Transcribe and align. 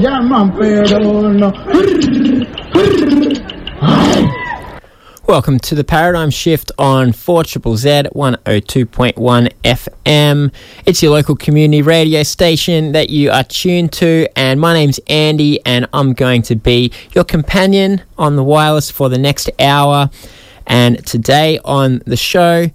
Jamo 0.00 0.52
peruno. 0.56 1.52
Welcome 5.28 5.58
to 5.58 5.74
the 5.74 5.84
Paradigm 5.84 6.30
Shift 6.30 6.72
on 6.78 7.12
4 7.12 7.44
Z 7.44 7.58
102.1 7.58 9.52
FM. 9.62 10.52
It's 10.86 11.02
your 11.02 11.12
local 11.12 11.36
community 11.36 11.82
radio 11.82 12.22
station 12.22 12.92
that 12.92 13.10
you 13.10 13.30
are 13.30 13.44
tuned 13.44 13.92
to, 13.92 14.26
and 14.36 14.58
my 14.58 14.72
name's 14.72 14.98
Andy, 15.06 15.60
and 15.66 15.86
I'm 15.92 16.14
going 16.14 16.40
to 16.44 16.56
be 16.56 16.92
your 17.12 17.24
companion 17.24 18.00
on 18.16 18.36
the 18.36 18.42
wireless 18.42 18.90
for 18.90 19.10
the 19.10 19.18
next 19.18 19.50
hour. 19.60 20.08
And 20.66 21.04
today 21.06 21.58
on 21.62 22.00
the 22.06 22.16
show, 22.16 22.70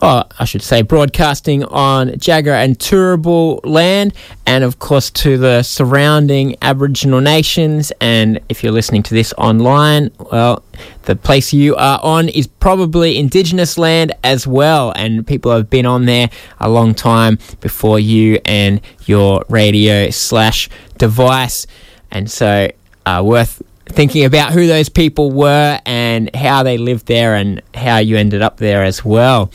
oh, 0.00 0.24
I 0.38 0.44
should 0.44 0.62
say, 0.62 0.82
broadcasting 0.82 1.64
on 1.64 2.08
Jagera 2.10 2.64
and 2.64 2.78
Turrbal 2.78 3.60
land, 3.64 4.14
and 4.46 4.64
of 4.64 4.78
course 4.78 5.10
to 5.10 5.36
the 5.38 5.62
surrounding 5.62 6.56
Aboriginal 6.62 7.20
nations. 7.20 7.92
And 8.00 8.40
if 8.48 8.62
you're 8.62 8.72
listening 8.72 9.02
to 9.04 9.14
this 9.14 9.32
online, 9.36 10.10
well, 10.30 10.62
the 11.02 11.16
place 11.16 11.52
you 11.52 11.74
are 11.76 12.00
on 12.02 12.28
is 12.28 12.46
probably 12.46 13.18
Indigenous 13.18 13.78
land 13.78 14.12
as 14.22 14.46
well, 14.46 14.92
and 14.94 15.26
people 15.26 15.52
have 15.52 15.68
been 15.70 15.86
on 15.86 16.06
there 16.06 16.30
a 16.60 16.68
long 16.68 16.94
time 16.94 17.38
before 17.60 17.98
you 17.98 18.40
and 18.44 18.80
your 19.06 19.44
radio 19.48 20.10
slash 20.10 20.68
device, 20.96 21.66
and 22.10 22.30
so 22.30 22.70
uh, 23.06 23.22
worth 23.24 23.62
thinking 23.86 24.24
about 24.24 24.52
who 24.52 24.66
those 24.66 24.88
people 24.88 25.30
were 25.30 25.80
and 25.86 26.34
how 26.36 26.62
they 26.62 26.76
lived 26.76 27.06
there 27.06 27.34
and 27.34 27.62
how 27.74 27.96
you 27.96 28.16
ended 28.16 28.42
up 28.42 28.58
there 28.58 28.84
as 28.84 29.04
well. 29.04 29.50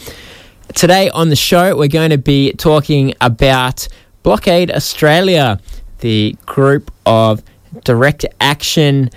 Today 0.75 1.09
on 1.11 1.29
the 1.29 1.35
show, 1.35 1.77
we're 1.77 1.87
going 1.87 2.09
to 2.09 2.17
be 2.17 2.51
talking 2.53 3.13
about 3.21 3.87
Blockade 4.23 4.71
Australia, 4.71 5.59
the 5.99 6.35
group 6.45 6.91
of 7.05 7.43
direct 7.83 8.25
action 8.41 9.11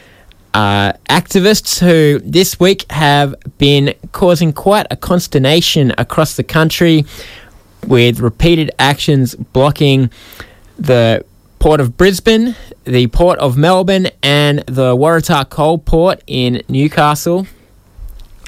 uh, 0.52 0.92
activists 1.08 1.80
who 1.80 2.20
this 2.20 2.60
week 2.60 2.90
have 2.90 3.34
been 3.58 3.94
causing 4.12 4.52
quite 4.52 4.86
a 4.90 4.96
consternation 4.96 5.92
across 5.96 6.36
the 6.36 6.44
country 6.44 7.04
with 7.86 8.20
repeated 8.20 8.70
actions 8.78 9.34
blocking 9.34 10.10
the 10.78 11.24
Port 11.58 11.80
of 11.80 11.96
Brisbane, 11.96 12.54
the 12.84 13.06
Port 13.08 13.38
of 13.38 13.56
Melbourne, 13.56 14.08
and 14.22 14.58
the 14.66 14.94
Waratah 14.94 15.48
Coal 15.48 15.78
Port 15.78 16.22
in 16.26 16.62
Newcastle. 16.68 17.46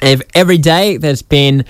Every 0.01 0.57
day 0.57 0.97
there's 0.97 1.23
been 1.23 1.65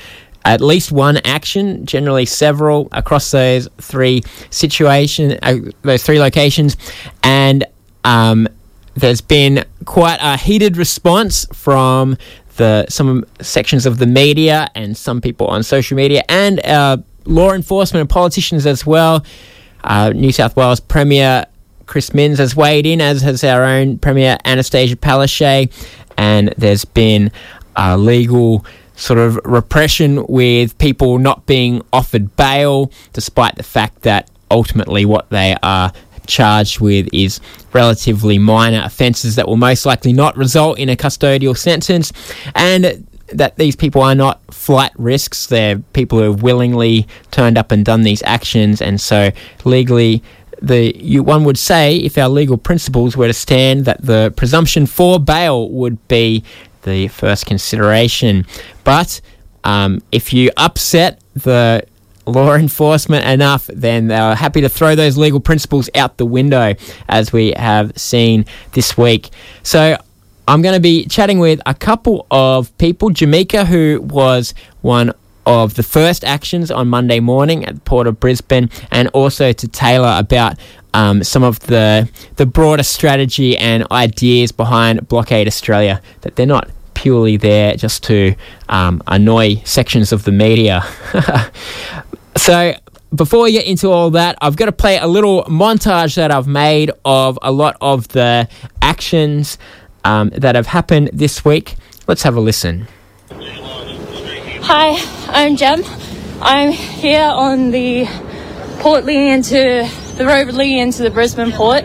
at 0.45 0.61
least 0.61 0.91
one 0.91 1.17
action, 1.25 1.85
generally 1.85 2.25
several, 2.25 2.87
across 2.91 3.31
those 3.31 3.67
three 3.79 4.23
situation, 4.49 5.37
uh, 5.41 5.57
those 5.81 6.03
three 6.03 6.19
locations, 6.19 6.77
and 7.23 7.65
um, 8.03 8.47
there's 8.95 9.21
been 9.21 9.65
quite 9.85 10.19
a 10.21 10.37
heated 10.37 10.77
response 10.77 11.45
from 11.53 12.17
the 12.57 12.85
some 12.89 13.25
sections 13.41 13.85
of 13.85 13.97
the 13.97 14.05
media 14.05 14.69
and 14.75 14.97
some 14.97 15.21
people 15.21 15.47
on 15.47 15.63
social 15.63 15.95
media 15.95 16.23
and 16.27 16.63
uh, 16.65 16.97
law 17.25 17.53
enforcement 17.53 18.01
and 18.01 18.09
politicians 18.09 18.65
as 18.65 18.85
well. 18.85 19.23
Uh, 19.83 20.09
New 20.09 20.31
South 20.31 20.55
Wales 20.57 20.81
Premier 20.81 21.45
Chris 21.85 22.13
Minns 22.13 22.37
has 22.37 22.55
weighed 22.55 22.85
in, 22.85 23.01
as 23.01 23.21
has 23.21 23.43
our 23.43 23.63
own 23.63 23.97
Premier 23.97 24.37
Annastacia 24.45 24.95
Palaszczuk, 24.95 25.71
and 26.17 26.53
there's 26.57 26.85
been 26.85 27.31
uh, 27.77 27.95
legal 27.97 28.65
sort 28.99 29.17
of 29.17 29.39
repression 29.45 30.25
with 30.27 30.77
people 30.77 31.17
not 31.17 31.45
being 31.45 31.81
offered 31.93 32.35
bail, 32.35 32.91
despite 33.13 33.55
the 33.55 33.63
fact 33.63 34.01
that 34.01 34.29
ultimately 34.51 35.05
what 35.05 35.29
they 35.29 35.55
are 35.63 35.93
charged 36.27 36.79
with 36.79 37.07
is 37.13 37.39
relatively 37.73 38.37
minor 38.37 38.81
offences 38.83 39.35
that 39.35 39.47
will 39.47 39.57
most 39.57 39.85
likely 39.85 40.13
not 40.13 40.35
result 40.37 40.77
in 40.77 40.89
a 40.89 40.95
custodial 40.95 41.57
sentence, 41.57 42.11
and 42.53 43.07
that 43.29 43.55
these 43.57 43.75
people 43.75 44.01
are 44.01 44.15
not 44.15 44.41
flight 44.53 44.91
risks. 44.97 45.47
They're 45.47 45.79
people 45.93 46.19
who 46.19 46.25
have 46.25 46.43
willingly 46.43 47.07
turned 47.31 47.57
up 47.57 47.71
and 47.71 47.85
done 47.85 48.03
these 48.03 48.21
actions, 48.23 48.81
and 48.81 48.99
so 48.99 49.31
legally. 49.63 50.21
The 50.61 50.93
you, 51.01 51.23
one 51.23 51.45
would 51.45 51.57
say, 51.57 51.95
if 51.95 52.17
our 52.17 52.27
legal 52.27 52.57
principles 52.57 53.15
were 53.15 53.27
to 53.27 53.33
stand, 53.33 53.85
that 53.85 54.01
the 54.01 54.33
presumption 54.35 54.87
for 54.87 55.17
bail 55.17 55.69
would 55.69 56.05
be 56.09 56.43
the 56.83 57.07
first 57.07 57.45
consideration. 57.45 58.45
But 58.83 59.21
um, 59.63 60.01
if 60.11 60.33
you 60.33 60.51
upset 60.57 61.21
the 61.35 61.85
law 62.25 62.53
enforcement 62.55 63.25
enough, 63.25 63.67
then 63.67 64.07
they're 64.07 64.35
happy 64.35 64.61
to 64.61 64.69
throw 64.69 64.95
those 64.95 65.17
legal 65.17 65.39
principles 65.39 65.89
out 65.95 66.17
the 66.17 66.25
window, 66.25 66.75
as 67.07 67.33
we 67.33 67.53
have 67.57 67.97
seen 67.97 68.45
this 68.73 68.97
week. 68.97 69.29
So 69.63 69.97
I'm 70.47 70.61
going 70.61 70.75
to 70.75 70.81
be 70.81 71.05
chatting 71.05 71.39
with 71.39 71.61
a 71.65 71.73
couple 71.73 72.25
of 72.31 72.75
people. 72.77 73.09
Jemika, 73.09 73.65
who 73.65 74.01
was 74.01 74.53
one 74.81 75.13
of 75.49 75.73
the 75.73 75.83
first 75.83 76.23
actions 76.23 76.69
on 76.69 76.87
Monday 76.87 77.19
morning 77.19 77.65
at 77.65 77.73
the 77.75 77.81
Port 77.81 78.05
of 78.05 78.19
Brisbane, 78.19 78.69
and 78.91 79.07
also 79.09 79.51
to 79.51 79.67
Taylah 79.67 80.19
about 80.19 80.57
um, 80.93 81.23
some 81.23 81.43
of 81.43 81.59
the 81.61 82.07
the 82.35 82.45
broader 82.45 82.83
strategy 82.83 83.57
and 83.57 83.85
ideas 83.91 84.51
behind 84.51 85.07
Blockade 85.07 85.47
Australia. 85.47 86.01
That 86.21 86.35
they're 86.35 86.45
not 86.45 86.69
purely 86.93 87.35
there 87.37 87.75
just 87.75 88.03
to 88.03 88.35
um, 88.67 89.01
annoy 89.07 89.61
sections 89.63 90.11
of 90.11 90.23
the 90.23 90.31
media. 90.31 90.83
so 92.37 92.73
before 93.15 93.43
we 93.43 93.51
get 93.51 93.65
into 93.65 93.89
all 93.89 94.11
that, 94.11 94.37
I've 94.41 94.55
got 94.55 94.65
to 94.65 94.71
play 94.71 94.97
a 94.97 95.07
little 95.07 95.43
montage 95.45 96.15
that 96.15 96.29
I've 96.29 96.47
made 96.47 96.91
of 97.03 97.39
a 97.41 97.51
lot 97.51 97.75
of 97.81 98.07
the 98.09 98.47
actions 98.83 99.57
um, 100.03 100.29
that 100.29 100.53
have 100.53 100.67
happened 100.67 101.09
this 101.11 101.43
week. 101.43 101.75
Let's 102.05 102.21
have 102.21 102.35
a 102.35 102.41
listen. 102.41 102.87
Hi, 104.61 104.99
I'm 105.29 105.55
Jem. 105.55 105.83
I'm 106.41 106.71
here 106.71 107.23
on 107.23 107.71
the 107.71 108.05
port 108.79 109.05
leading 109.05 109.29
into 109.29 109.89
the 110.15 110.25
road 110.25 110.47
leading 110.53 110.79
into 110.79 111.01
the 111.01 111.09
Brisbane 111.09 111.51
port. 111.51 111.83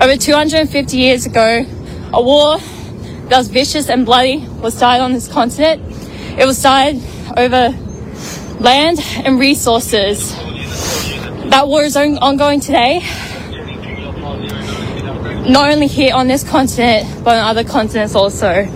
Over 0.00 0.16
250 0.16 0.96
years 0.96 1.26
ago, 1.26 1.64
a 2.12 2.22
war 2.22 2.58
that 2.58 3.38
was 3.38 3.48
vicious 3.48 3.88
and 3.88 4.04
bloody 4.06 4.46
was 4.60 4.76
started 4.76 5.02
on 5.02 5.14
this 5.14 5.26
continent. 5.26 5.82
It 6.38 6.46
was 6.46 6.58
started 6.58 7.02
over 7.36 7.70
land 8.60 9.00
and 9.24 9.40
resources. 9.40 10.32
That 11.50 11.66
war 11.66 11.82
is 11.82 11.96
ongoing 11.96 12.60
today, 12.60 13.00
not 15.50 15.72
only 15.72 15.86
here 15.86 16.14
on 16.14 16.28
this 16.28 16.48
continent, 16.48 17.24
but 17.24 17.36
on 17.38 17.48
other 17.48 17.64
continents 17.64 18.14
also. 18.14 18.66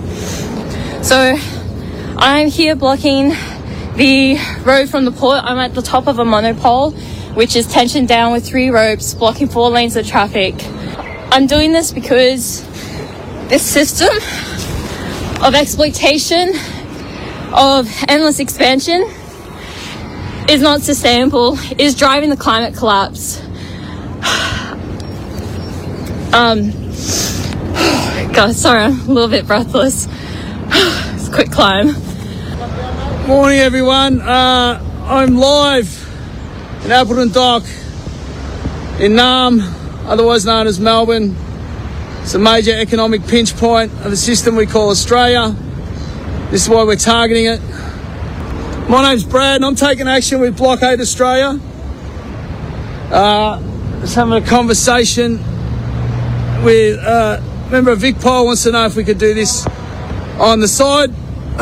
So 1.03 1.37
I'm 2.23 2.49
here 2.49 2.77
blocking 2.77 3.31
the 3.97 4.37
road 4.63 4.91
from 4.91 5.07
the 5.07 5.11
port. 5.11 5.43
I'm 5.43 5.57
at 5.57 5.73
the 5.75 5.81
top 5.81 6.07
of 6.07 6.19
a 6.19 6.25
monopole, 6.25 6.91
which 7.33 7.57
is 7.57 7.67
tensioned 7.67 8.09
down 8.09 8.33
with 8.33 8.47
three 8.47 8.69
ropes, 8.69 9.15
blocking 9.15 9.49
four 9.49 9.71
lanes 9.71 9.97
of 9.97 10.07
traffic. 10.07 10.55
I'm 11.33 11.47
doing 11.47 11.73
this 11.73 11.93
because 11.93 12.63
this 13.49 13.63
system 13.63 14.15
of 15.43 15.55
exploitation, 15.55 16.51
of 17.55 17.89
endless 18.07 18.39
expansion, 18.39 19.01
is 20.47 20.61
not 20.61 20.83
sustainable, 20.83 21.59
is 21.79 21.95
driving 21.95 22.29
the 22.29 22.37
climate 22.37 22.77
collapse. 22.77 23.43
Um, 26.33 26.71
God, 28.33 28.55
sorry, 28.55 28.83
I'm 28.85 29.01
a 29.01 29.13
little 29.13 29.29
bit 29.29 29.49
breathless. 29.49 30.07
it's 30.69 31.27
a 31.27 31.33
quick 31.33 31.51
climb. 31.51 31.97
Morning, 32.61 33.59
everyone. 33.59 34.21
Uh, 34.21 34.85
I'm 35.05 35.35
live 35.35 35.89
in 36.85 36.93
Appleton 36.93 37.31
Dock 37.31 37.63
in 39.01 39.13
Naarm, 39.13 39.61
otherwise 40.05 40.45
known 40.45 40.67
as 40.67 40.79
Melbourne. 40.79 41.35
It's 42.21 42.35
a 42.35 42.39
major 42.39 42.79
economic 42.79 43.27
pinch 43.27 43.57
point 43.57 43.91
of 44.05 44.11
the 44.11 44.17
system 44.17 44.57
we 44.57 44.67
call 44.67 44.91
Australia. 44.91 45.57
This 46.51 46.65
is 46.65 46.69
why 46.69 46.85
we're 46.85 46.97
targeting 46.97 47.47
it. 47.47 47.63
My 48.91 49.09
name's 49.09 49.25
Brad, 49.25 49.57
and 49.57 49.65
I'm 49.65 49.75
taking 49.75 50.07
action 50.07 50.43
with 50.43 50.59
Blockade 50.59 51.01
Australia. 51.01 51.59
Uh, 53.11 53.59
just 54.03 54.15
having 54.17 54.35
a 54.35 54.47
conversation 54.47 55.39
with 56.63 56.99
uh, 56.99 57.41
member 57.71 57.95
Vic 57.95 58.21
Pol 58.21 58.45
wants 58.45 58.65
to 58.65 58.73
know 58.73 58.85
if 58.85 58.97
we 58.97 59.05
could 59.05 59.19
do 59.19 59.33
this 59.33 59.67
on 60.39 60.61
the 60.61 60.69
side 60.69 61.11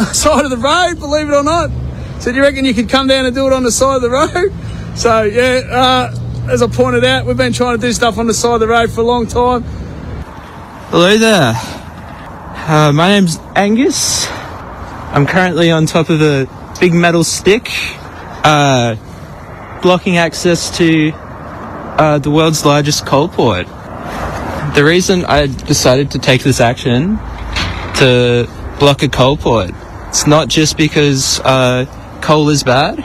side 0.12 0.45
of 0.45 0.50
the 0.50 0.56
road. 0.56 0.99
Believe 0.99 1.29
it 1.29 1.35
or 1.35 1.45
not, 1.45 1.71
so 2.21 2.31
do 2.31 2.37
you 2.37 2.43
reckon 2.43 2.65
you 2.65 2.75
could 2.75 2.89
come 2.89 3.06
down 3.06 3.27
and 3.27 3.35
do 3.35 3.47
it 3.47 3.53
on 3.53 3.62
the 3.62 3.73
side 3.73 3.97
of 3.97 4.03
the 4.03 4.11
road? 4.11 4.53
So 4.99 5.23
yeah, 5.23 5.62
uh, 5.71 6.50
as 6.50 6.61
I 6.61 6.67
pointed 6.67 7.05
out, 7.05 7.25
we've 7.25 7.37
been 7.37 7.53
trying 7.53 7.79
to 7.79 7.81
do 7.81 7.93
stuff 7.93 8.19
on 8.19 8.27
the 8.27 8.35
side 8.35 8.55
of 8.55 8.61
the 8.61 8.67
road 8.67 8.91
for 8.91 9.03
a 9.03 9.05
long 9.05 9.29
time. 9.29 9.62
Hello 10.91 11.17
there. 11.17 11.53
Uh, 11.55 12.91
my 12.93 13.09
name's 13.11 13.39
Angus. 13.55 14.27
I'm 14.29 15.25
currently 15.25 15.71
on 15.71 15.87
top 15.87 16.11
of 16.11 16.21
a 16.21 16.49
big 16.81 16.95
metal 16.95 17.23
stick, 17.23 17.71
uh, 18.45 18.97
blocking 19.83 20.17
access 20.17 20.77
to 20.79 21.12
uh, 21.15 22.19
the 22.19 22.31
world's 22.31 22.65
largest 22.65 23.06
coal 23.06 23.29
port. 23.29 23.67
The 24.75 24.83
reason 24.85 25.25
I 25.27 25.47
decided 25.47 26.11
to 26.12 26.19
take 26.19 26.43
this 26.43 26.61
action 26.61 27.19
to 27.99 28.49
block 28.79 29.03
a 29.03 29.09
coal 29.09 29.37
port, 29.37 29.71
it's 30.08 30.26
not 30.26 30.49
just 30.49 30.76
because 30.76 31.38
uh, 31.40 31.84
coal 32.22 32.49
is 32.49 32.62
bad, 32.62 32.99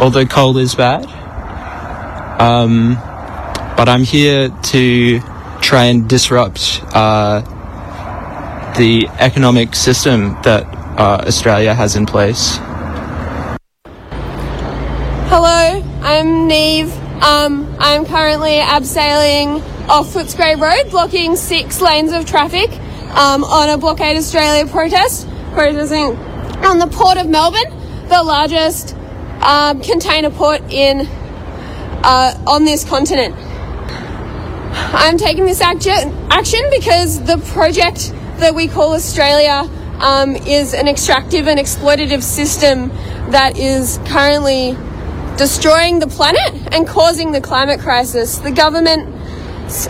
although 0.00 0.24
coal 0.24 0.56
is 0.56 0.74
bad. 0.74 1.04
Um, 2.40 2.94
but 3.76 3.88
I'm 3.88 4.02
here 4.02 4.48
to 4.48 5.20
try 5.60 5.84
and 5.84 6.08
disrupt 6.08 6.82
uh, 6.94 7.42
the 8.76 9.06
economic 9.18 9.74
system 9.74 10.36
that 10.42 10.64
uh, 10.98 11.24
Australia 11.26 11.74
has 11.74 11.94
in 11.94 12.06
place. 12.06 12.56
Hello, 15.28 15.82
I'm 16.02 16.48
Neve. 16.48 16.92
Um, 17.22 17.74
I'm 17.78 18.04
currently 18.06 18.58
abseiling 18.58 19.62
off 19.88 20.08
Footscray 20.08 20.58
Road, 20.58 20.90
blocking 20.90 21.36
six 21.36 21.80
lanes 21.80 22.12
of 22.12 22.26
traffic 22.26 22.70
um, 23.14 23.44
on 23.44 23.68
a 23.68 23.78
Blockade 23.78 24.16
Australia 24.16 24.66
protest, 24.66 25.28
protesting 25.52 26.16
on 26.64 26.78
the 26.78 26.86
Port 26.86 27.18
of 27.18 27.28
Melbourne, 27.28 27.70
the 28.08 28.22
largest 28.22 28.96
um, 29.40 29.80
container 29.80 30.30
port 30.30 30.62
in 30.70 31.06
uh, 32.04 32.34
on 32.46 32.64
this 32.64 32.84
continent. 32.84 33.34
I'm 34.94 35.18
taking 35.18 35.44
this 35.44 35.60
action, 35.60 35.92
action 36.30 36.60
because 36.70 37.22
the 37.24 37.38
project 37.52 38.12
that 38.38 38.54
we 38.54 38.68
call 38.68 38.94
Australia 38.94 39.68
um, 40.00 40.34
is 40.34 40.74
an 40.74 40.88
extractive 40.88 41.46
and 41.46 41.58
exploitative 41.58 42.22
system 42.22 42.88
that 43.30 43.58
is 43.58 43.98
currently 44.06 44.76
destroying 45.36 45.98
the 45.98 46.06
planet 46.06 46.72
and 46.72 46.86
causing 46.86 47.32
the 47.32 47.40
climate 47.40 47.80
crisis. 47.80 48.38
The 48.38 48.50
government 48.50 49.21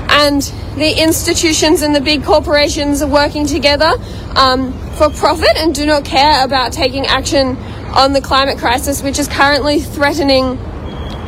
and 0.08 0.42
the 0.76 1.02
institutions 1.02 1.82
and 1.82 1.94
the 1.94 2.00
big 2.00 2.24
corporations 2.24 3.02
are 3.02 3.08
working 3.08 3.46
together 3.46 3.92
um, 4.36 4.72
for 4.92 5.10
profit 5.10 5.56
and 5.56 5.74
do 5.74 5.84
not 5.84 6.04
care 6.04 6.44
about 6.44 6.72
taking 6.72 7.06
action 7.06 7.56
on 7.94 8.12
the 8.12 8.20
climate 8.20 8.58
crisis, 8.58 9.02
which 9.02 9.18
is 9.18 9.28
currently 9.28 9.80
threatening 9.80 10.58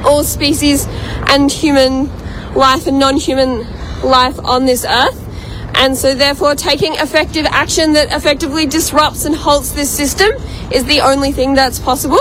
all 0.05 0.23
species 0.23 0.87
and 1.29 1.51
human 1.51 2.09
life 2.55 2.87
and 2.87 2.99
non 2.99 3.17
human 3.17 3.67
life 4.03 4.39
on 4.45 4.67
this 4.67 4.85
earth. 4.85 5.21
And 5.77 5.97
so, 5.97 6.15
therefore, 6.15 6.55
taking 6.55 6.95
effective 6.95 7.47
action 7.47 7.95
that 7.95 8.12
effectively 8.12 8.65
disrupts 8.65 9.25
and 9.25 9.35
halts 9.35 9.73
this 9.73 9.91
system 9.91 10.31
is 10.73 10.85
the 10.85 11.01
only 11.01 11.33
thing 11.33 11.55
that's 11.55 11.81
possible. 11.81 12.21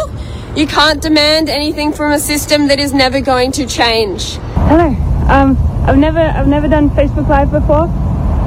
You 0.56 0.65
can't 0.65 1.01
demand 1.01 1.50
anything 1.50 1.94
from 1.94 2.12
a 2.12 2.19
system 2.19 2.68
that 2.68 2.80
is 2.80 2.94
never 2.94 3.21
going 3.21 3.51
to 3.53 3.68
change. 3.68 4.35
Hello. 4.56 4.95
Um, 5.30 5.72
I've 5.85 5.97
never 5.97 6.19
I've 6.19 6.47
never 6.47 6.69
done 6.69 6.89
Facebook 6.91 7.27
Live 7.27 7.51
before, 7.51 7.88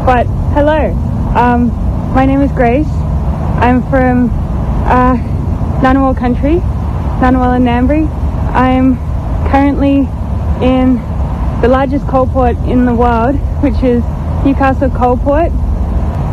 but 0.06 0.24
hello. 0.54 0.90
Um, 1.36 1.68
my 2.14 2.24
name 2.24 2.40
is 2.40 2.50
Grace. 2.50 2.88
I'm 3.60 3.82
from 3.90 4.30
uh, 4.86 5.16
Ngunnawal 5.82 6.16
country, 6.16 6.60
Ngunnawal 7.20 7.56
and 7.56 7.66
Ngambri. 7.66 8.08
I'm 8.54 8.96
currently 9.50 10.08
in 10.64 10.96
the 11.60 11.68
largest 11.68 12.08
coal 12.08 12.26
port 12.26 12.56
in 12.64 12.86
the 12.86 12.94
world, 12.94 13.34
which 13.62 13.82
is 13.82 14.02
Newcastle 14.46 14.88
Coal 14.88 15.18
Port. 15.18 15.52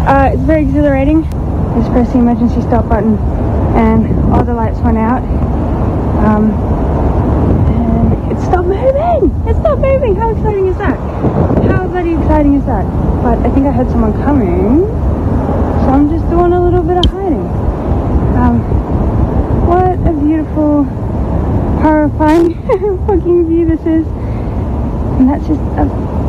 Uh, 0.08 0.32
it's 0.32 0.44
very 0.44 0.62
exhilarating. 0.62 1.24
Just 1.76 1.92
press 1.92 2.14
the 2.14 2.20
emergency 2.20 2.62
stop 2.62 2.88
button, 2.88 3.18
and 3.76 4.34
all 4.34 4.46
the 4.46 4.54
lights 4.54 4.80
went 4.80 4.98
out. 4.98 5.22
Um, 6.24 6.73
moving! 9.20 9.48
It 9.48 9.56
stopped 9.60 9.82
moving! 9.82 10.16
How 10.16 10.32
exciting 10.32 10.68
is 10.68 10.78
that? 10.78 10.98
How 11.70 11.88
bloody 11.88 12.14
exciting 12.14 12.56
is 12.56 12.66
that? 12.66 12.86
But 13.22 13.40
I 13.40 13.50
think 13.54 13.68
I 13.68 13.72
heard 13.72 13.90
someone 13.90 14.14
coming, 14.14 14.82
so 14.82 15.88
I'm 15.90 16.10
just 16.10 16.30
doing 16.30 16.54
a 16.54 16.64
little 16.64 16.84
bit 16.84 16.98
of 16.98 17.06
hiding. 17.12 17.48
Um, 18.38 18.60
what 19.68 19.94
a 20.08 20.14
beautiful, 20.14 20.84
horrifying 21.82 22.56
fucking 23.08 23.48
view 23.48 23.66
this 23.66 23.82
is. 23.82 24.08
And 25.20 25.30
that's 25.30 25.48
just 25.48 25.62
a 25.78 25.86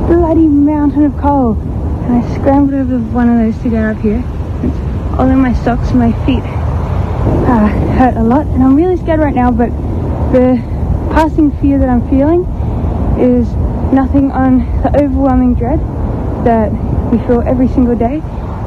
bloody 0.07 0.47
mountain 0.47 1.05
of 1.05 1.17
coal. 1.19 1.55
And 1.55 2.23
I 2.23 2.35
scrambled 2.35 2.75
over 2.75 2.99
one 2.99 3.29
of 3.29 3.38
those 3.38 3.62
to 3.62 3.71
get 3.71 3.85
up 3.85 4.00
here. 4.03 4.23
It's 4.62 5.19
all 5.19 5.29
in 5.29 5.38
my 5.38 5.55
socks 5.55 5.93
my 5.93 6.12
feet 6.26 6.45
uh, 7.47 7.69
hurt 7.97 8.17
a 8.17 8.23
lot. 8.23 8.47
And 8.47 8.62
I'm 8.62 8.76
really 8.76 8.97
scared 8.97 9.21
right 9.21 9.35
now, 9.35 9.50
but 9.50 9.71
the 10.33 10.61
passing 11.12 11.50
fear 11.59 11.79
that 11.79 11.88
I'm 11.88 12.09
feeling 12.09 12.45
is 13.18 13.49
nothing 13.92 14.33
on 14.33 14.59
the 14.83 15.02
overwhelming 15.02 15.54
dread 15.54 15.80
that 16.44 16.71
we 17.11 17.18
feel 17.26 17.42
every 17.42 17.68
single 17.68 17.97
day, 17.97 18.21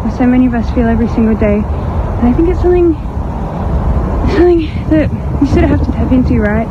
or 0.03 0.11
so 0.17 0.25
many 0.25 0.45
of 0.47 0.53
us 0.53 0.69
feel 0.73 0.87
every 0.87 1.07
single 1.09 1.35
day. 1.35 1.57
And 1.57 2.27
I 2.27 2.33
think 2.33 2.49
it's 2.49 2.61
something, 2.61 2.93
something 4.33 4.65
that 4.89 5.11
you 5.41 5.47
sort 5.47 5.63
of 5.63 5.69
have 5.69 5.85
to 5.85 5.91
tap 5.91 6.11
into, 6.11 6.39
right? 6.39 6.67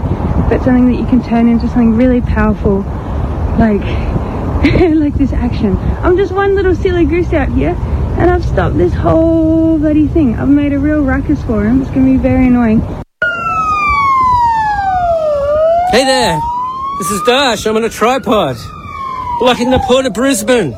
But 0.49 0.65
something 0.65 0.87
that 0.87 0.99
you 0.99 1.07
can 1.07 1.23
turn 1.23 1.49
into 1.49 1.69
something 1.69 1.95
really 1.95 2.21
powerful, 2.21 2.81
like, 3.59 3.83
like 4.95 5.15
this 5.15 5.33
action. 5.33 5.77
I'm 6.03 6.17
just 6.17 6.33
one 6.33 6.55
little 6.55 6.75
silly 6.75 7.05
goose 7.05 7.33
out 7.33 7.51
here, 7.51 7.77
and 8.19 8.31
I've 8.31 8.45
stopped 8.45 8.77
this 8.77 8.95
whole 8.95 9.79
bloody 9.79 10.09
thing. 10.09 10.35
I've 10.37 10.49
made 10.49 10.73
a 10.73 10.79
real 10.79 11.03
ruckus 11.03 11.43
for 11.45 11.65
him. 11.65 11.83
It's 11.83 11.91
gonna 11.91 12.07
be 12.07 12.17
very 12.17 12.47
annoying. 12.47 12.81
Hey 15.93 16.05
there, 16.05 16.41
this 16.99 17.11
is 17.11 17.23
Dash. 17.23 17.67
I'm 17.67 17.77
on 17.77 17.85
a 17.85 17.91
tripod, 17.91 18.57
blocking 19.39 19.71
the 19.71 19.79
port 19.81 20.07
of 20.07 20.15
Brisbane. 20.15 20.73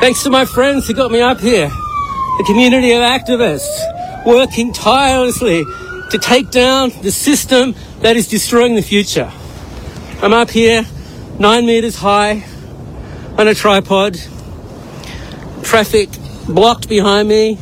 Thanks 0.00 0.22
to 0.24 0.30
my 0.30 0.44
friends 0.44 0.86
who 0.86 0.94
got 0.94 1.10
me 1.10 1.20
up 1.20 1.40
here, 1.40 1.68
the 1.68 2.44
community 2.44 2.92
of 2.92 3.02
activists 3.02 4.26
working 4.26 4.72
tirelessly 4.72 5.64
to 6.10 6.18
take 6.18 6.50
down 6.50 6.90
the 7.02 7.12
system 7.12 7.74
that 8.00 8.16
is 8.16 8.26
destroying 8.26 8.74
the 8.74 8.82
future. 8.82 9.30
I'm 10.22 10.32
up 10.32 10.50
here, 10.50 10.84
nine 11.38 11.66
meters 11.66 11.96
high, 11.96 12.44
on 13.38 13.46
a 13.46 13.54
tripod, 13.54 14.18
traffic 15.62 16.10
blocked 16.48 16.88
behind 16.88 17.28
me. 17.28 17.58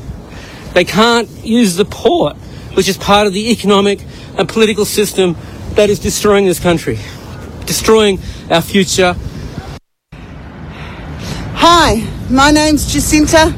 They 0.72 0.84
can't 0.84 1.28
use 1.44 1.76
the 1.76 1.84
port, 1.84 2.36
which 2.74 2.88
is 2.88 2.96
part 2.96 3.26
of 3.26 3.32
the 3.32 3.50
economic 3.50 4.00
and 4.38 4.48
political 4.48 4.84
system 4.84 5.36
that 5.74 5.90
is 5.90 5.98
destroying 5.98 6.46
this 6.46 6.60
country, 6.60 6.98
destroying 7.66 8.18
our 8.50 8.62
future. 8.62 9.16
Hi, 11.56 12.06
my 12.30 12.50
name's 12.50 12.92
Jacinta. 12.92 13.54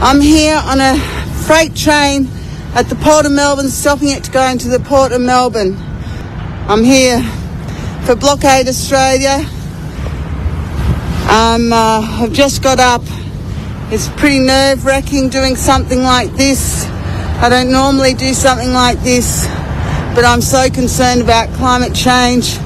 I'm 0.00 0.20
here 0.20 0.60
on 0.64 0.80
a 0.80 0.98
freight 1.46 1.74
train 1.74 2.28
at 2.74 2.88
the 2.88 2.96
Port 2.96 3.26
of 3.26 3.32
Melbourne, 3.32 3.68
stopping 3.68 4.08
it 4.08 4.24
to 4.24 4.30
go 4.30 4.44
into 4.46 4.68
the 4.68 4.80
Port 4.80 5.12
of 5.12 5.20
Melbourne. 5.20 5.76
I'm 6.68 6.84
here 6.84 7.22
for 8.04 8.14
Blockade 8.16 8.68
Australia. 8.68 9.44
Um, 11.30 11.72
uh, 11.72 12.22
I've 12.22 12.32
just 12.32 12.62
got 12.62 12.78
up. 12.78 13.02
It's 13.90 14.08
pretty 14.08 14.40
nerve 14.40 14.84
wracking 14.84 15.28
doing 15.28 15.56
something 15.56 16.02
like 16.02 16.32
this. 16.32 16.86
I 17.38 17.48
don't 17.48 17.70
normally 17.70 18.14
do 18.14 18.34
something 18.34 18.72
like 18.72 18.98
this, 19.00 19.46
but 20.14 20.24
I'm 20.24 20.40
so 20.40 20.68
concerned 20.70 21.22
about 21.22 21.48
climate 21.54 21.94
change. 21.94 22.58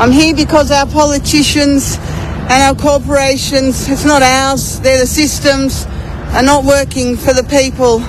I'm 0.00 0.10
here 0.10 0.34
because 0.34 0.70
our 0.70 0.86
politicians 0.86 1.98
and 1.98 2.62
our 2.62 2.74
corporations, 2.74 3.88
it's 3.88 4.04
not 4.04 4.22
ours, 4.22 4.80
they're 4.80 5.00
the 5.00 5.06
systems, 5.06 5.86
are 6.34 6.42
not 6.42 6.64
working 6.64 7.16
for 7.16 7.32
the 7.32 7.44
people 7.44 8.00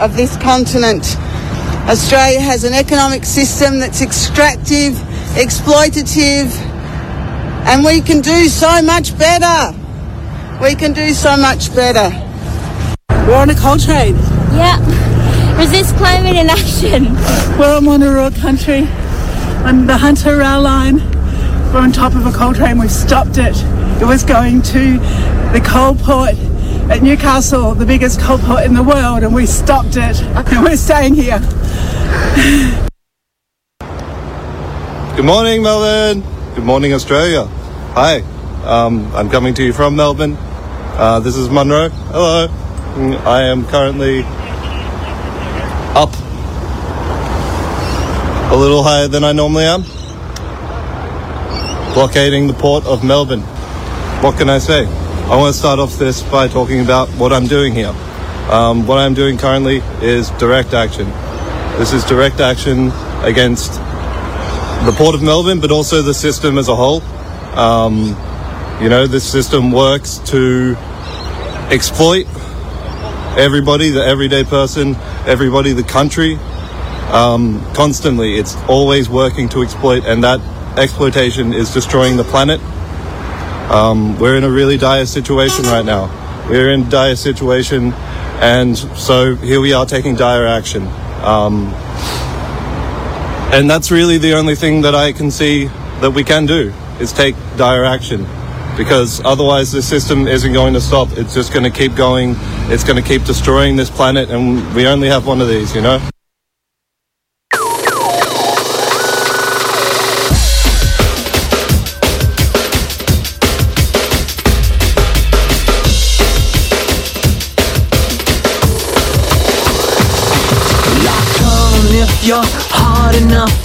of 0.00 0.16
this 0.16 0.36
continent. 0.36 1.16
Australia 1.88 2.40
has 2.40 2.64
an 2.64 2.74
economic 2.74 3.24
system 3.24 3.78
that's 3.80 4.02
extractive, 4.02 4.94
exploitative, 5.34 6.52
and 7.66 7.84
we 7.84 8.00
can 8.00 8.20
do 8.20 8.48
so 8.48 8.82
much 8.82 9.16
better. 9.18 9.76
We 10.62 10.74
can 10.74 10.92
do 10.92 11.12
so 11.12 11.36
much 11.36 11.74
better. 11.74 12.10
We're 13.26 13.36
on 13.36 13.50
a 13.50 13.54
coal 13.54 13.78
train. 13.78 14.14
Yeah. 14.54 14.78
Resist 15.58 15.96
climate 15.96 16.36
in 16.36 16.50
action. 16.50 17.14
We're 17.58 17.76
on 17.76 17.84
Wonnarua 17.84 18.38
country 18.40 18.86
I'm 19.64 19.86
the 19.86 19.96
Hunter 19.96 20.38
Rail 20.38 20.60
line. 20.60 21.11
We're 21.72 21.80
on 21.80 21.90
top 21.90 22.14
of 22.14 22.26
a 22.26 22.32
coal 22.32 22.52
train. 22.52 22.78
We've 22.78 22.90
stopped 22.90 23.38
it. 23.38 23.56
It 24.02 24.04
was 24.04 24.24
going 24.24 24.60
to 24.62 24.98
the 25.52 25.62
coal 25.64 25.94
port 25.94 26.34
at 26.90 27.02
Newcastle, 27.02 27.74
the 27.74 27.86
biggest 27.86 28.20
coal 28.20 28.36
port 28.36 28.64
in 28.64 28.74
the 28.74 28.82
world, 28.82 29.22
and 29.22 29.34
we 29.34 29.46
stopped 29.46 29.96
it. 29.96 30.20
And 30.20 30.64
we're 30.64 30.76
staying 30.76 31.14
here. 31.14 31.38
Good 35.16 35.24
morning, 35.24 35.62
Melbourne. 35.62 36.22
Good 36.54 36.64
morning, 36.64 36.92
Australia. 36.92 37.46
Hi, 37.94 38.20
um, 38.64 39.10
I'm 39.14 39.30
coming 39.30 39.54
to 39.54 39.64
you 39.64 39.72
from 39.72 39.96
Melbourne. 39.96 40.36
Uh, 40.38 41.20
this 41.20 41.36
is 41.36 41.48
Munro. 41.48 41.88
Hello. 41.88 42.48
Mm, 42.48 43.16
I 43.24 43.44
am 43.44 43.64
currently 43.68 44.24
up 45.96 46.12
a 48.52 48.56
little 48.56 48.82
higher 48.82 49.08
than 49.08 49.24
I 49.24 49.32
normally 49.32 49.64
am, 49.64 49.84
blockading 51.94 52.46
the 52.46 52.54
port 52.54 52.84
of 52.86 53.04
Melbourne. 53.04 53.42
What 54.22 54.38
can 54.38 54.48
I 54.48 54.58
say? 54.58 54.86
I 54.86 55.36
want 55.36 55.52
to 55.52 55.58
start 55.58 55.78
off 55.78 55.98
this 55.98 56.22
by 56.22 56.48
talking 56.48 56.80
about 56.80 57.08
what 57.10 57.32
I'm 57.32 57.46
doing 57.46 57.74
here. 57.74 57.94
Um, 58.50 58.86
what 58.86 58.98
I'm 58.98 59.14
doing 59.14 59.36
currently 59.36 59.82
is 60.00 60.30
direct 60.32 60.74
action. 60.74 61.06
This 61.78 61.92
is 61.92 62.04
direct 62.04 62.40
action 62.40 62.90
against 63.22 63.74
the 64.84 64.94
Port 64.96 65.14
of 65.14 65.22
Melbourne, 65.22 65.60
but 65.60 65.70
also 65.70 66.02
the 66.02 66.14
system 66.14 66.58
as 66.58 66.68
a 66.68 66.74
whole. 66.74 67.02
Um, 67.58 68.16
you 68.82 68.88
know, 68.88 69.06
this 69.06 69.30
system 69.30 69.70
works 69.70 70.18
to 70.30 70.74
exploit 71.70 72.26
everybody, 73.36 73.90
the 73.90 74.04
everyday 74.04 74.44
person, 74.44 74.96
everybody, 75.26 75.72
the 75.72 75.82
country, 75.82 76.36
um, 77.12 77.62
constantly. 77.74 78.36
It's 78.38 78.56
always 78.68 79.08
working 79.08 79.48
to 79.50 79.62
exploit, 79.62 80.04
and 80.04 80.24
that 80.24 80.40
exploitation 80.78 81.52
is 81.52 81.72
destroying 81.72 82.16
the 82.16 82.24
planet. 82.24 82.60
Um, 83.70 84.18
we're 84.18 84.36
in 84.36 84.44
a 84.44 84.50
really 84.50 84.76
dire 84.76 85.06
situation 85.06 85.64
right 85.64 85.84
now. 85.84 86.10
We're 86.48 86.70
in 86.72 86.88
dire 86.88 87.16
situation, 87.16 87.92
and 88.40 88.76
so 88.76 89.34
here 89.36 89.60
we 89.60 89.72
are 89.72 89.86
taking 89.86 90.14
dire 90.16 90.46
action. 90.46 90.86
Um, 91.22 91.72
and 93.52 93.70
that's 93.70 93.90
really 93.90 94.18
the 94.18 94.34
only 94.34 94.54
thing 94.54 94.82
that 94.82 94.94
I 94.94 95.12
can 95.12 95.30
see 95.30 95.66
that 96.00 96.10
we 96.10 96.24
can 96.24 96.46
do 96.46 96.72
is 97.00 97.12
take 97.12 97.36
dire 97.56 97.84
action 97.84 98.26
because 98.76 99.20
otherwise 99.24 99.72
the 99.72 99.82
system 99.82 100.26
isn't 100.26 100.52
going 100.52 100.74
to 100.74 100.80
stop. 100.80 101.08
It's 101.12 101.34
just 101.34 101.52
going 101.52 101.64
to 101.64 101.70
keep 101.70 101.94
going. 101.94 102.34
It's 102.70 102.84
going 102.84 103.00
to 103.00 103.06
keep 103.06 103.24
destroying 103.24 103.76
this 103.76 103.90
planet, 103.90 104.30
and 104.30 104.74
we 104.74 104.86
only 104.86 105.08
have 105.08 105.26
one 105.26 105.40
of 105.40 105.48
these, 105.48 105.74
you 105.74 105.82
know? 105.82 106.00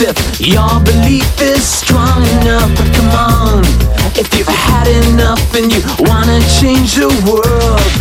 If 0.01 0.39
your 0.39 0.80
belief 0.84 1.27
is 1.42 1.63
strong 1.63 2.22
enough. 2.39 2.70
But 2.77 2.94
come 2.94 3.12
on, 3.12 3.63
if 4.16 4.27
you've 4.36 4.48
had 4.48 4.88
enough 5.10 5.42
and 5.56 5.72
you 5.72 5.82
wanna 6.00 6.39
change 6.60 6.96
the 6.96 7.10
world, 7.25 7.92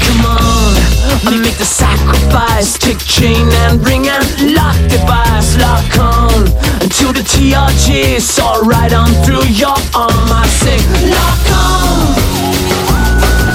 come 0.00 0.22
on, 0.26 1.42
make 1.42 1.56
the 1.58 1.64
sacrifice, 1.64 2.78
take 2.78 2.98
chain 2.98 3.46
and 3.66 3.84
ring 3.86 4.08
an 4.08 4.22
lock 4.54 4.76
device, 4.88 5.56
lock 5.58 5.98
on 5.98 6.42
until 6.82 7.12
the 7.12 7.22
TRG 7.22 8.20
saw 8.20 8.60
right 8.64 8.92
on 8.92 9.10
through 9.24 9.46
your 9.48 9.76
arm. 9.94 10.28
I 10.30 10.46
say, 10.46 10.78
lock 11.10 11.46
on, 11.54 12.14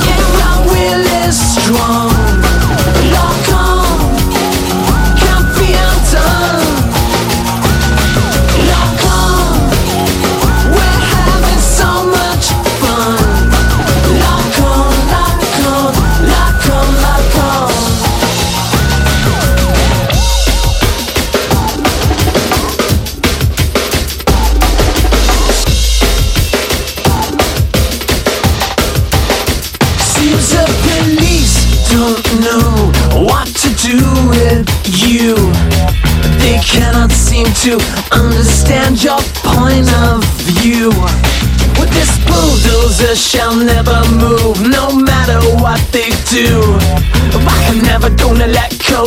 yeah, 0.05 0.47
our 0.47 0.61
will 0.67 1.27
is 1.27 1.37
strong. 1.37 2.48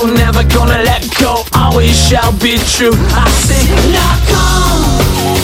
Never 0.06 0.42
gonna 0.44 0.82
let 0.82 1.02
go, 1.20 1.44
always 1.54 1.96
shall 1.96 2.32
be 2.38 2.58
true. 2.74 2.94
I 3.14 3.28
say, 3.46 3.62
lock 3.92 4.30
on, 4.34 5.41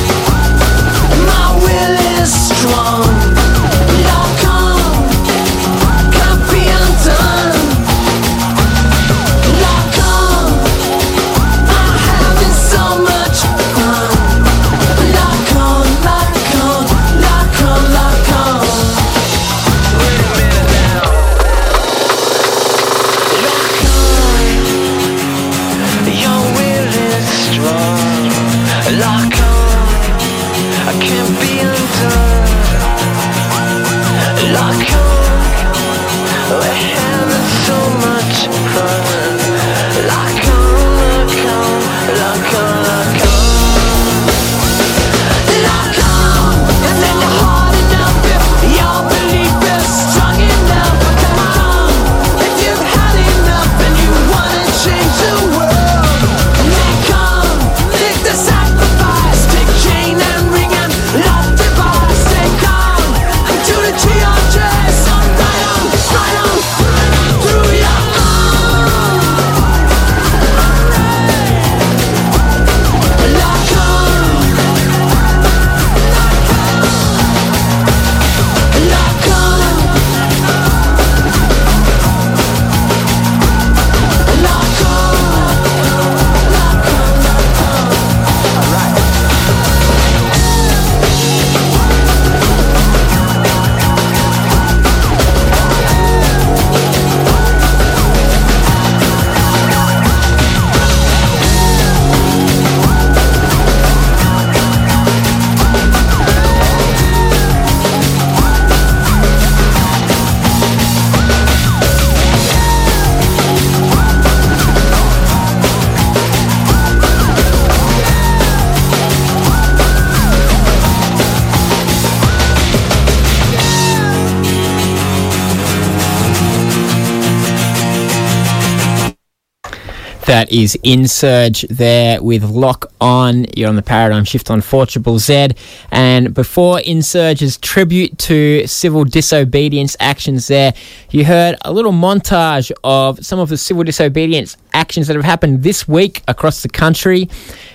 That 130.29 130.53
is 130.53 130.77
Insurge 130.85 131.67
there 131.71 132.23
with 132.23 132.45
Lock 132.45 132.93
On. 133.01 133.47
You're 133.57 133.71
on 133.71 133.77
the 133.77 133.83
Paradigm 133.83 134.25
Shift 134.25 134.51
on 134.51 134.61
4 134.61 134.87
Z. 134.87 135.49
And 135.91 136.35
before 136.35 136.81
Insurge's 136.81 137.57
tribute 137.57 138.19
to 138.19 138.67
civil 138.67 139.05
disobedience 139.05 139.97
actions 140.01 140.47
there, 140.49 140.75
you 141.09 141.25
heard 141.25 141.57
a 141.65 141.73
little 141.73 141.93
montage 141.93 142.71
of 142.85 143.25
some 143.25 143.39
of 143.39 143.49
the 143.49 143.57
civil 143.57 143.85
disobedience 143.85 144.59
actions 144.75 145.07
that 145.07 145.17
have 145.17 145.25
happened 145.25 145.63
this 145.63 145.89
week 145.89 146.23
across 146.29 146.63
the 146.63 146.69
country 146.69 147.31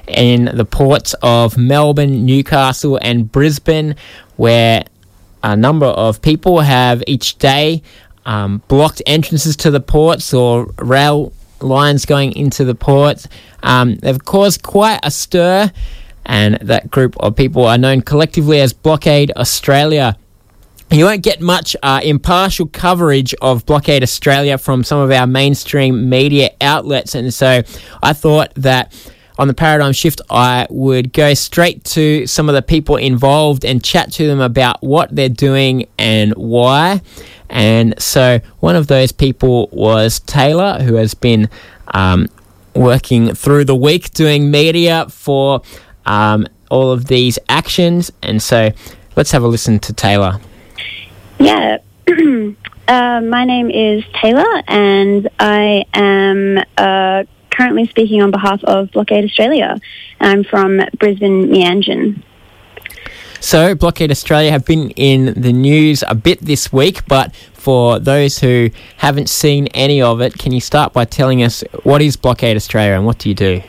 in 0.08 0.46
the 0.54 0.64
ports 0.64 1.16
of 1.24 1.58
Melbourne, 1.58 2.24
Newcastle, 2.24 3.00
and 3.02 3.32
Brisbane, 3.32 3.96
where 4.36 4.84
a 5.42 5.56
number 5.56 5.88
of 5.88 6.22
people 6.22 6.60
have 6.60 7.02
each 7.08 7.40
day 7.40 7.82
um, 8.28 8.62
blocked 8.68 9.02
entrances 9.08 9.56
to 9.56 9.72
the 9.72 9.82
ports 9.82 10.36
or 10.36 10.66
rail 10.78 11.34
lines 11.64 12.06
going 12.06 12.36
into 12.36 12.64
the 12.64 12.76
ports. 12.76 13.28
Um, 13.62 13.96
they've 13.96 14.24
caused 14.24 14.64
quite 14.64 15.00
a 15.04 15.12
stir, 15.12 15.72
and 16.26 16.56
that 16.56 16.92
group 16.92 17.16
of 17.20 17.36
people 17.36 17.66
are 17.66 17.78
known 17.78 18.02
collectively 18.02 18.60
as 18.60 18.74
Blockade 18.74 19.32
Australia. 19.36 20.18
You 20.92 21.06
won't 21.06 21.24
get 21.24 21.42
much 21.42 21.76
uh, 21.82 22.02
impartial 22.04 22.68
coverage 22.68 23.34
of 23.42 23.66
Blockade 23.66 24.04
Australia 24.04 24.58
from 24.58 24.84
some 24.84 25.00
of 25.00 25.12
our 25.12 25.26
mainstream 25.26 26.10
media 26.10 26.52
outlets, 26.62 27.16
and 27.16 27.34
so 27.34 27.64
I 28.04 28.14
thought 28.14 28.54
that 28.56 28.94
on 29.40 29.48
the 29.48 29.54
paradigm 29.54 29.94
shift, 29.94 30.22
I 30.30 30.68
would 30.70 31.12
go 31.12 31.34
straight 31.34 31.84
to 31.86 32.28
some 32.28 32.50
of 32.50 32.56
the 32.56 32.62
people 32.62 32.98
involved 32.98 33.66
and 33.66 33.84
chat 33.84 34.12
to 34.14 34.28
them 34.28 34.40
about 34.40 34.84
what 34.84 35.16
they're 35.16 35.30
doing 35.30 35.88
and 35.98 36.34
why. 36.34 37.02
And 37.54 37.94
so 38.02 38.40
one 38.60 38.76
of 38.76 38.88
those 38.88 39.12
people 39.12 39.70
was 39.72 40.20
Taylah, 40.22 40.82
who 40.82 40.96
has 40.96 41.14
been 41.14 41.50
um, 41.94 42.28
working 42.76 43.36
through 43.36 43.66
the 43.66 43.76
week 43.76 44.12
doing 44.12 44.50
media 44.50 45.06
for 45.10 45.62
um, 46.08 46.48
all 46.72 46.92
of 46.92 47.06
these 47.06 47.38
actions. 47.48 48.12
And 48.24 48.42
so 48.42 48.72
let's 49.16 49.32
have 49.32 49.44
a 49.44 49.48
listen 49.48 49.80
to 49.82 49.94
Taylah. 49.94 50.42
Yeah. 51.40 51.78
uh, 52.08 53.22
my 53.22 53.46
name 53.46 53.70
is 53.70 54.04
Taylah, 54.16 54.64
and 54.68 55.30
I 55.40 55.86
am 55.94 56.58
uh, 56.76 57.24
currently 57.52 57.86
speaking 57.88 58.24
on 58.24 58.32
behalf 58.32 58.64
of 58.64 58.92
Blockade 58.92 59.26
Australia. 59.26 59.80
I'm 60.20 60.44
from 60.44 60.82
Brisbane, 60.98 61.50
Meanjin. 61.50 62.24
So, 63.44 63.76
Blockade 63.76 64.10
Australia 64.10 64.52
have 64.52 64.64
been 64.64 64.92
in 64.92 65.34
the 65.40 65.52
news 65.52 66.02
a 66.08 66.16
bit 66.16 66.40
this 66.40 66.72
week, 66.72 67.06
but 67.10 67.36
for 67.36 68.00
those 68.00 68.40
who 68.40 68.70
haven't 68.96 69.28
seen 69.28 69.68
any 69.74 70.02
of 70.02 70.22
it, 70.22 70.40
can 70.40 70.54
you 70.54 70.62
start 70.62 70.94
by 70.94 71.04
telling 71.04 71.44
us 71.44 71.62
what 71.84 72.02
is 72.02 72.16
Blockade 72.16 72.56
Australia 72.56 72.94
and 72.94 73.06
what 73.06 73.18
do 73.18 73.28
you 73.28 73.36
do? 73.36 73.62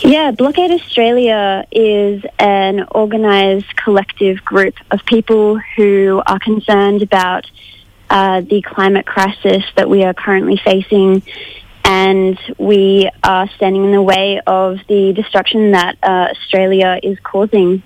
Yeah, 0.00 0.32
Blockade 0.32 0.70
Australia 0.70 1.66
is 1.72 2.22
an 2.38 2.86
organised 2.94 3.74
collective 3.74 4.44
group 4.44 4.74
of 4.90 5.02
people 5.06 5.58
who 5.74 6.22
are 6.26 6.38
concerned 6.38 7.00
about 7.00 7.50
uh, 8.10 8.42
the 8.42 8.60
climate 8.60 9.06
crisis 9.06 9.64
that 9.76 9.88
we 9.88 10.04
are 10.04 10.12
currently 10.12 10.60
facing 10.62 11.22
and 11.86 12.38
we 12.58 13.08
are 13.22 13.48
standing 13.56 13.82
in 13.82 13.92
the 13.92 14.02
way 14.02 14.42
of 14.46 14.78
the 14.88 15.14
destruction 15.14 15.70
that 15.70 15.96
uh, 16.02 16.28
Australia 16.32 17.00
is 17.02 17.18
causing. 17.20 17.82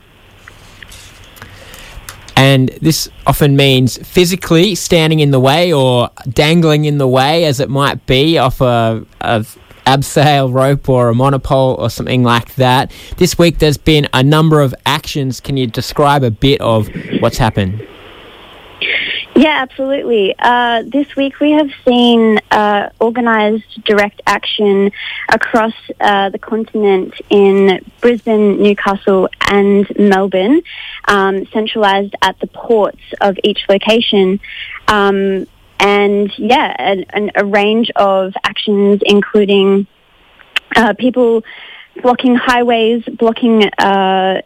And 2.38 2.68
this 2.80 3.08
often 3.26 3.56
means 3.56 3.98
physically 4.06 4.76
standing 4.76 5.18
in 5.18 5.32
the 5.32 5.40
way 5.40 5.72
or 5.72 6.08
dangling 6.28 6.84
in 6.84 6.98
the 6.98 7.08
way, 7.08 7.44
as 7.44 7.58
it 7.58 7.68
might 7.68 8.06
be, 8.06 8.38
off 8.38 8.60
a, 8.60 9.04
a 9.20 9.44
abseil 9.86 10.52
rope 10.52 10.88
or 10.88 11.08
a 11.08 11.14
monopole 11.16 11.74
or 11.80 11.90
something 11.90 12.22
like 12.22 12.54
that. 12.54 12.92
This 13.16 13.36
week 13.38 13.58
there's 13.58 13.76
been 13.76 14.08
a 14.14 14.22
number 14.22 14.60
of 14.60 14.72
actions. 14.86 15.40
Can 15.40 15.56
you 15.56 15.66
describe 15.66 16.22
a 16.22 16.30
bit 16.30 16.60
of 16.60 16.88
what's 17.18 17.38
happened? 17.38 17.84
Yeah, 19.38 19.62
absolutely. 19.62 20.34
Uh, 20.36 20.82
this 20.84 21.14
week 21.14 21.38
we 21.38 21.52
have 21.52 21.70
seen 21.86 22.40
uh, 22.50 22.90
organised 23.00 23.84
direct 23.84 24.20
action 24.26 24.90
across 25.28 25.74
uh, 26.00 26.30
the 26.30 26.40
continent 26.40 27.14
in 27.30 27.80
Brisbane, 28.00 28.60
Newcastle, 28.60 29.28
and 29.48 29.86
Melbourne, 29.96 30.60
um, 31.06 31.46
centralised 31.52 32.16
at 32.20 32.36
the 32.40 32.48
ports 32.48 32.98
of 33.20 33.38
each 33.44 33.60
location. 33.68 34.40
Um, 34.88 35.46
and 35.78 36.36
yeah, 36.36 36.74
a, 37.14 37.30
a, 37.36 37.44
range 37.44 37.92
of 37.94 38.34
actions, 38.42 39.02
including 39.06 39.86
uh, 40.74 40.94
people 40.98 41.44
blocking 42.02 42.34
highways, 42.34 43.04
blocking 43.04 43.70
uh, 43.78 44.42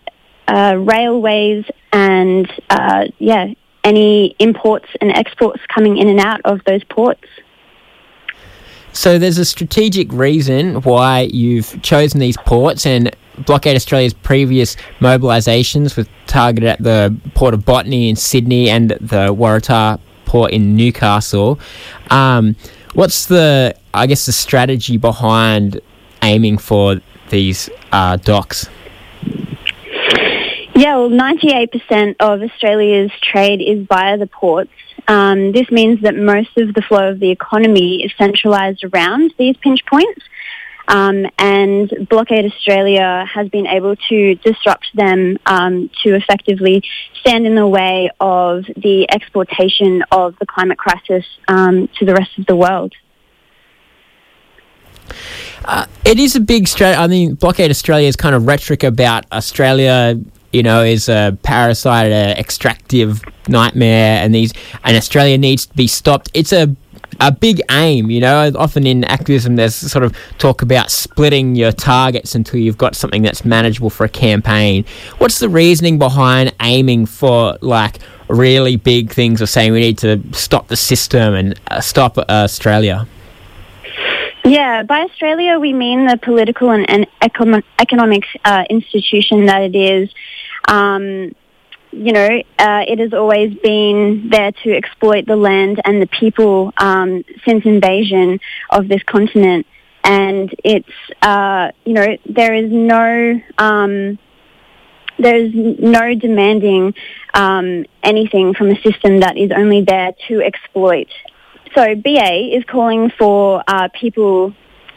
uh, 0.46 0.74
railways, 0.78 1.64
and 1.94 2.46
yeah, 3.18 3.54
any 3.84 4.36
imports 4.38 4.88
and 5.00 5.10
exports 5.12 5.60
coming 5.68 5.98
in 5.98 6.08
and 6.08 6.20
out 6.20 6.40
of 6.44 6.60
those 6.64 6.84
ports. 6.84 7.26
So 8.92 9.18
there's 9.18 9.38
a 9.38 9.44
strategic 9.44 10.12
reason 10.12 10.82
why 10.82 11.22
you've 11.32 11.80
chosen 11.82 12.20
these 12.20 12.36
ports 12.36 12.84
and 12.84 13.14
Blockade 13.38 13.74
Australia's 13.74 14.12
previous 14.12 14.76
mobilisations 15.00 15.96
were 15.96 16.06
targeted 16.26 16.68
at 16.68 16.82
the 16.82 17.16
port 17.34 17.54
of 17.54 17.64
Botany 17.64 18.10
in 18.10 18.16
Sydney 18.16 18.68
and 18.68 18.90
the 18.90 19.34
Waratah 19.34 19.98
port 20.26 20.52
in 20.52 20.76
Newcastle. 20.76 21.58
Um, 22.10 22.54
what's 22.92 23.26
the, 23.26 23.74
I 23.94 24.06
guess, 24.06 24.26
the 24.26 24.32
strategy 24.32 24.98
behind 24.98 25.80
aiming 26.22 26.58
for 26.58 27.00
these 27.30 27.70
uh, 27.92 28.16
docks? 28.16 28.68
Yeah, 30.82 30.96
well, 30.96 31.10
98% 31.10 32.16
of 32.18 32.42
Australia's 32.42 33.12
trade 33.22 33.62
is 33.62 33.86
via 33.86 34.18
the 34.18 34.26
ports. 34.26 34.72
Um, 35.06 35.52
this 35.52 35.70
means 35.70 36.00
that 36.00 36.16
most 36.16 36.58
of 36.58 36.74
the 36.74 36.82
flow 36.82 37.08
of 37.10 37.20
the 37.20 37.30
economy 37.30 38.02
is 38.02 38.10
centralised 38.18 38.82
around 38.82 39.32
these 39.38 39.56
pinch 39.58 39.78
points. 39.86 40.22
Um, 40.88 41.26
and 41.38 42.08
Blockade 42.10 42.46
Australia 42.46 43.24
has 43.32 43.48
been 43.48 43.68
able 43.68 43.94
to 44.08 44.34
disrupt 44.34 44.88
them 44.92 45.38
um, 45.46 45.88
to 46.02 46.16
effectively 46.16 46.82
stand 47.20 47.46
in 47.46 47.54
the 47.54 47.68
way 47.68 48.10
of 48.18 48.64
the 48.64 49.06
exportation 49.08 50.02
of 50.10 50.34
the 50.40 50.46
climate 50.46 50.78
crisis 50.78 51.24
um, 51.46 51.88
to 52.00 52.04
the 52.04 52.12
rest 52.12 52.36
of 52.38 52.46
the 52.46 52.56
world. 52.56 52.92
Uh, 55.64 55.86
it 56.04 56.18
is 56.18 56.34
a 56.34 56.40
big 56.40 56.66
strategy. 56.66 56.98
I 56.98 57.06
mean, 57.06 57.34
Blockade 57.36 57.70
Australia 57.70 58.08
is 58.08 58.16
kind 58.16 58.34
of 58.34 58.48
rhetoric 58.48 58.82
about 58.82 59.26
Australia 59.30 60.20
you 60.52 60.62
know, 60.62 60.82
is 60.82 61.08
a 61.08 61.36
parasite, 61.42 62.12
an 62.12 62.36
extractive 62.38 63.22
nightmare, 63.48 64.22
and 64.22 64.34
these 64.34 64.52
and 64.84 64.96
Australia 64.96 65.38
needs 65.38 65.66
to 65.66 65.74
be 65.74 65.86
stopped. 65.86 66.30
It's 66.34 66.52
a 66.52 66.74
a 67.20 67.30
big 67.30 67.60
aim, 67.70 68.10
you 68.10 68.20
know. 68.20 68.50
Often 68.56 68.86
in 68.86 69.04
activism, 69.04 69.56
there's 69.56 69.74
sort 69.74 70.04
of 70.04 70.16
talk 70.38 70.62
about 70.62 70.90
splitting 70.90 71.54
your 71.54 71.72
targets 71.72 72.34
until 72.34 72.60
you've 72.60 72.78
got 72.78 72.96
something 72.96 73.22
that's 73.22 73.44
manageable 73.44 73.90
for 73.90 74.04
a 74.04 74.08
campaign. 74.08 74.84
What's 75.18 75.38
the 75.38 75.48
reasoning 75.48 75.98
behind 75.98 76.54
aiming 76.60 77.06
for 77.06 77.58
like 77.60 77.98
really 78.28 78.76
big 78.76 79.12
things, 79.12 79.42
or 79.42 79.46
saying 79.46 79.72
we 79.72 79.80
need 79.80 79.98
to 79.98 80.22
stop 80.32 80.68
the 80.68 80.76
system 80.76 81.34
and 81.34 81.60
uh, 81.70 81.80
stop 81.80 82.18
uh, 82.18 82.24
Australia? 82.28 83.06
Yeah, 84.44 84.82
by 84.82 85.02
Australia 85.02 85.60
we 85.60 85.72
mean 85.72 86.06
the 86.06 86.16
political 86.16 86.70
and, 86.70 86.88
and 86.90 87.06
economic 87.78 88.24
uh, 88.44 88.64
institution 88.68 89.46
that 89.46 89.62
it 89.62 89.76
is. 89.76 90.10
Um, 90.66 91.32
you 91.92 92.12
know, 92.12 92.42
uh, 92.58 92.84
it 92.88 92.98
has 92.98 93.12
always 93.12 93.54
been 93.58 94.30
there 94.30 94.50
to 94.50 94.72
exploit 94.74 95.26
the 95.26 95.36
land 95.36 95.80
and 95.84 96.02
the 96.02 96.06
people 96.06 96.72
um, 96.78 97.24
since 97.44 97.64
invasion 97.66 98.40
of 98.70 98.88
this 98.88 99.02
continent. 99.04 99.66
And 100.02 100.52
it's, 100.64 100.88
uh, 101.20 101.70
you 101.84 101.92
know, 101.92 102.16
there 102.26 102.54
is 102.54 102.72
no, 102.72 103.40
um, 103.58 104.18
there 105.18 105.36
is 105.36 105.52
no 105.54 106.14
demanding 106.14 106.94
um, 107.34 107.84
anything 108.02 108.54
from 108.54 108.70
a 108.70 108.80
system 108.82 109.20
that 109.20 109.36
is 109.36 109.52
only 109.54 109.82
there 109.82 110.12
to 110.28 110.42
exploit. 110.42 111.08
So 111.74 111.94
BA 111.94 112.56
is 112.56 112.64
calling 112.64 113.10
for 113.18 113.62
uh, 113.66 113.88
people 113.98 114.54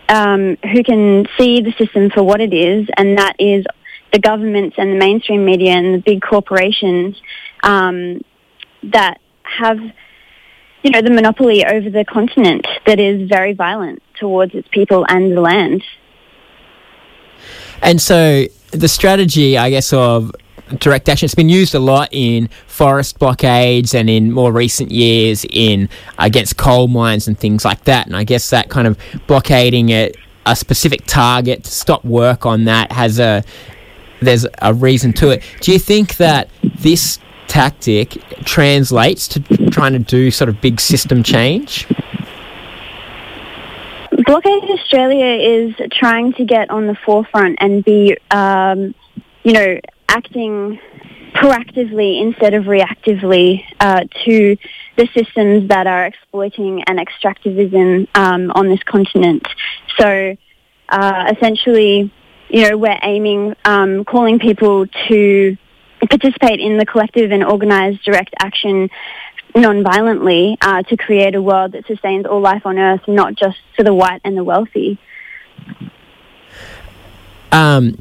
um, 0.10 0.58
who 0.58 0.84
can 0.84 1.26
see 1.38 1.62
the 1.62 1.74
system 1.78 2.10
for 2.10 2.24
what 2.24 2.42
it 2.42 2.54
is, 2.54 2.88
and 2.98 3.18
that 3.18 3.36
is 3.40 3.66
the 4.12 4.20
governments 4.20 4.76
and 4.78 4.92
the 4.92 4.98
mainstream 4.98 5.46
media 5.46 5.72
and 5.72 5.96
the 5.96 6.00
big 6.00 6.22
corporations 6.22 7.20
um, 7.64 8.22
that 8.84 9.20
have, 9.44 9.80
you 10.84 10.92
know, 10.92 11.02
the 11.02 11.10
monopoly 11.10 11.66
over 11.66 11.90
the 11.90 12.06
continent 12.06 12.68
that 12.86 13.00
is 13.00 13.28
very 13.28 13.54
violent 13.54 14.02
towards 14.20 14.54
its 14.54 14.68
people 14.70 15.06
and 15.10 15.36
the 15.36 15.42
land. 15.42 15.84
And 17.82 18.02
so 18.02 18.46
the 18.72 18.88
strategy, 18.88 19.58
I 19.58 19.70
guess, 19.70 19.92
of 19.94 20.32
direct 20.80 21.10
action. 21.10 21.25
It's 21.25 21.36
been 21.36 21.49
used 21.49 21.75
a 21.75 21.80
lot 21.80 22.10
in 22.12 22.49
forest 22.67 23.19
blockades 23.19 23.93
and 23.93 24.10
in 24.10 24.32
more 24.32 24.51
recent 24.51 24.91
years 24.91 25.45
in 25.49 25.89
against 26.17 26.58
coal 26.58 26.88
mines 26.88 27.28
and 27.28 27.38
things 27.38 27.65
like 27.65 27.84
that. 27.86 28.08
And 28.08 28.15
I 28.15 28.23
guess 28.23 28.49
that 28.49 28.69
kind 28.69 28.88
of 28.88 28.97
blockading 29.28 29.89
a, 29.89 30.12
a 30.45 30.56
specific 30.56 31.06
target 31.06 31.63
to 31.63 31.71
stop 31.71 32.04
work 32.06 32.45
on 32.45 32.65
that 32.65 32.91
has 32.91 33.19
a 33.19 33.43
there's 34.21 34.45
a 34.62 34.73
reason 34.73 35.13
to 35.13 35.30
it. 35.30 35.43
Do 35.62 35.71
you 35.71 35.80
think 35.80 36.17
that 36.17 36.49
this 36.63 37.19
tactic 37.47 38.12
translates 38.43 39.28
to 39.30 39.39
trying 39.69 39.93
to 39.93 39.99
do 39.99 40.32
sort 40.32 40.49
of 40.49 40.60
big 40.62 40.80
system 40.80 41.21
change? 41.21 41.88
Blockade 44.25 44.63
Australia 44.63 45.25
is 45.25 45.75
trying 45.91 46.34
to 46.34 46.45
get 46.45 46.69
on 46.69 46.88
the 46.88 46.95
forefront 47.06 47.58
and 47.60 47.84
be, 47.84 48.17
um, 48.32 48.95
you 49.43 49.54
know, 49.54 49.80
acting 50.08 50.80
proactively 51.34 52.22
instead 52.22 52.54
of 52.54 52.63
reactively 52.63 53.63
uh, 53.80 54.06
to 54.24 54.56
the 54.96 55.08
systems 55.13 55.68
that 55.68 55.86
are 55.86 56.06
exploiting 56.06 56.84
and 56.84 56.98
extractivism 57.00 58.08
um, 58.15 58.52
on 58.52 58.70
this 58.70 58.82
continent. 58.84 59.46
So 60.00 60.38
uh, 60.89 61.34
essentially, 61.36 62.12
you 62.50 62.70
know, 62.70 62.78
we're 62.78 63.00
aiming, 63.04 63.56
um, 63.65 64.06
calling 64.06 64.39
people 64.39 64.88
to 65.10 65.58
participate 66.00 66.60
in 66.60 66.78
the 66.78 66.86
collective 66.86 67.32
and 67.32 67.44
organised 67.44 68.04
direct 68.04 68.34
action 68.39 68.89
non-violently 69.56 70.58
uh, 70.62 70.84
to 70.84 70.98
create 70.98 71.36
a 71.36 71.41
world 71.41 71.72
that 71.74 71.88
sustains 71.88 72.26
all 72.26 72.41
life 72.41 72.65
on 72.65 72.78
Earth, 72.78 73.02
not 73.08 73.36
just 73.36 73.58
for 73.76 73.84
the 73.84 73.94
white 73.94 74.22
and 74.24 74.38
the 74.38 74.44
wealthy. 74.44 75.00
Um, 77.52 77.98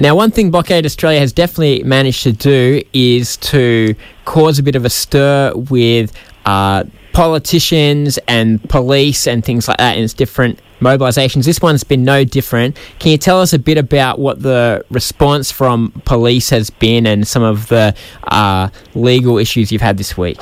now, 0.00 0.16
one 0.16 0.30
thing 0.30 0.50
Blockade 0.50 0.86
Australia 0.86 1.20
has 1.20 1.32
definitely 1.32 1.82
managed 1.82 2.22
to 2.22 2.32
do 2.32 2.82
is 2.94 3.36
to 3.38 3.94
cause 4.24 4.58
a 4.58 4.62
bit 4.62 4.74
of 4.74 4.86
a 4.86 4.90
stir 4.90 5.52
with 5.54 6.12
uh, 6.46 6.84
politicians 7.12 8.18
and 8.26 8.66
police 8.70 9.26
and 9.26 9.44
things 9.44 9.68
like 9.68 9.76
that 9.76 9.98
in 9.98 10.04
its 10.04 10.14
different 10.14 10.58
mobilisations. 10.80 11.44
This 11.44 11.60
one's 11.60 11.84
been 11.84 12.02
no 12.02 12.24
different. 12.24 12.78
Can 12.98 13.12
you 13.12 13.18
tell 13.18 13.42
us 13.42 13.52
a 13.52 13.58
bit 13.58 13.76
about 13.76 14.18
what 14.18 14.42
the 14.42 14.84
response 14.90 15.50
from 15.50 15.92
police 16.06 16.48
has 16.48 16.70
been 16.70 17.06
and 17.06 17.28
some 17.28 17.42
of 17.42 17.68
the 17.68 17.94
uh, 18.24 18.70
legal 18.94 19.36
issues 19.36 19.70
you've 19.70 19.82
had 19.82 19.98
this 19.98 20.16
week? 20.16 20.38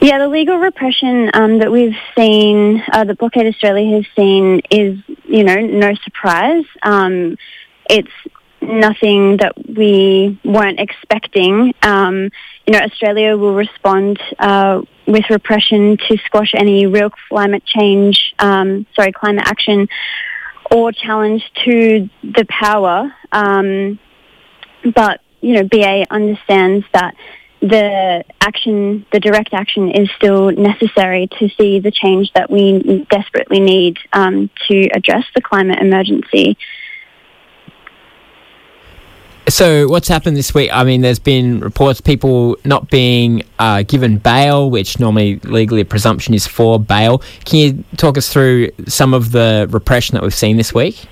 Yeah, 0.00 0.18
the 0.18 0.28
legal 0.28 0.58
repression 0.58 1.30
um, 1.34 1.58
that 1.58 1.70
we've 1.70 1.96
seen, 2.16 2.82
uh, 2.92 3.04
that 3.04 3.18
Blockade 3.18 3.46
Australia 3.46 3.96
has 3.96 4.06
seen, 4.16 4.60
is 4.68 4.98
you 5.24 5.44
know 5.44 5.60
no 5.60 5.94
surprise. 6.02 6.64
Um, 6.82 7.36
it's 7.92 8.10
nothing 8.62 9.36
that 9.36 9.52
we 9.68 10.40
weren't 10.44 10.80
expecting. 10.80 11.74
Um, 11.82 12.30
you 12.66 12.72
know, 12.72 12.78
Australia 12.78 13.36
will 13.36 13.54
respond 13.54 14.18
uh, 14.38 14.80
with 15.06 15.24
repression 15.28 15.98
to 16.08 16.16
squash 16.24 16.52
any 16.54 16.86
real 16.86 17.10
climate 17.28 17.64
change, 17.66 18.34
um, 18.38 18.86
sorry, 18.96 19.12
climate 19.12 19.44
action 19.46 19.88
or 20.70 20.90
challenge 20.90 21.42
to 21.66 22.08
the 22.22 22.46
power. 22.48 23.12
Um, 23.30 23.98
but 24.94 25.20
you 25.42 25.54
know, 25.54 25.64
BA 25.64 26.06
understands 26.10 26.86
that 26.94 27.14
the 27.60 28.24
action, 28.40 29.04
the 29.12 29.20
direct 29.20 29.52
action, 29.52 29.90
is 29.90 30.08
still 30.16 30.50
necessary 30.50 31.28
to 31.38 31.48
see 31.60 31.78
the 31.78 31.90
change 31.90 32.32
that 32.34 32.50
we 32.50 33.06
desperately 33.10 33.60
need 33.60 33.98
um, 34.12 34.50
to 34.68 34.88
address 34.94 35.24
the 35.34 35.42
climate 35.42 35.78
emergency. 35.80 36.56
So, 39.48 39.88
what's 39.88 40.06
happened 40.06 40.36
this 40.36 40.54
week? 40.54 40.70
I 40.72 40.84
mean, 40.84 41.00
there's 41.00 41.18
been 41.18 41.60
reports 41.60 42.00
people 42.00 42.56
not 42.64 42.90
being 42.90 43.42
uh, 43.58 43.82
given 43.82 44.18
bail, 44.18 44.70
which 44.70 45.00
normally 45.00 45.36
legally 45.40 45.80
a 45.80 45.84
presumption 45.84 46.32
is 46.32 46.46
for 46.46 46.78
bail. 46.78 47.22
Can 47.44 47.58
you 47.58 47.84
talk 47.96 48.16
us 48.16 48.32
through 48.32 48.70
some 48.86 49.12
of 49.12 49.32
the 49.32 49.66
repression 49.70 50.14
that 50.14 50.22
we've 50.22 50.32
seen 50.32 50.56
this 50.56 50.72
week? 50.72 51.06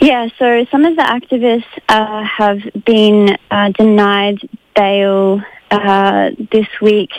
Yeah, 0.00 0.28
so 0.38 0.66
some 0.70 0.84
of 0.84 0.96
the 0.96 1.02
activists 1.02 1.64
uh, 1.88 2.22
have 2.24 2.58
been 2.84 3.36
uh, 3.50 3.70
denied 3.70 4.46
bail 4.74 5.40
uh, 5.70 6.30
this 6.52 6.68
week. 6.82 7.10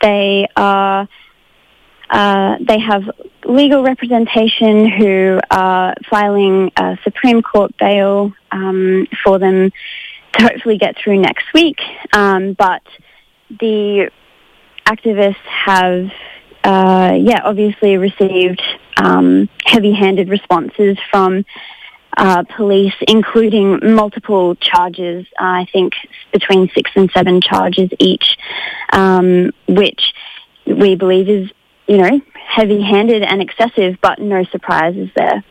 They 0.00 0.48
are 0.56 1.08
uh, 2.14 2.58
they 2.60 2.78
have 2.78 3.10
legal 3.44 3.82
representation 3.82 4.88
who 4.88 5.40
are 5.50 5.94
filing 6.08 6.70
a 6.76 6.96
Supreme 7.02 7.42
Court 7.42 7.76
bail 7.76 8.32
um, 8.52 9.08
for 9.24 9.40
them 9.40 9.72
to 10.34 10.42
hopefully 10.42 10.78
get 10.78 10.96
through 10.96 11.18
next 11.18 11.52
week. 11.52 11.78
Um, 12.12 12.52
but 12.52 12.82
the 13.50 14.12
activists 14.86 15.34
have, 15.66 16.12
uh, 16.62 17.16
yeah, 17.18 17.40
obviously 17.42 17.96
received 17.96 18.62
um, 18.96 19.48
heavy-handed 19.64 20.28
responses 20.28 20.96
from 21.10 21.44
uh, 22.16 22.44
police, 22.56 22.94
including 23.08 23.80
multiple 23.82 24.54
charges. 24.54 25.26
Uh, 25.32 25.62
I 25.62 25.66
think 25.72 25.94
between 26.32 26.70
six 26.76 26.92
and 26.94 27.10
seven 27.10 27.40
charges 27.40 27.90
each, 27.98 28.38
um, 28.92 29.50
which 29.66 30.14
we 30.64 30.94
believe 30.94 31.28
is 31.28 31.50
you 31.86 31.98
know, 31.98 32.20
heavy-handed 32.34 33.22
and 33.22 33.42
excessive, 33.42 33.98
but 34.00 34.18
no 34.18 34.44
surprises 34.44 35.10
there. 35.14 35.44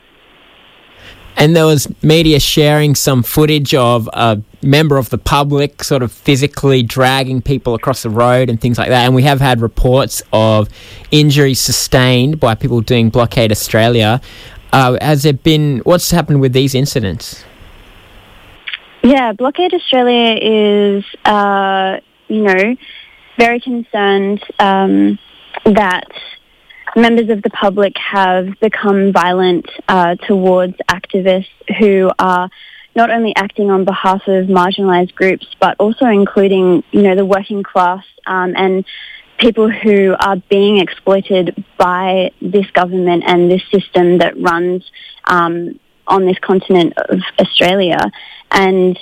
And 1.35 1.55
there 1.55 1.65
was 1.65 1.91
media 2.03 2.39
sharing 2.39 2.93
some 2.93 3.23
footage 3.23 3.73
of 3.73 4.07
a 4.13 4.41
member 4.61 4.97
of 4.97 5.09
the 5.09 5.17
public 5.17 5.83
sort 5.83 6.03
of 6.03 6.11
physically 6.11 6.83
dragging 6.83 7.41
people 7.41 7.73
across 7.73 8.03
the 8.03 8.09
road 8.09 8.49
and 8.49 8.61
things 8.61 8.77
like 8.77 8.89
that. 8.89 9.05
And 9.05 9.15
we 9.15 9.23
have 9.23 9.41
had 9.41 9.59
reports 9.59 10.21
of 10.31 10.69
injuries 11.09 11.59
sustained 11.59 12.39
by 12.39 12.53
people 12.55 12.81
doing 12.81 13.09
Blockade 13.09 13.51
Australia. 13.51 14.21
Uh, 14.71 14.97
has 15.01 15.23
there 15.23 15.33
been, 15.33 15.79
what's 15.79 16.11
happened 16.11 16.39
with 16.39 16.53
these 16.53 16.75
incidents? 16.75 17.43
Yeah, 19.01 19.33
Blockade 19.33 19.73
Australia 19.73 20.37
is, 20.39 21.03
uh, 21.25 21.97
you 22.27 22.43
know, 22.43 22.75
very 23.37 23.59
concerned 23.59 24.41
um, 24.59 25.19
that 25.65 26.07
members 26.95 27.29
of 27.29 27.41
the 27.41 27.49
public 27.49 27.93
have 27.97 28.47
become 28.59 29.11
violent 29.11 29.65
uh, 29.87 30.15
towards 30.15 30.75
activists 30.89 31.47
who 31.79 32.11
are 32.19 32.49
not 32.95 33.09
only 33.09 33.35
acting 33.35 33.71
on 33.71 33.85
behalf 33.85 34.21
of 34.27 34.45
marginalised 34.45 35.15
groups, 35.15 35.47
but 35.59 35.75
also 35.79 36.05
including, 36.05 36.83
you 36.91 37.01
know, 37.01 37.15
the 37.15 37.25
working 37.25 37.63
class 37.63 38.03
um, 38.27 38.53
and 38.55 38.85
people 39.39 39.69
who 39.69 40.15
are 40.19 40.35
being 40.49 40.77
exploited 40.77 41.65
by 41.77 42.31
this 42.41 42.69
government 42.71 43.23
and 43.25 43.49
this 43.49 43.63
system 43.71 44.19
that 44.19 44.39
runs 44.39 44.89
um, 45.25 45.79
on 46.07 46.25
this 46.25 46.37
continent 46.39 46.93
of 47.09 47.19
Australia. 47.39 47.99
And 48.51 48.97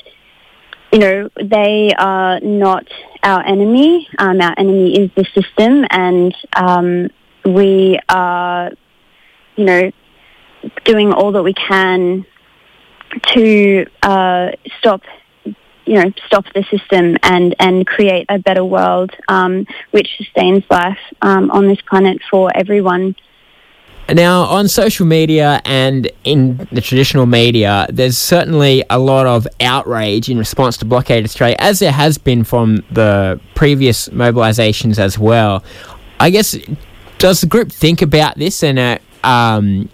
you 0.92 1.00
know, 1.00 1.30
they 1.42 1.94
are 1.98 2.40
not 2.42 2.88
our 3.24 3.46
enemy. 3.46 4.08
Um, 4.18 4.42
our 4.42 4.54
enemy 4.58 5.00
is 5.00 5.12
the 5.16 5.26
system, 5.34 5.86
and 5.90 6.36
um, 6.56 7.10
we 7.46 8.00
are, 8.10 8.72
you 9.56 9.66
know, 9.66 9.92
doing 10.84 11.14
all 11.14 11.32
that 11.32 11.44
we 11.44 11.54
can 11.54 12.26
to 13.34 13.86
uh, 14.04 14.52
stop, 14.80 15.02
you 15.46 15.94
know, 15.94 16.12
stop 16.28 16.46
the 16.54 16.64
system 16.70 17.18
and 17.24 17.56
and 17.60 17.88
create 17.88 18.26
a 18.30 18.40
better 18.40 18.66
world 18.66 19.12
um, 19.28 19.66
which 19.92 20.10
sustains 20.18 20.64
life 20.70 21.00
um, 21.22 21.52
on 21.52 21.68
this 21.68 21.80
planet 21.90 22.22
for 22.30 22.52
everyone. 22.56 23.16
Now, 24.14 24.44
on 24.44 24.68
social 24.68 25.06
media 25.06 25.62
and 25.64 26.12
in 26.26 26.68
the 26.72 26.82
traditional 26.82 27.26
media, 27.26 27.88
there's 27.90 28.18
certainly 28.18 28.84
a 28.90 29.00
lot 29.00 29.26
of 29.26 29.48
outrage 29.62 30.30
in 30.30 30.38
response 30.38 30.76
to 30.78 30.86
Blockade 30.86 31.24
Australia, 31.24 31.56
as 31.60 31.80
there 31.80 31.94
has 31.94 32.18
been 32.18 32.44
from 32.44 32.84
the 32.92 33.40
previous 33.56 34.10
mobilisations 34.10 35.00
as 35.00 35.18
well. 35.18 35.64
I 36.20 36.30
guess, 36.30 36.58
does 37.20 37.42
the 37.42 37.48
group 37.48 37.72
think 37.72 38.02
about 38.02 38.38
this 38.38 38.64
and, 38.64 38.78
uh, 38.78 38.98
um, 39.24 39.90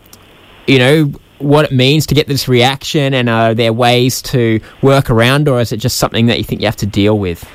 you 0.65 0.79
know, 0.79 1.11
what 1.39 1.65
it 1.65 1.71
means 1.71 2.07
to 2.07 2.15
get 2.15 2.27
this 2.27 2.47
reaction 2.47 3.13
and 3.13 3.29
are 3.29 3.53
there 3.53 3.71
ways 3.71 4.21
to 4.23 4.59
work 4.81 5.11
around, 5.11 5.47
or 5.47 5.61
is 5.61 5.71
it 5.71 5.77
just 5.77 5.97
something 5.97 6.25
that 6.25 6.39
you 6.39 6.43
think 6.43 6.61
you 6.61 6.67
have 6.67 6.75
to 6.77 6.87
deal 6.87 7.19
with? 7.19 7.47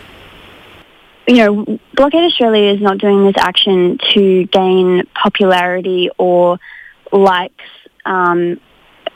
You 1.27 1.37
know, 1.37 1.79
Blockade 1.95 2.25
Australia 2.25 2.73
is 2.73 2.81
not 2.81 2.99
doing 2.99 3.25
this 3.25 3.37
action 3.39 3.99
to 4.15 4.45
gain 4.45 5.05
popularity 5.15 6.11
or 6.19 6.59
likes. 7.13 7.65
Um, 8.05 8.61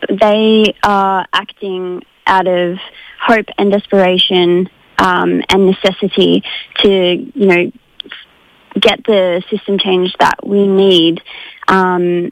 they 0.09 0.75
are 0.83 1.27
acting 1.33 2.03
out 2.27 2.47
of 2.47 2.79
hope 3.21 3.47
and 3.59 3.73
desperation 3.73 4.69
um, 4.99 5.43
and 5.49 5.67
necessity 5.67 6.43
to, 6.79 6.91
you 6.91 7.47
know, 7.47 7.73
get 8.79 9.05
the 9.05 9.43
system 9.51 9.79
change 9.79 10.15
that 10.21 10.47
we 10.47 10.67
need. 10.67 11.23
Um, 11.67 12.31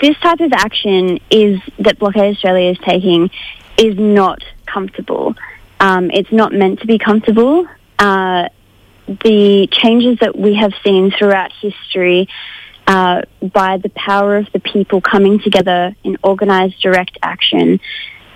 this 0.00 0.16
type 0.18 0.40
of 0.40 0.52
action 0.52 1.18
is 1.30 1.60
that 1.78 1.98
Blockade 1.98 2.34
Australia 2.34 2.72
is 2.72 2.78
taking 2.78 3.30
is 3.78 3.96
not 3.96 4.42
comfortable. 4.66 5.34
Um, 5.80 6.10
it's 6.10 6.32
not 6.32 6.52
meant 6.52 6.80
to 6.80 6.86
be 6.86 6.98
comfortable. 6.98 7.66
Uh, 7.98 8.48
the 9.06 9.68
changes 9.70 10.18
that 10.20 10.36
we 10.38 10.54
have 10.54 10.72
seen 10.84 11.10
throughout 11.10 11.52
history 11.60 12.28
uh, 12.86 13.22
by 13.40 13.78
the 13.78 13.90
power 13.90 14.36
of 14.36 14.46
the 14.52 14.60
people 14.60 15.00
coming 15.00 15.38
together 15.40 15.94
in 16.04 16.16
organized 16.22 16.80
direct 16.80 17.18
action 17.22 17.80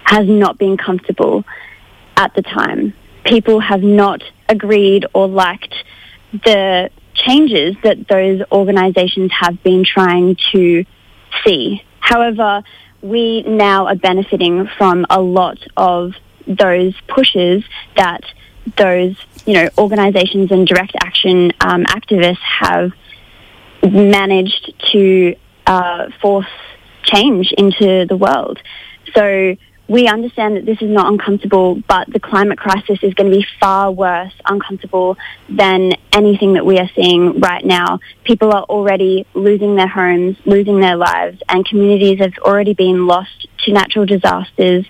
has 0.04 0.28
not 0.28 0.58
been 0.58 0.76
comfortable 0.76 1.44
at 2.16 2.34
the 2.34 2.42
time. 2.42 2.94
People 3.24 3.60
have 3.60 3.82
not 3.82 4.22
agreed 4.48 5.06
or 5.12 5.26
liked 5.26 5.74
the 6.32 6.90
changes 7.14 7.76
that 7.82 8.06
those 8.08 8.42
organizations 8.52 9.32
have 9.32 9.62
been 9.62 9.84
trying 9.84 10.36
to 10.52 10.84
see. 11.44 11.82
However, 11.98 12.62
we 13.02 13.42
now 13.42 13.86
are 13.86 13.96
benefiting 13.96 14.68
from 14.78 15.06
a 15.10 15.20
lot 15.20 15.58
of 15.76 16.12
those 16.46 16.94
pushes 17.08 17.64
that 17.96 18.22
those, 18.76 19.16
you 19.46 19.54
know, 19.54 19.68
organizations 19.78 20.50
and 20.50 20.66
direct 20.66 20.94
action 21.00 21.52
um, 21.60 21.84
activists 21.84 22.38
have 22.38 22.92
managed 23.82 24.74
to 24.92 25.36
uh, 25.66 26.10
force 26.20 26.46
change 27.02 27.52
into 27.52 28.06
the 28.06 28.16
world. 28.16 28.58
So 29.14 29.56
we 29.88 30.08
understand 30.08 30.56
that 30.56 30.66
this 30.66 30.82
is 30.82 30.90
not 30.90 31.12
uncomfortable, 31.12 31.80
but 31.88 32.12
the 32.12 32.18
climate 32.18 32.58
crisis 32.58 32.98
is 33.02 33.14
going 33.14 33.30
to 33.30 33.36
be 33.36 33.46
far 33.60 33.92
worse 33.92 34.32
uncomfortable 34.48 35.16
than 35.48 35.92
anything 36.12 36.54
that 36.54 36.66
we 36.66 36.78
are 36.78 36.90
seeing 36.94 37.38
right 37.38 37.64
now. 37.64 38.00
People 38.24 38.52
are 38.52 38.64
already 38.64 39.26
losing 39.34 39.76
their 39.76 39.86
homes, 39.86 40.36
losing 40.44 40.80
their 40.80 40.96
lives, 40.96 41.40
and 41.48 41.64
communities 41.64 42.18
have 42.18 42.32
already 42.38 42.74
been 42.74 43.06
lost 43.06 43.46
to 43.64 43.72
natural 43.72 44.06
disasters. 44.06 44.84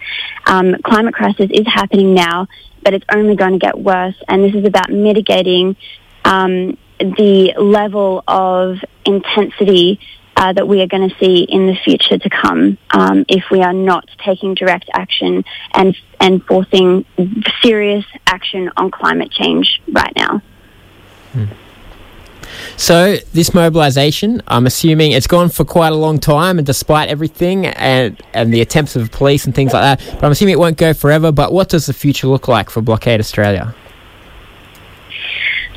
Um, 0.47 0.77
climate 0.83 1.15
crisis 1.15 1.51
is 1.53 1.67
happening 1.67 2.15
now, 2.15 2.47
but 2.83 2.95
it's 2.95 3.07
only 3.13 3.37
going 3.37 3.53
to 3.53 3.59
get 3.59 3.79
worse, 3.79 4.17
and 4.29 4.43
this 4.43 4.55
is 4.55 4.65
about 4.65 4.91
mitigating 4.91 5.77
um, 6.25 6.79
the 6.99 7.53
level 7.59 8.25
of 8.27 8.79
intensity 9.05 10.01
uh, 10.37 10.53
that 10.53 10.69
we 10.69 10.83
are 10.83 10.87
going 10.87 11.09
to 11.09 11.17
see 11.19 11.43
in 11.49 11.67
the 11.67 11.75
future 11.75 12.19
to 12.19 12.31
come 12.31 12.79
um, 12.91 13.25
if 13.29 13.45
we 13.51 13.63
are 13.63 13.73
not 13.73 14.09
taking 14.25 14.55
direct 14.55 14.89
action 14.93 15.45
and 15.73 15.97
and 16.21 16.45
forcing 16.45 17.05
serious 17.63 18.05
action 18.27 18.71
on 18.77 18.91
climate 18.91 19.31
change 19.31 19.81
right 19.93 20.13
now. 20.17 20.43
So 22.77 23.17
this 23.33 23.53
mobilisation, 23.53 24.43
I'm 24.47 24.67
assuming 24.67 25.13
it's 25.13 25.27
gone 25.27 25.49
for 25.49 25.65
quite 25.65 25.93
a 25.93 25.97
long 25.97 26.19
time, 26.19 26.59
and 26.59 26.67
despite 26.67 27.09
everything 27.09 27.67
and 27.67 28.21
and 28.35 28.53
the 28.53 28.61
attempts 28.61 28.97
of 28.97 29.11
the 29.11 29.17
police 29.17 29.47
and 29.47 29.55
things 29.55 29.73
like 29.73 29.99
that, 29.99 30.15
but 30.15 30.25
I'm 30.25 30.33
assuming 30.33 30.53
it 30.53 30.59
won't 30.59 30.79
go 30.79 30.93
forever. 30.93 31.33
But 31.33 31.53
what 31.53 31.69
does 31.69 31.87
the 31.87 31.95
future 31.95 32.29
look 32.29 32.49
like 32.49 32.71
for 32.71 32.83
Blockade 32.83 33.21
Australia? 33.21 33.75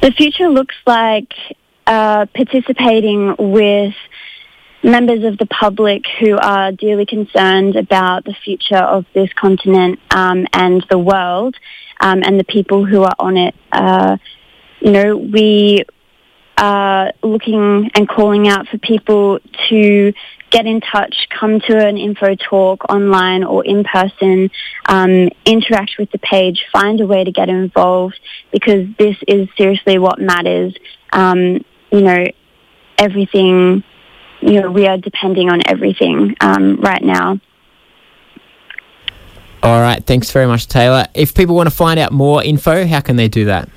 The 0.02 0.12
future 0.12 0.50
looks 0.50 0.76
like 0.86 1.34
uh, 1.88 2.26
participating 2.28 3.36
with 3.38 3.96
members 4.84 5.24
of 5.24 5.38
the 5.38 5.46
public 5.46 6.04
who 6.20 6.38
are 6.38 6.72
dearly 6.72 7.06
concerned 7.06 7.76
about 7.76 8.24
the 8.26 8.36
future 8.46 8.78
of 8.78 9.06
this 9.14 9.32
continent 9.34 10.00
um, 10.12 10.48
and 10.54 10.86
the 10.90 10.98
world 10.98 11.56
um, 12.00 12.22
and 12.24 12.40
the 12.40 12.46
people 12.46 12.86
who 12.86 13.04
are 13.04 13.16
on 13.20 13.38
it. 13.38 13.56
Uh, 13.72 14.18
you 14.80 14.92
know, 14.92 15.18
we 15.18 15.84
are 16.58 17.14
looking 17.24 17.90
and 17.96 18.08
calling 18.08 18.48
out 18.48 18.68
for 18.68 18.78
people 18.78 19.40
to 19.70 20.14
get 20.50 20.66
in 20.66 20.82
touch, 20.82 21.28
come 21.30 21.60
to 21.62 21.78
an 21.78 21.98
info 21.98 22.36
talk 22.36 22.84
online 22.90 23.44
or 23.44 23.64
in 23.64 23.84
person, 23.84 24.50
um, 24.88 25.30
interact 25.46 25.96
with 26.00 26.12
the 26.12 26.18
page, 26.18 26.66
find 26.72 27.00
a 27.02 27.08
way 27.08 27.24
to 27.24 27.32
get 27.32 27.50
involved 27.50 28.20
because 28.52 28.88
this 28.98 29.16
is 29.28 29.48
seriously 29.58 30.00
what 30.00 30.20
matters. 30.20 30.74
Um, 31.14 31.64
you 31.92 32.02
know, 32.02 32.26
everything, 32.98 33.84
you 34.42 34.62
know, 34.62 34.72
we 34.72 34.88
are 34.88 34.98
depending 34.98 35.50
on 35.50 35.62
everything 35.66 36.36
um, 36.42 36.78
right 36.78 37.04
now. 37.04 37.40
All 39.62 39.82
right, 39.82 40.04
thanks 40.04 40.32
very 40.32 40.48
much, 40.48 40.68
Taylah. 40.68 41.08
If 41.14 41.34
people 41.34 41.56
want 41.56 41.70
to 41.70 41.76
find 41.76 42.00
out 42.00 42.14
more 42.14 42.42
info, 42.44 42.86
how 42.86 43.02
can 43.02 43.18
they 43.18 43.28
do 43.28 43.46
that? 43.46 43.70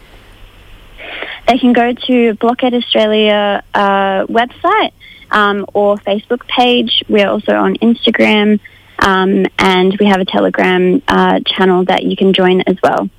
They 1.48 1.58
can 1.58 1.72
go 1.72 1.92
to 1.92 2.34
Blockade 2.34 2.74
Australia 2.74 3.64
uh, 3.74 4.26
website 4.26 4.92
um, 5.32 5.66
or 5.74 5.96
Facebook 5.96 6.46
page. 6.46 7.02
We're 7.08 7.28
also 7.28 7.52
on 7.54 7.74
Instagram 7.76 8.60
um, 9.00 9.46
and 9.58 9.96
we 9.98 10.06
have 10.06 10.20
a 10.20 10.24
Telegram 10.24 11.02
uh, 11.08 11.40
channel 11.44 11.84
that 11.86 12.04
you 12.04 12.16
can 12.16 12.32
join 12.32 12.60
as 12.62 12.76
well. 12.82 13.10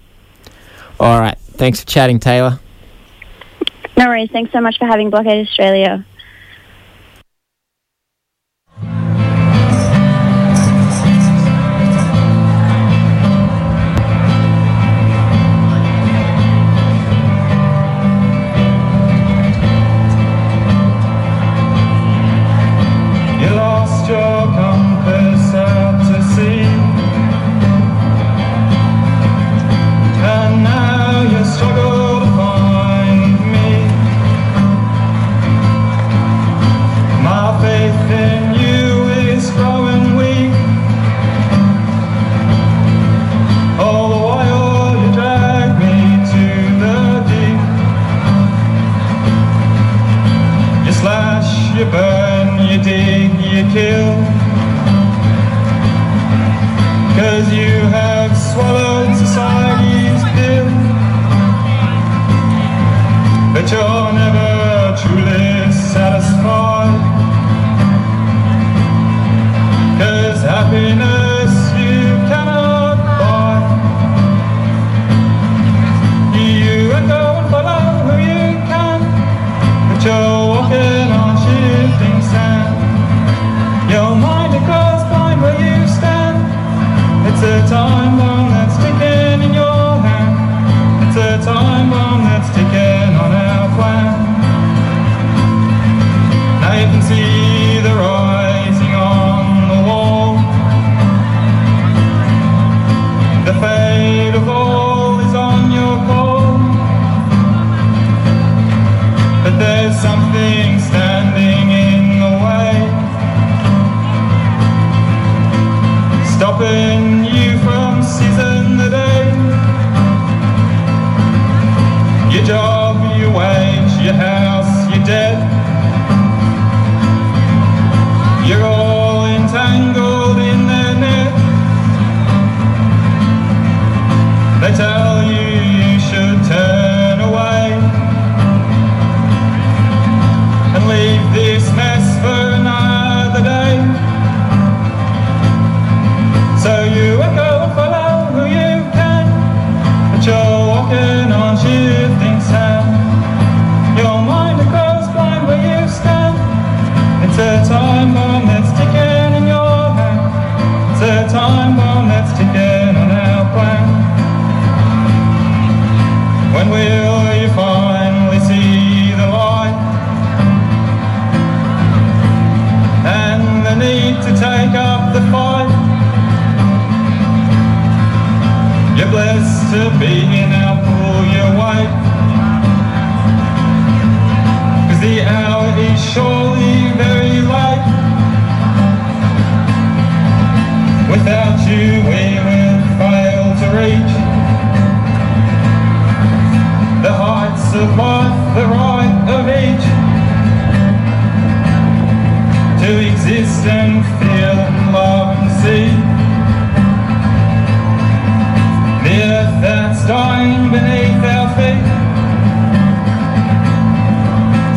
All 1.00 1.20
right, 1.20 1.38
thanks 1.38 1.82
for 1.82 1.88
chatting, 1.88 2.20
Taylah. 2.20 2.60
No 3.98 4.08
worries. 4.08 4.32
Thanks 4.32 4.52
so 4.52 4.62
much 4.62 4.78
for 4.80 4.86
having 4.86 5.10
Blockade 5.10 5.46
Australia. 5.48 6.06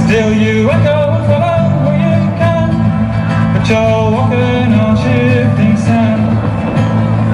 Still 0.07 0.35
you 0.35 0.71
echo 0.71 1.19
follow 1.27 1.83
where 1.83 1.99
you 1.99 2.31
can, 2.39 2.71
but 3.53 3.69
you're 3.69 4.07
walking 4.15 4.73
on 4.79 4.95
shifting 5.03 5.77
sand. 5.77 6.23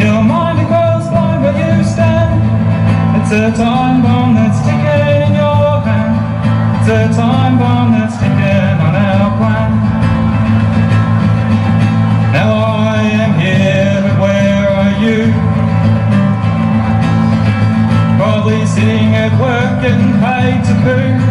Your 0.01 0.23
mind 0.25 0.57
goes 0.73 1.07
blind 1.11 1.43
where 1.45 1.53
you 1.53 1.85
stand. 1.85 2.41
It's 3.21 3.31
a 3.31 3.53
time 3.55 4.01
bomb 4.01 4.35
that's 4.37 4.59
ticking 4.65 5.05
in 5.21 5.35
your 5.37 5.85
hand. 5.85 6.17
It's 6.81 6.89
a 6.89 7.15
time 7.15 7.59
bomb 7.59 7.93
that's 7.93 8.17
ticking 8.17 8.81
on 8.81 8.95
our 8.97 9.37
plan. 9.37 9.71
Now 12.33 12.53
I 12.89 13.03
am 13.21 13.33
here, 13.39 14.01
but 14.01 14.17
where 14.25 14.65
are 14.81 14.95
you? 15.05 15.19
Probably 18.17 18.65
sitting 18.65 19.13
at 19.15 19.33
work 19.39 19.83
getting 19.83 20.15
paid 20.25 20.65
to 20.65 20.75
poo. 20.85 21.22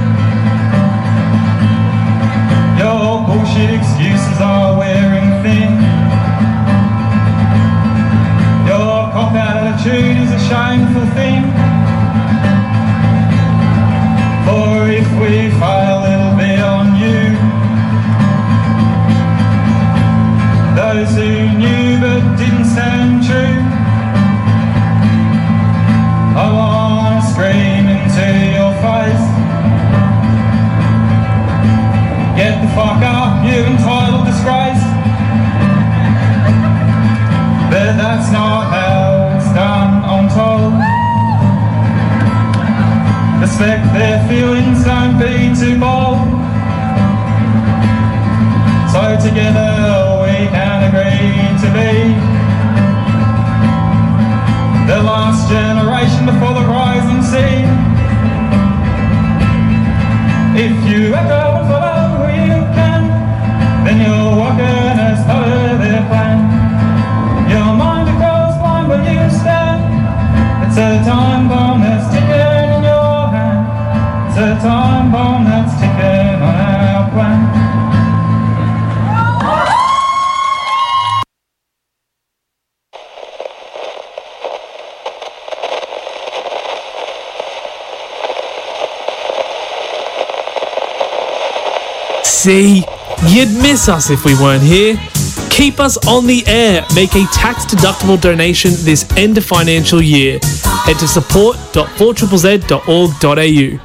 Bullshit 3.32 3.70
excuses 3.70 4.42
are 4.42 4.78
wearing 4.78 5.30
thin. 5.44 5.72
Your 8.68 9.08
cop 9.14 9.34
attitude 9.34 10.18
is 10.24 10.32
a 10.40 10.42
shameful 10.50 11.08
thing. 11.18 11.44
For 14.46 14.90
if 15.00 15.08
we 15.22 15.34
fail, 15.62 16.00
it'll 16.12 16.38
be 16.44 16.54
on 16.76 16.88
you. 17.04 17.22
Those 20.76 21.16
who 21.16 21.58
knew 21.58 21.81
But 37.72 37.96
that's 37.96 38.30
not 38.34 38.68
how 38.68 39.32
it's 39.38 39.48
done, 39.56 40.04
I'm 40.04 40.28
told. 40.28 40.74
Respect 43.42 43.94
their 43.94 44.20
feelings, 44.28 44.84
don't 44.84 45.18
be 45.18 45.56
too 45.56 45.80
bold. 45.80 46.20
So 48.92 49.02
together 49.24 49.72
we 50.20 50.52
can 50.52 50.80
agree 50.92 51.32
to 51.64 51.68
be 51.72 52.12
the 54.92 55.00
last 55.02 55.48
generation 55.48 56.26
before 56.26 56.54
the 56.60 56.68
rising 56.68 57.24
sea. 57.24 57.64
If 60.60 60.76
you 60.92 61.16
ever 61.16 61.66
follow 61.70 61.91
See, 92.42 92.84
you'd 93.28 93.54
miss 93.62 93.88
us 93.88 94.10
if 94.10 94.26
we 94.26 94.34
weren't 94.34 94.64
here. 94.64 94.98
Keep 95.52 95.80
us 95.80 95.96
on 96.08 96.26
the 96.26 96.44
air. 96.48 96.84
Make 96.96 97.14
a 97.14 97.24
tax 97.32 97.66
deductible 97.66 98.20
donation 98.20 98.72
this 98.78 99.06
end 99.16 99.38
of 99.38 99.46
financial 99.46 100.02
year. 100.02 100.40
Head 100.86 100.98
to 100.98 101.08
support.4ZZZ.org.au. 101.08 103.80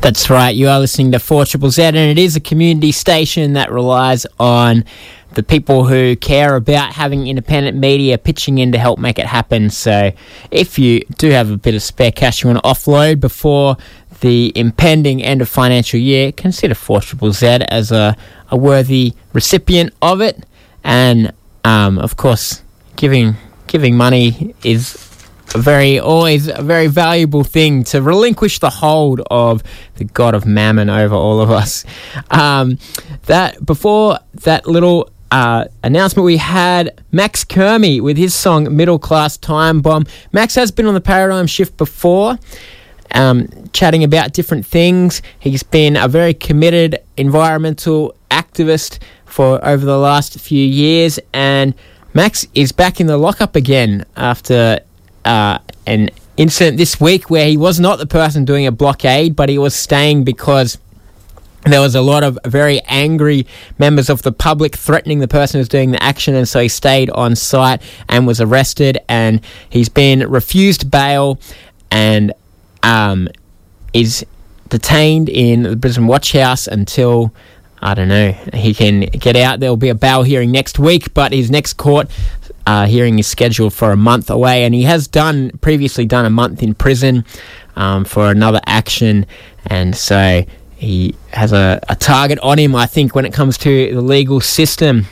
That's 0.00 0.30
right, 0.30 0.56
you 0.56 0.68
are 0.68 0.80
listening 0.80 1.12
to 1.12 1.18
4 1.18 1.44
Triple 1.44 1.70
Z, 1.70 1.82
and 1.82 1.96
it 1.96 2.18
is 2.18 2.34
a 2.34 2.40
community 2.40 2.92
station 2.92 3.52
that 3.52 3.70
relies 3.70 4.24
on 4.40 4.86
the 5.34 5.42
people 5.42 5.84
who 5.84 6.16
care 6.16 6.56
about 6.56 6.92
having 6.92 7.26
independent 7.26 7.76
media 7.76 8.18
pitching 8.18 8.58
in 8.58 8.72
to 8.72 8.78
help 8.78 8.98
make 8.98 9.18
it 9.18 9.26
happen. 9.26 9.70
So, 9.70 10.12
if 10.50 10.78
you 10.78 11.00
do 11.18 11.30
have 11.30 11.50
a 11.50 11.56
bit 11.56 11.74
of 11.74 11.82
spare 11.82 12.12
cash 12.12 12.42
you 12.42 12.50
want 12.50 12.62
to 12.62 12.68
offload 12.68 13.20
before 13.20 13.76
the 14.22 14.52
impending 14.54 15.22
end 15.22 15.42
of 15.42 15.48
financial 15.48 16.00
year, 16.00 16.32
consider 16.32 16.74
4 16.74 17.02
Triple 17.02 17.32
Z 17.32 17.46
as 17.46 17.92
a, 17.92 18.16
a 18.50 18.56
worthy 18.56 19.14
recipient 19.32 19.92
of 20.00 20.20
it. 20.20 20.46
And, 20.82 21.32
um, 21.64 21.98
of 21.98 22.16
course, 22.16 22.62
giving 22.96 23.36
giving 23.66 23.96
money 23.96 24.54
is 24.64 24.94
a 25.54 25.58
very 25.58 25.98
always 25.98 26.48
a 26.48 26.62
very 26.62 26.86
valuable 26.86 27.42
thing 27.42 27.84
to 27.84 28.02
relinquish 28.02 28.58
the 28.58 28.68
hold 28.68 29.20
of 29.30 29.62
the 29.96 30.04
god 30.04 30.34
of 30.34 30.44
mammon 30.46 30.88
over 30.90 31.14
all 31.14 31.40
of 31.40 31.50
us. 31.50 31.84
Um, 32.30 32.78
that 33.26 33.64
before 33.64 34.18
that 34.44 34.66
little 34.66 35.10
uh, 35.30 35.64
announcement 35.82 36.24
we 36.24 36.36
had 36.36 37.02
Max 37.10 37.44
Curmi 37.44 38.00
with 38.00 38.16
his 38.16 38.34
song 38.34 38.76
Middle 38.76 38.98
Class 38.98 39.36
Time 39.36 39.80
Bomb. 39.80 40.04
Max 40.32 40.54
has 40.54 40.70
been 40.70 40.86
on 40.86 40.94
the 40.94 41.00
Paradigm 41.00 41.46
Shift 41.46 41.76
before. 41.76 42.38
Um, 43.14 43.48
chatting 43.72 44.04
about 44.04 44.32
different 44.32 44.66
things. 44.66 45.22
He's 45.38 45.62
been 45.62 45.96
a 45.96 46.08
very 46.08 46.34
committed 46.34 46.98
environmental 47.16 48.14
activist 48.30 48.98
for 49.26 49.64
over 49.64 49.84
the 49.84 49.98
last 49.98 50.38
few 50.40 50.64
years, 50.64 51.18
and 51.32 51.74
Max 52.14 52.46
is 52.54 52.72
back 52.72 53.00
in 53.00 53.06
the 53.06 53.16
lockup 53.16 53.56
again 53.56 54.04
after 54.16 54.80
uh, 55.24 55.58
an 55.86 56.10
incident 56.36 56.76
this 56.76 57.00
week 57.00 57.30
where 57.30 57.46
he 57.46 57.56
was 57.56 57.80
not 57.80 57.98
the 57.98 58.06
person 58.06 58.44
doing 58.44 58.66
a 58.66 58.72
blockade, 58.72 59.36
but 59.36 59.48
he 59.48 59.58
was 59.58 59.74
staying 59.74 60.24
because 60.24 60.78
there 61.64 61.80
was 61.80 61.94
a 61.94 62.02
lot 62.02 62.24
of 62.24 62.38
very 62.44 62.80
angry 62.86 63.46
members 63.78 64.10
of 64.10 64.22
the 64.22 64.32
public 64.32 64.74
threatening 64.74 65.20
the 65.20 65.28
person 65.28 65.58
who 65.58 65.60
was 65.60 65.68
doing 65.68 65.92
the 65.92 66.02
action, 66.02 66.34
and 66.34 66.48
so 66.48 66.60
he 66.60 66.68
stayed 66.68 67.08
on 67.10 67.36
site 67.36 67.80
and 68.08 68.26
was 68.26 68.40
arrested. 68.40 68.98
And 69.08 69.40
he's 69.70 69.88
been 69.88 70.28
refused 70.28 70.90
bail 70.90 71.38
and 71.90 72.32
um, 72.82 73.28
is 73.92 74.24
detained 74.68 75.28
in 75.28 75.62
the 75.64 75.76
Brisbane 75.76 76.06
Watch 76.06 76.32
House 76.32 76.66
until. 76.66 77.32
I 77.84 77.94
don't 77.94 78.06
know. 78.06 78.30
He 78.54 78.74
can 78.74 79.00
get 79.00 79.34
out. 79.34 79.58
There 79.58 79.68
will 79.68 79.76
be 79.76 79.88
a 79.88 79.94
bail 79.96 80.22
hearing 80.22 80.52
next 80.52 80.78
week, 80.78 81.12
but 81.14 81.32
his 81.32 81.50
next 81.50 81.72
court 81.72 82.08
uh, 82.66 82.86
hearing 82.86 83.18
is 83.18 83.26
scheduled 83.26 83.74
for 83.74 83.90
a 83.90 83.96
month 83.96 84.30
away, 84.30 84.64
and 84.64 84.74
he 84.74 84.84
has 84.84 85.08
done 85.08 85.50
previously 85.60 86.06
done 86.06 86.24
a 86.24 86.30
month 86.30 86.62
in 86.62 86.74
prison 86.74 87.24
um, 87.76 88.04
for 88.04 88.30
another 88.30 88.60
action, 88.66 89.26
and 89.66 89.96
so 89.96 90.44
he 90.76 91.14
has 91.32 91.52
a, 91.52 91.80
a 91.88 91.96
target 91.96 92.38
on 92.40 92.58
him. 92.58 92.74
I 92.74 92.86
think 92.86 93.14
when 93.14 93.24
it 93.24 93.32
comes 93.32 93.58
to 93.58 93.94
the 93.94 94.00
legal 94.00 94.40
system, 94.40 95.06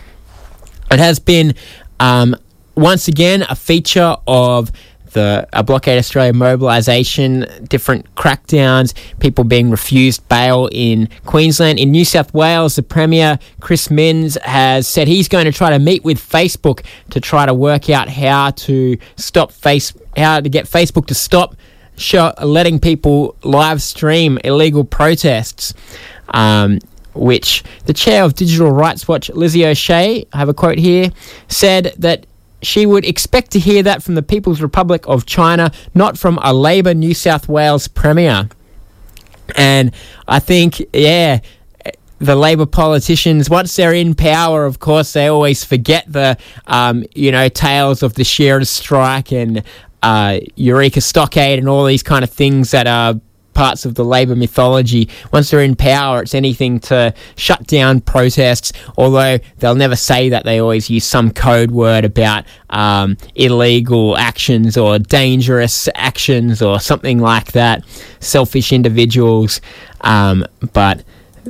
it 0.91 0.99
has 0.99 1.19
been 1.19 1.55
um, 1.99 2.37
once 2.75 3.09
again 3.09 3.45
a 3.49 3.57
feature 3.57 4.17
of 4.27 4.71
the 5.13 5.47
Blockade 5.65 5.99
Australia 5.99 6.33
mobilisation, 6.33 7.47
different 7.69 8.15
crackdowns, 8.15 8.95
people 9.19 9.45
being 9.45 9.71
refused 9.71 10.27
bail 10.29 10.69
in 10.73 11.09
Queensland. 11.27 11.79
In 11.79 11.91
New 11.91 12.05
South 12.05 12.33
Wales, 12.35 12.77
the 12.77 12.83
Premier, 12.83 13.39
Chris 13.61 13.91
Minns, 13.91 14.37
has 14.43 14.87
said 14.87 15.09
he's 15.09 15.29
going 15.29 15.45
to 15.45 15.53
try 15.53 15.71
to 15.71 15.79
meet 15.79 16.05
with 16.05 16.19
Facebook 16.19 16.85
to 17.11 17.21
try 17.21 17.47
to 17.47 17.55
work 17.55 17.91
out 17.91 18.09
how 18.09 18.51
to 18.51 18.97
stop 19.17 19.53
face, 19.53 19.93
how 20.17 20.41
to 20.41 20.49
get 20.49 20.67
Facebook 20.67 21.07
to 21.07 21.15
stop 21.15 21.57
show, 21.97 22.33
letting 22.43 22.81
people 22.81 23.37
live 23.43 23.83
stream 23.83 24.39
illegal 24.45 24.85
protests. 24.85 25.75
Um, 26.29 26.79
which 27.13 27.65
the 27.87 27.93
chair 27.93 28.23
of 28.23 28.35
Digital 28.35 28.71
Rights 28.71 29.09
Watch, 29.09 29.31
Lizzie 29.31 29.67
O'Shea, 29.67 30.25
I 30.33 30.39
have 30.39 30.49
a 30.49 30.55
quote 30.55 30.79
here, 30.79 31.11
said 31.49 31.93
that 31.99 32.25
she 32.63 32.87
would 32.87 33.05
expect 33.05 33.51
to 33.53 33.59
hear 33.59 33.83
that 33.83 34.03
from 34.03 34.15
the 34.15 34.23
People's 34.23 34.61
Republic 34.61 35.05
of 35.07 35.27
China, 35.27 35.73
not 35.95 36.19
from 36.19 36.39
a 36.43 36.53
Labor 36.53 36.95
New 36.95 37.15
South 37.15 37.49
Wales 37.49 37.89
Premier. 37.89 38.49
And 39.57 39.93
I 40.29 40.39
think, 40.39 40.83
yeah, 40.93 41.41
the 42.19 42.37
Labor 42.37 42.67
politicians, 42.67 43.49
once 43.49 43.75
they're 43.75 43.95
in 43.95 44.15
power, 44.15 44.67
of 44.67 44.79
course, 44.79 45.13
they 45.15 45.27
always 45.27 45.65
forget 45.65 46.05
the, 46.07 46.37
um, 46.67 47.05
you 47.15 47.33
know, 47.33 47.49
tales 47.49 48.03
of 48.03 48.15
the 48.15 48.25
Shearers 48.25 48.69
strike 48.69 49.33
and 49.33 49.63
uh, 50.03 50.41
Eureka 50.55 51.01
Stockade 51.01 51.59
and 51.59 51.69
all 51.69 51.85
these 51.85 52.03
kind 52.03 52.23
of 52.23 52.31
things 52.31 52.71
that 52.73 52.87
are 52.87 53.21
parts 53.61 53.85
of 53.85 53.95
the 53.95 54.03
Labor 54.03 54.35
mythology. 54.35 55.07
Once 55.35 55.51
they're 55.51 55.61
in 55.61 55.77
power, 55.77 56.23
it's 56.23 56.35
anything 56.35 56.81
to 56.81 57.13
shut 57.37 57.67
down 57.67 58.01
protests, 58.01 58.73
although 58.97 59.37
they'll 59.59 59.75
never 59.75 59.97
say 59.97 60.31
that. 60.31 60.47
They 60.47 60.61
always 60.61 60.89
use 60.89 61.05
some 61.05 61.31
code 61.31 61.71
word 61.71 62.07
about 62.07 62.47
um, 62.71 63.19
illegal 63.35 64.17
actions 64.17 64.79
or 64.79 64.99
dangerous 64.99 65.91
actions 65.95 66.63
or 66.63 66.81
something 66.81 67.19
like 67.19 67.53
that, 67.53 67.85
selfish 68.21 68.73
individuals. 68.73 69.61
Um, 70.01 70.47
but 70.73 71.05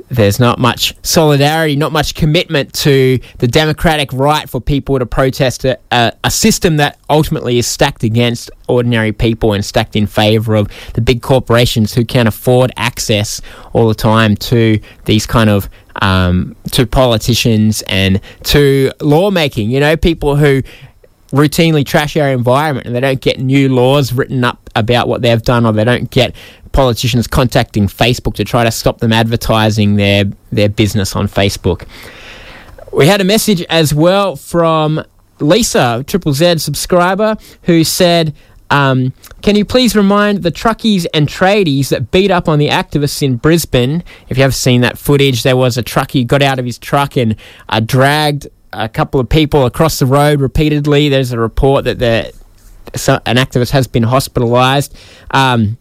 there's 0.08 0.38
not 0.40 0.58
much 0.58 0.94
solidarity, 1.02 1.76
not 1.76 1.92
much 1.92 2.14
commitment 2.14 2.72
to 2.74 3.18
the 3.38 3.48
democratic 3.48 4.12
right 4.12 4.48
for 4.48 4.60
people 4.60 4.98
to 4.98 5.06
protest 5.06 5.64
a, 5.64 5.78
a, 5.90 6.12
a, 6.24 6.30
system 6.30 6.76
that 6.76 6.98
ultimately 7.08 7.58
is 7.58 7.66
stacked 7.66 8.02
against 8.02 8.50
ordinary 8.68 9.12
people 9.12 9.52
and 9.52 9.64
stacked 9.64 9.96
in 9.96 10.06
favour 10.06 10.54
of 10.54 10.68
the 10.94 11.00
big 11.00 11.22
corporations 11.22 11.94
who 11.94 12.04
can 12.04 12.26
afford 12.26 12.72
access 12.76 13.40
all 13.72 13.88
the 13.88 13.94
time 13.94 14.36
to 14.36 14.78
these 15.04 15.26
kind 15.26 15.50
of 15.50 15.68
um, 16.02 16.56
to 16.70 16.86
politicians 16.86 17.82
and 17.82 18.20
to 18.44 18.92
lawmaking. 19.00 19.70
You 19.70 19.80
know, 19.80 19.96
people 19.96 20.36
who 20.36 20.62
routinely 21.32 21.86
trash 21.86 22.16
our 22.16 22.28
environment 22.28 22.86
and 22.86 22.94
they 22.94 23.00
don't 23.00 23.20
get 23.20 23.38
new 23.38 23.72
laws 23.72 24.12
written 24.12 24.42
up 24.44 24.68
about 24.74 25.08
what 25.08 25.22
they've 25.22 25.42
done 25.42 25.64
or 25.64 25.72
they 25.72 25.84
don't 25.84 26.10
get 26.10 26.34
politicians 26.72 27.26
contacting 27.26 27.86
Facebook 27.86 28.34
to 28.34 28.44
try 28.44 28.64
to 28.64 28.70
stop 28.70 28.98
them 28.98 29.12
advertising 29.12 29.96
their 29.96 30.24
their 30.50 30.68
business 30.68 31.14
on 31.14 31.28
Facebook. 31.28 31.86
We 32.92 33.06
had 33.06 33.20
a 33.20 33.24
message 33.24 33.62
as 33.62 33.94
well 33.94 34.36
from 34.36 35.04
Lisa, 35.38 36.04
Triple 36.06 36.32
Z 36.32 36.58
subscriber, 36.58 37.36
who 37.62 37.84
said, 37.84 38.34
um, 38.70 39.12
"Can 39.42 39.54
you 39.54 39.64
please 39.64 39.94
remind 39.94 40.42
the 40.42 40.50
truckies 40.50 41.06
and 41.14 41.28
tradies 41.28 41.88
that 41.90 42.10
beat 42.10 42.30
up 42.30 42.48
on 42.48 42.58
the 42.58 42.68
activists 42.68 43.22
in 43.22 43.36
Brisbane? 43.36 44.02
If 44.28 44.36
you 44.36 44.42
have 44.42 44.54
seen 44.54 44.80
that 44.80 44.98
footage, 44.98 45.44
there 45.44 45.56
was 45.56 45.78
a 45.78 45.82
truckie 45.82 46.26
got 46.26 46.42
out 46.42 46.58
of 46.58 46.64
his 46.64 46.78
truck 46.78 47.16
and 47.16 47.36
uh, 47.68 47.80
dragged 47.80 48.48
a 48.72 48.88
couple 48.88 49.20
of 49.20 49.28
people 49.28 49.66
across 49.66 49.98
the 49.98 50.06
road 50.06 50.40
repeatedly. 50.40 51.08
There's 51.08 51.32
a 51.32 51.38
report 51.38 51.84
that 51.84 51.98
the, 51.98 52.32
an 53.26 53.36
activist 53.36 53.70
has 53.70 53.86
been 53.86 54.04
hospitalised. 54.04 54.94
Um, 55.30 55.78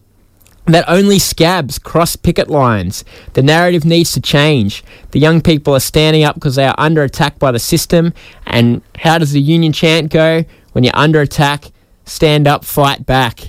that 0.66 0.86
only 0.88 1.18
scabs 1.18 1.80
cross 1.80 2.16
picket 2.16 2.48
lines. 2.48 3.04
The 3.34 3.42
narrative 3.42 3.86
needs 3.86 4.12
to 4.12 4.22
change. 4.22 4.84
The 5.12 5.20
young 5.20 5.42
people 5.42 5.74
are 5.76 5.80
standing 5.80 6.24
up 6.24 6.36
because 6.36 6.56
they 6.56 6.66
are 6.66 6.76
under 6.78 7.04
attack 7.04 7.40
by 7.40 7.52
the 7.52 7.60
system. 7.60 8.14
And 8.46 8.82
how 9.00 9.18
does 9.18 9.32
the 9.32 9.42
union 9.42 9.74
chant 9.74 10.12
go? 10.12 10.46
When 10.74 10.84
you're 10.84 10.96
under 10.96 11.22
attack, 11.22 11.72
stand 12.06 12.48
up, 12.48 12.64
fight 12.64 13.06
back. 13.06 13.42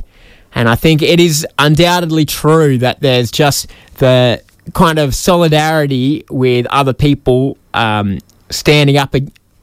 And 0.55 0.69
I 0.69 0.75
think 0.75 1.03
it 1.03 1.21
is 1.21 1.47
undoubtedly 1.59 2.25
true 2.25 2.79
that 2.79 3.01
there's 3.01 3.31
just 3.31 3.67
the 3.99 4.43
kind 4.75 4.99
of 4.99 5.15
solidarity 5.15 6.25
with 6.31 6.67
other 6.67 6.93
people 6.93 7.59
um, 7.75 8.19
standing 8.51 8.97
up 8.97 9.15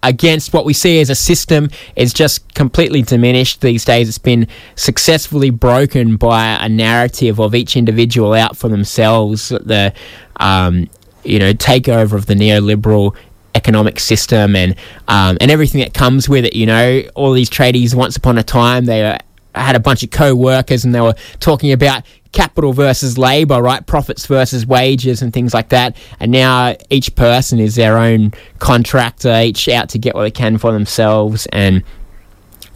against 0.03 0.53
what 0.53 0.65
we 0.65 0.73
see 0.73 0.99
as 0.99 1.09
a 1.09 1.15
system 1.15 1.69
is 1.95 2.13
just 2.13 2.53
completely 2.53 3.01
diminished 3.01 3.61
these 3.61 3.83
days. 3.83 4.07
It's 4.07 4.17
been 4.17 4.47
successfully 4.75 5.49
broken 5.49 6.15
by 6.15 6.57
a 6.61 6.69
narrative 6.69 7.39
of 7.39 7.55
each 7.55 7.75
individual 7.75 8.33
out 8.33 8.55
for 8.55 8.69
themselves. 8.69 9.49
The 9.49 9.93
um, 10.37 10.89
you 11.23 11.39
know 11.39 11.53
takeover 11.53 12.13
of 12.13 12.25
the 12.25 12.35
neoliberal 12.35 13.15
economic 13.55 13.99
system 13.99 14.55
and 14.55 14.75
um, 15.07 15.37
and 15.41 15.51
everything 15.51 15.81
that 15.81 15.93
comes 15.93 16.29
with 16.29 16.45
it. 16.45 16.55
You 16.55 16.67
know, 16.67 17.03
all 17.15 17.33
these 17.33 17.49
tradies 17.49 17.93
once 17.93 18.15
upon 18.15 18.37
a 18.37 18.43
time 18.43 18.85
they 18.85 19.17
had 19.55 19.75
a 19.75 19.79
bunch 19.79 20.03
of 20.03 20.11
co-workers 20.11 20.85
and 20.85 20.93
they 20.93 21.01
were 21.01 21.15
talking 21.39 21.71
about 21.71 22.03
capital 22.37 22.71
versus 22.71 23.17
labor, 23.17 23.59
right? 23.63 23.83
Profits 23.87 24.27
versus 24.27 24.63
wages 24.63 25.23
and 25.23 25.33
things 25.33 25.55
like 25.55 25.69
that. 25.69 25.97
And 26.19 26.31
now 26.31 26.75
each 26.91 27.15
person 27.15 27.59
is 27.59 27.73
their 27.73 27.97
own 27.97 28.31
contractor, 28.59 29.41
each 29.41 29.67
out 29.69 29.89
to 29.89 29.97
get 29.97 30.13
what 30.13 30.21
they 30.21 30.29
can 30.29 30.59
for 30.59 30.71
themselves. 30.71 31.47
And 31.51 31.83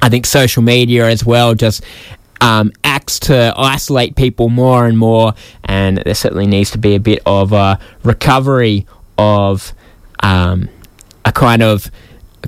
I 0.01 0.09
think 0.09 0.25
social 0.25 0.63
media 0.63 1.07
as 1.07 1.23
well 1.23 1.53
just 1.53 1.83
um, 2.41 2.71
acts 2.83 3.19
to 3.19 3.53
isolate 3.55 4.15
people 4.15 4.49
more 4.49 4.87
and 4.87 4.97
more. 4.97 5.35
And 5.63 5.97
there 5.97 6.15
certainly 6.15 6.47
needs 6.47 6.71
to 6.71 6.79
be 6.79 6.95
a 6.95 6.99
bit 6.99 7.21
of 7.27 7.53
a 7.53 7.77
recovery 8.03 8.87
of 9.19 9.73
um, 10.23 10.69
a 11.23 11.31
kind 11.31 11.61
of 11.61 11.91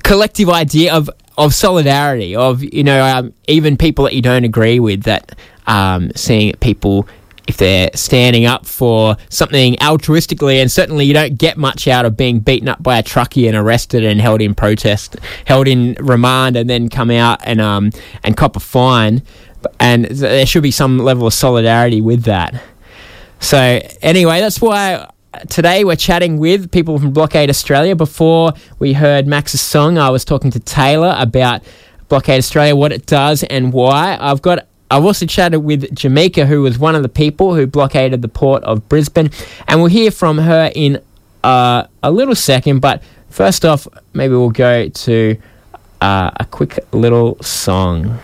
collective 0.01 0.49
idea 0.49 0.91
of 0.91 1.11
of 1.37 1.53
solidarity, 1.53 2.35
of 2.35 2.63
you 2.63 2.83
know, 2.83 3.03
um, 3.03 3.33
even 3.47 3.77
people 3.77 4.05
that 4.05 4.13
you 4.13 4.21
don't 4.21 4.43
agree 4.43 4.79
with, 4.79 5.03
that 5.03 5.37
um, 5.67 6.11
seeing 6.15 6.53
people 6.53 7.07
if 7.47 7.57
they're 7.57 7.89
standing 7.93 8.45
up 8.45 8.65
for 8.65 9.17
something 9.29 9.75
altruistically, 9.75 10.61
and 10.61 10.71
certainly 10.71 11.05
you 11.05 11.13
don't 11.13 11.37
get 11.37 11.57
much 11.57 11.87
out 11.87 12.05
of 12.05 12.15
being 12.15 12.39
beaten 12.39 12.69
up 12.69 12.81
by 12.81 12.97
a 12.97 13.03
truckie 13.03 13.47
and 13.47 13.57
arrested 13.57 14.03
and 14.03 14.21
held 14.21 14.41
in 14.41 14.55
protest, 14.55 15.17
held 15.45 15.67
in 15.67 15.95
remand, 15.99 16.55
and 16.55 16.69
then 16.69 16.89
come 16.89 17.11
out 17.11 17.39
and 17.43 17.59
um 17.59 17.91
and 18.23 18.37
cop 18.37 18.55
a 18.55 18.59
fine, 18.59 19.21
and 19.79 20.05
there 20.05 20.45
should 20.45 20.63
be 20.63 20.71
some 20.71 20.99
level 20.99 21.27
of 21.27 21.33
solidarity 21.33 22.01
with 22.01 22.23
that. 22.23 22.61
So 23.39 23.81
anyway, 24.01 24.39
that's 24.39 24.61
why 24.61 25.09
today 25.49 25.83
we're 25.83 25.95
chatting 25.95 26.37
with 26.37 26.71
people 26.71 26.99
from 26.99 27.11
Blockade 27.11 27.49
Australia. 27.49 27.95
Before 27.95 28.53
we 28.79 28.93
heard 28.93 29.27
Max's 29.27 29.61
song, 29.61 29.97
I 29.97 30.09
was 30.09 30.23
talking 30.25 30.51
to 30.51 30.59
Taylah 30.59 31.21
about 31.21 31.63
Blockade 32.07 32.37
Australia, 32.37 32.75
what 32.75 32.91
it 32.91 33.05
does 33.05 33.43
and 33.43 33.73
why. 33.73 34.17
I've 34.19 34.41
got 34.41 34.67
I've 34.91 35.05
also 35.05 35.25
chatted 35.25 35.63
with 35.63 35.83
Jemika, 35.95 36.45
who 36.45 36.61
was 36.61 36.77
one 36.77 36.93
of 36.93 37.01
the 37.01 37.09
people 37.09 37.55
who 37.55 37.65
blockaded 37.65 38.21
the 38.21 38.27
port 38.27 38.63
of 38.63 38.87
Brisbane, 38.89 39.31
and 39.67 39.81
we'll 39.81 39.89
hear 39.89 40.11
from 40.11 40.37
her 40.37 40.71
in 40.75 41.01
uh, 41.43 41.87
a 42.03 42.11
little 42.11 42.35
second. 42.35 42.79
But 42.79 43.01
first 43.29 43.65
off, 43.65 43.87
maybe 44.13 44.35
we'll 44.35 44.51
go 44.51 44.89
to 44.89 45.37
uh, 45.99 46.31
a 46.39 46.45
quick 46.45 46.77
little 46.91 47.41
song. 47.41 48.19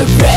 the 0.00 0.29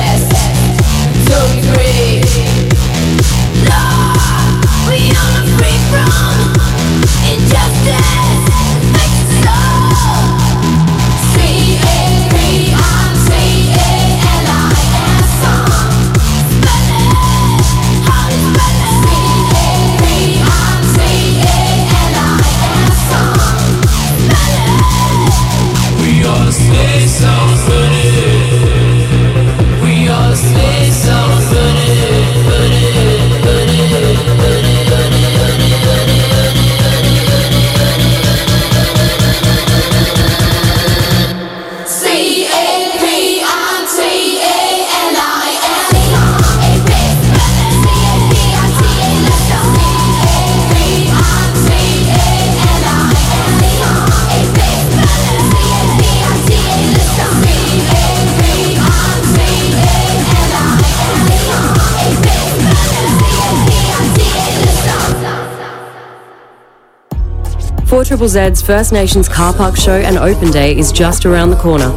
Triple 68.23 68.53
Z's 68.53 68.61
First 68.61 68.93
Nations 68.93 69.27
Car 69.27 69.53
Park 69.53 69.75
Show 69.75 69.97
and 69.97 70.17
Open 70.17 70.49
Day 70.49 70.77
is 70.77 70.93
just 70.93 71.25
around 71.25 71.49
the 71.49 71.57
corner. 71.57 71.91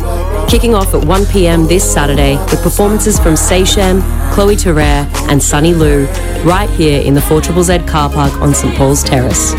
Kicking 0.49 0.75
off 0.75 0.93
at 0.93 1.03
1pm 1.03 1.69
this 1.69 1.89
Saturday 1.89 2.37
with 2.51 2.61
performances 2.65 3.17
from 3.17 3.35
Seychem, 3.35 4.03
Chloe 4.33 4.57
Terrere 4.57 5.07
and 5.31 5.41
Sunny 5.41 5.73
Lou 5.73 6.07
right 6.43 6.69
here 6.71 7.01
in 7.01 7.15
the 7.15 7.21
4 7.21 7.41
Triple 7.41 7.63
Z 7.63 7.79
car 7.87 8.11
park 8.11 8.33
on 8.41 8.53
St 8.53 8.75
Paul's 8.75 9.05
Terrace. 9.05 9.53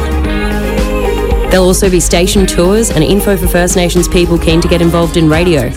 There'll 1.51 1.67
also 1.67 1.89
be 1.89 2.01
station 2.01 2.45
tours 2.45 2.91
and 2.91 3.01
info 3.01 3.37
for 3.37 3.47
First 3.47 3.77
Nations 3.77 4.09
people 4.09 4.37
keen 4.37 4.59
to 4.59 4.67
get 4.67 4.81
involved 4.81 5.15
in 5.15 5.29
radio. 5.29 5.71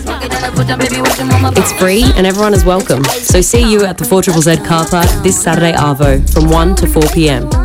It's 1.55 1.71
free 1.79 2.03
and 2.17 2.27
everyone 2.27 2.53
is 2.53 2.65
welcome. 2.65 3.05
So 3.05 3.39
see 3.39 3.71
you 3.71 3.85
at 3.85 3.97
the 3.97 4.03
4 4.03 4.23
Triple 4.23 4.41
Z 4.41 4.57
car 4.65 4.85
park 4.85 5.07
this 5.23 5.41
Saturday 5.41 5.71
Arvo 5.71 6.29
from 6.33 6.49
1 6.49 6.75
to 6.75 6.87
4 6.87 7.03
pm. 7.13 7.60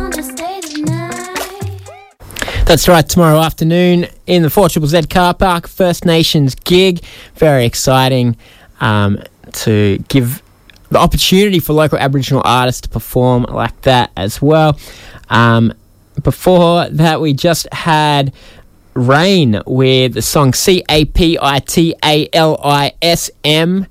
That's 2.67 2.89
right, 2.89 3.07
tomorrow 3.07 3.39
afternoon 3.39 4.07
in 4.25 4.41
the 4.43 4.49
4 4.49 4.67
Triple 4.67 4.89
Z 4.89 5.03
car 5.03 5.33
park, 5.33 5.69
First 5.69 6.03
Nations 6.03 6.53
gig. 6.53 7.01
Very 7.35 7.65
exciting 7.65 8.35
um, 8.81 9.23
to 9.53 9.99
give 10.09 10.43
the 10.89 10.99
opportunity 10.99 11.59
for 11.61 11.71
local 11.71 11.97
Aboriginal 11.97 12.41
artists 12.43 12.81
to 12.81 12.89
perform 12.89 13.43
like 13.43 13.83
that 13.83 14.11
as 14.17 14.41
well. 14.41 14.77
Um, 15.29 15.73
before 16.21 16.89
that, 16.89 17.21
we 17.21 17.31
just 17.31 17.71
had 17.71 18.33
Rein 18.95 19.61
with 19.65 20.15
the 20.15 20.21
song 20.21 20.53
C 20.53 20.83
A 20.89 21.05
P 21.05 21.39
I 21.41 21.59
T 21.59 21.95
A 22.03 22.27
L 22.33 22.59
I 22.61 22.91
S 23.01 23.31
M. 23.45 23.87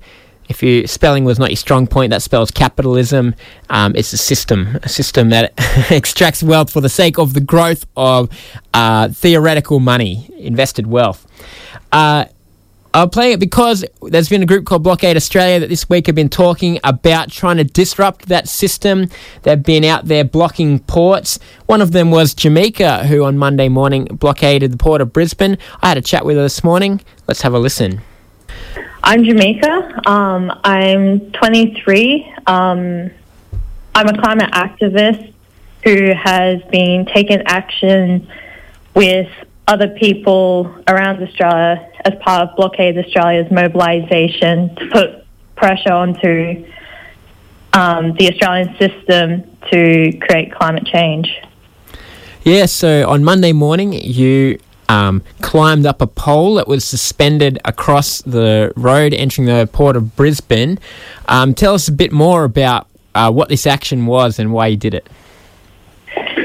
If 0.47 0.63
your 0.63 0.87
spelling 0.87 1.25
was 1.25 1.39
not 1.39 1.49
your 1.49 1.57
strong 1.57 1.87
point, 1.87 2.11
that 2.11 2.21
spells 2.21 2.51
capitalism. 2.51 3.35
Um, 3.69 3.95
it's 3.95 4.13
a 4.13 4.17
system, 4.17 4.79
a 4.83 4.89
system 4.89 5.29
that 5.29 5.53
extracts 5.91 6.41
wealth 6.41 6.71
for 6.71 6.81
the 6.81 6.89
sake 6.89 7.17
of 7.17 7.33
the 7.33 7.41
growth 7.41 7.85
of 7.95 8.29
uh, 8.73 9.09
theoretical 9.09 9.79
money, 9.79 10.29
invested 10.37 10.87
wealth. 10.87 11.27
Uh, 11.91 12.25
I'll 12.93 13.07
play 13.07 13.33
it 13.33 13.39
because 13.39 13.85
there's 14.01 14.29
been 14.29 14.41
a 14.41 14.45
group 14.47 14.65
called 14.65 14.81
Blockade 14.81 15.17
Australia 15.17 15.59
that 15.59 15.69
this 15.69 15.87
week 15.87 16.07
have 16.07 16.15
been 16.15 16.29
talking 16.29 16.79
about 16.83 17.29
trying 17.29 17.57
to 17.57 17.63
disrupt 17.63 18.27
that 18.27 18.47
system. 18.47 19.09
They've 19.43 19.61
been 19.61 19.83
out 19.83 20.05
there 20.05 20.23
blocking 20.23 20.79
ports. 20.79 21.37
One 21.67 21.81
of 21.81 21.91
them 21.91 22.09
was 22.09 22.33
Jemika, 22.33 23.05
who 23.05 23.23
on 23.23 23.37
Monday 23.37 23.69
morning 23.69 24.05
blockaded 24.05 24.71
the 24.71 24.77
port 24.77 25.01
of 25.01 25.13
Brisbane. 25.13 25.59
I 25.81 25.89
had 25.89 25.97
a 25.97 26.01
chat 26.01 26.25
with 26.25 26.37
her 26.37 26.43
this 26.43 26.63
morning. 26.63 27.01
Let's 27.27 27.43
have 27.43 27.53
a 27.53 27.59
listen. 27.59 28.01
I'm 29.09 29.23
Jemika. 29.23 30.05
Um, 30.05 30.51
I'm 30.65 31.31
23. 31.31 32.33
Um, 32.45 33.09
I'm 33.95 34.07
a 34.09 34.21
climate 34.21 34.51
activist 34.51 35.33
who 35.85 36.11
has 36.13 36.61
been 36.63 37.05
taking 37.05 37.41
action 37.45 38.27
with 38.93 39.29
other 39.65 39.87
people 39.87 40.75
around 40.89 41.23
Australia 41.23 41.89
as 42.03 42.15
part 42.19 42.49
of 42.49 42.57
Blockade 42.57 42.97
Australia's 42.97 43.49
mobilisation 43.49 44.75
to 44.75 44.89
put 44.91 45.25
pressure 45.55 45.93
onto 45.93 46.65
um, 47.71 48.13
the 48.15 48.29
Australian 48.33 48.77
system 48.77 49.57
to 49.71 50.17
create 50.19 50.51
climate 50.51 50.85
change. 50.85 51.33
Yeah, 52.43 52.65
so 52.65 53.07
on 53.07 53.23
Monday 53.23 53.53
morning, 53.53 53.93
you 53.93 54.59
um, 54.89 55.21
climbed 55.41 55.85
up 55.85 56.01
a 56.01 56.07
pole 56.07 56.55
that 56.55 56.67
was 56.67 56.83
suspended 56.83 57.59
across 57.65 58.21
the 58.21 58.71
road 58.75 59.13
entering 59.13 59.47
the 59.47 59.69
port 59.71 59.95
of 59.95 60.15
Brisbane. 60.15 60.79
Um, 61.27 61.53
tell 61.53 61.73
us 61.73 61.87
a 61.87 61.91
bit 61.91 62.11
more 62.11 62.43
about 62.43 62.87
uh, 63.15 63.31
what 63.31 63.49
this 63.49 63.65
action 63.67 64.05
was 64.05 64.39
and 64.39 64.53
why 64.53 64.67
you 64.67 64.77
did 64.77 64.93
it. 64.93 65.07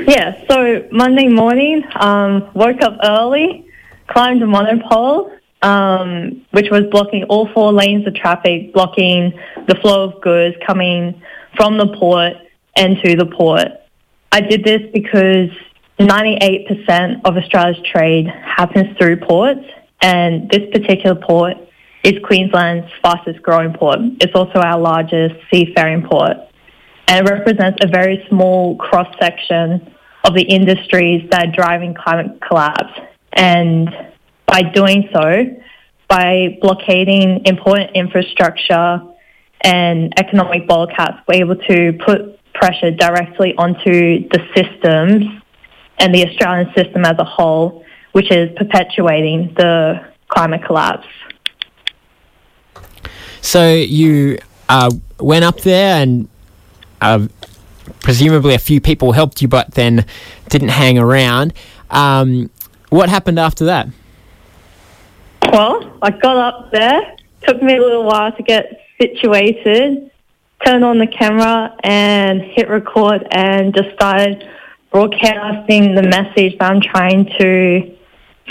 Yeah, 0.06 0.42
so 0.48 0.86
Monday 0.90 1.28
morning, 1.28 1.84
um, 1.94 2.48
woke 2.54 2.82
up 2.82 2.98
early, 3.04 3.66
climbed 4.08 4.42
a 4.42 4.46
monopole, 4.46 5.32
um, 5.62 6.44
which 6.50 6.70
was 6.70 6.84
blocking 6.90 7.24
all 7.24 7.48
four 7.52 7.72
lanes 7.72 8.06
of 8.06 8.14
traffic, 8.14 8.72
blocking 8.72 9.32
the 9.68 9.76
flow 9.76 10.04
of 10.10 10.20
goods 10.20 10.56
coming 10.66 11.22
from 11.56 11.78
the 11.78 11.86
port 11.98 12.34
and 12.76 12.98
to 13.04 13.16
the 13.16 13.26
port. 13.26 13.68
I 14.32 14.40
did 14.40 14.64
this 14.64 14.82
because 14.92 15.50
98% 16.02 17.20
of 17.24 17.36
Australia's 17.36 17.80
trade 17.84 18.26
happens 18.26 18.96
through 18.98 19.18
ports, 19.18 19.64
and 20.00 20.50
this 20.50 20.68
particular 20.72 21.14
port 21.14 21.56
is 22.02 22.14
Queensland's 22.24 22.90
fastest 23.02 23.40
growing 23.42 23.72
port. 23.72 24.00
It's 24.20 24.34
also 24.34 24.58
our 24.58 24.80
largest 24.80 25.36
seafaring 25.52 26.02
port, 26.02 26.36
and 27.06 27.26
it 27.26 27.30
represents 27.30 27.78
a 27.84 27.88
very 27.88 28.24
small 28.28 28.76
cross 28.76 29.08
section 29.20 29.94
of 30.24 30.34
the 30.34 30.42
industries 30.42 31.28
that 31.30 31.48
are 31.48 31.52
driving 31.52 31.94
climate 31.94 32.40
collapse. 32.40 32.92
And 33.32 33.88
by 34.46 34.62
doing 34.62 35.08
so, 35.12 35.44
by 36.08 36.58
blockading 36.60 37.42
important 37.44 37.92
infrastructure 37.94 39.00
and 39.62 40.12
economic 40.18 40.66
bulkheads, 40.66 41.18
we're 41.28 41.42
able 41.42 41.56
to 41.56 41.92
put 42.04 42.38
pressure 42.54 42.90
directly 42.90 43.54
onto 43.56 44.28
the 44.28 44.40
systems 44.54 45.41
and 46.02 46.12
the 46.12 46.28
Australian 46.28 46.74
system 46.74 47.04
as 47.04 47.16
a 47.18 47.24
whole, 47.24 47.84
which 48.10 48.30
is 48.32 48.50
perpetuating 48.56 49.54
the 49.56 50.04
climate 50.26 50.64
collapse. 50.64 51.06
So 53.40 53.72
you 53.72 54.38
uh, 54.68 54.90
went 55.20 55.44
up 55.44 55.60
there 55.60 56.02
and 56.02 56.28
uh, 57.00 57.28
presumably 58.00 58.54
a 58.54 58.58
few 58.58 58.80
people 58.80 59.12
helped 59.12 59.40
you, 59.40 59.48
but 59.48 59.74
then 59.74 60.04
didn't 60.48 60.70
hang 60.70 60.98
around. 60.98 61.54
Um, 61.90 62.50
what 62.90 63.08
happened 63.08 63.38
after 63.38 63.66
that? 63.66 63.88
Well, 65.52 65.98
I 66.02 66.10
got 66.10 66.36
up 66.36 66.72
there. 66.72 67.16
Took 67.46 67.62
me 67.62 67.76
a 67.76 67.80
little 67.80 68.04
while 68.04 68.32
to 68.32 68.42
get 68.42 68.86
situated. 69.00 70.10
Turned 70.64 70.84
on 70.84 70.98
the 70.98 71.06
camera 71.06 71.76
and 71.82 72.40
hit 72.40 72.68
record, 72.68 73.26
and 73.30 73.74
just 73.74 73.92
started 73.94 74.48
broadcasting 74.92 75.94
the 75.94 76.02
message 76.02 76.58
that 76.58 76.70
I'm 76.70 76.82
trying 76.82 77.24
to 77.40 77.96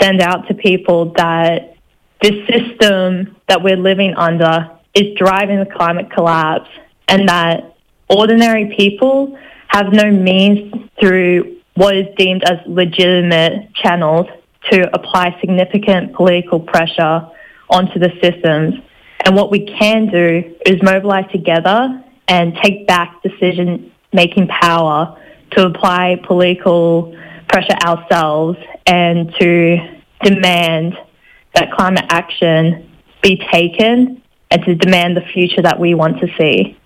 send 0.00 0.20
out 0.20 0.48
to 0.48 0.54
people 0.54 1.12
that 1.12 1.76
this 2.20 2.34
system 2.48 3.36
that 3.48 3.62
we're 3.62 3.76
living 3.76 4.14
under 4.14 4.70
is 4.94 5.16
driving 5.16 5.60
the 5.60 5.66
climate 5.66 6.10
collapse, 6.10 6.68
and 7.08 7.28
that 7.28 7.76
ordinary 8.08 8.74
people 8.76 9.38
have 9.68 9.92
no 9.92 10.10
means 10.10 10.88
through 11.00 11.56
what 11.74 11.96
is 11.96 12.06
deemed 12.16 12.42
as 12.44 12.58
legitimate 12.66 13.72
channels 13.74 14.26
to 14.70 14.94
apply 14.94 15.36
significant 15.40 16.12
political 16.12 16.60
pressure 16.60 17.26
onto 17.70 17.98
the 17.98 18.10
systems. 18.22 18.74
And 19.24 19.34
what 19.34 19.50
we 19.50 19.66
can 19.66 20.06
do 20.06 20.56
is 20.66 20.82
mobilize 20.82 21.30
together 21.32 22.04
and 22.28 22.54
take 22.62 22.86
back 22.86 23.22
decision 23.22 23.92
making 24.12 24.48
power 24.48 25.18
to 25.56 25.66
apply 25.66 26.20
political 26.26 27.16
pressure 27.48 27.76
ourselves 27.84 28.58
and 28.86 29.32
to 29.40 29.76
demand 30.22 30.96
that 31.54 31.72
climate 31.72 32.04
action 32.08 32.90
be 33.22 33.40
taken 33.52 34.22
and 34.50 34.64
to 34.64 34.74
demand 34.74 35.16
the 35.16 35.22
future 35.32 35.62
that 35.62 35.78
we 35.78 35.94
want 35.94 36.20
to 36.20 36.28
see. 36.38 36.76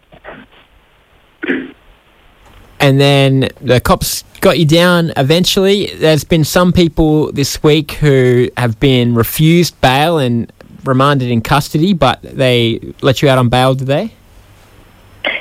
And 2.79 3.01
then 3.01 3.49
the 3.61 3.81
cops 3.81 4.23
got 4.41 4.59
you 4.59 4.67
down 4.67 5.13
eventually. 5.17 5.87
There's 5.95 6.25
been 6.25 6.45
some 6.45 6.73
people 6.73 7.33
this 7.33 7.63
week 7.63 7.93
who 7.93 8.49
have 8.57 8.79
been 8.79 9.15
refused 9.15 9.81
bail 9.81 10.19
and 10.19 10.53
remanded 10.85 11.31
in 11.31 11.41
custody, 11.41 11.95
but 11.95 12.23
they 12.23 12.95
let 13.03 13.23
you 13.23 13.29
out 13.29 13.39
on 13.39 13.49
bail, 13.49 13.75
did 13.75 13.87
they? 13.87 14.13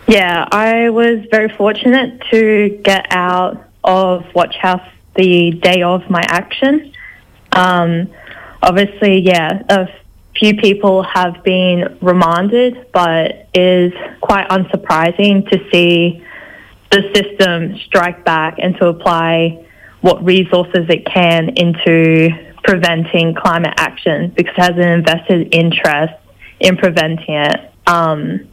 Yeah, 0.07 0.47
I 0.51 0.89
was 0.89 1.25
very 1.31 1.49
fortunate 1.49 2.21
to 2.29 2.79
get 2.83 3.07
out 3.09 3.67
of 3.83 4.23
Watch 4.35 4.55
House 4.55 4.87
the 5.15 5.51
day 5.51 5.81
of 5.81 6.07
my 6.11 6.21
action. 6.27 6.93
Um, 7.51 8.09
obviously, 8.61 9.21
yeah, 9.21 9.63
a 9.67 9.87
few 10.37 10.57
people 10.57 11.01
have 11.01 11.43
been 11.43 11.97
remanded, 12.01 12.85
but 12.93 13.49
it 13.53 13.59
is 13.59 13.93
quite 14.21 14.47
unsurprising 14.49 15.49
to 15.49 15.69
see 15.71 16.23
the 16.91 17.01
system 17.15 17.77
strike 17.85 18.23
back 18.23 18.57
and 18.59 18.75
to 18.77 18.87
apply 18.87 19.65
what 20.01 20.23
resources 20.23 20.85
it 20.87 21.03
can 21.07 21.49
into 21.57 22.29
preventing 22.63 23.33
climate 23.33 23.73
action 23.77 24.31
because 24.35 24.53
it 24.55 24.61
has 24.61 24.71
an 24.71 24.81
invested 24.81 25.53
interest 25.53 26.13
in 26.59 26.77
preventing 26.77 27.35
it. 27.35 27.71
Um, 27.87 28.47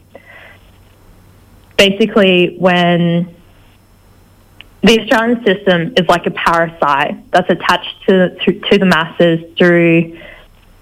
basically, 1.89 2.57
when 2.59 3.35
the 4.83 5.01
Australian 5.01 5.45
system 5.45 5.95
is 5.97 6.07
like 6.09 6.27
a 6.27 6.31
parasite 6.31 7.31
that's 7.33 7.51
attached 7.51 7.95
to, 8.07 8.37
to, 8.45 8.61
to 8.69 8.79
the 8.79 8.87
masses 8.87 9.41
through 9.59 10.17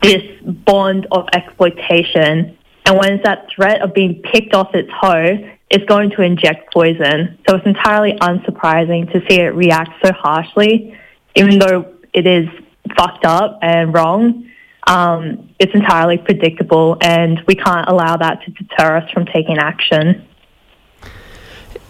this 0.03 0.23
bond 0.43 1.07
of 1.11 1.29
exploitation. 1.33 2.57
And 2.85 2.99
when 2.99 3.15
it's 3.15 3.25
that 3.25 3.49
threat 3.55 3.81
of 3.83 3.95
being 3.95 4.23
picked 4.23 4.55
off 4.55 4.75
its 4.75 4.91
hoe, 4.93 5.39
it's 5.71 5.85
going 5.85 6.11
to 6.11 6.23
inject 6.23 6.73
poison. 6.73 7.39
So 7.49 7.57
it's 7.57 7.67
entirely 7.67 8.13
unsurprising 8.21 9.13
to 9.13 9.21
see 9.29 9.41
it 9.41 9.55
react 9.55 10.05
so 10.05 10.13
harshly, 10.13 10.99
even 11.35 11.59
though 11.59 11.95
it 12.13 12.27
is 12.27 12.49
fucked 12.97 13.25
up 13.25 13.59
and 13.63 13.95
wrong, 13.95 14.51
um, 14.87 15.51
it's 15.59 15.75
entirely 15.75 16.19
predictable, 16.19 16.97
and 17.01 17.41
we 17.47 17.55
can't 17.55 17.89
allow 17.89 18.17
that 18.17 18.43
to 18.45 18.51
deter 18.51 18.97
us 18.97 19.11
from 19.13 19.27
taking 19.27 19.59
action. 19.59 20.27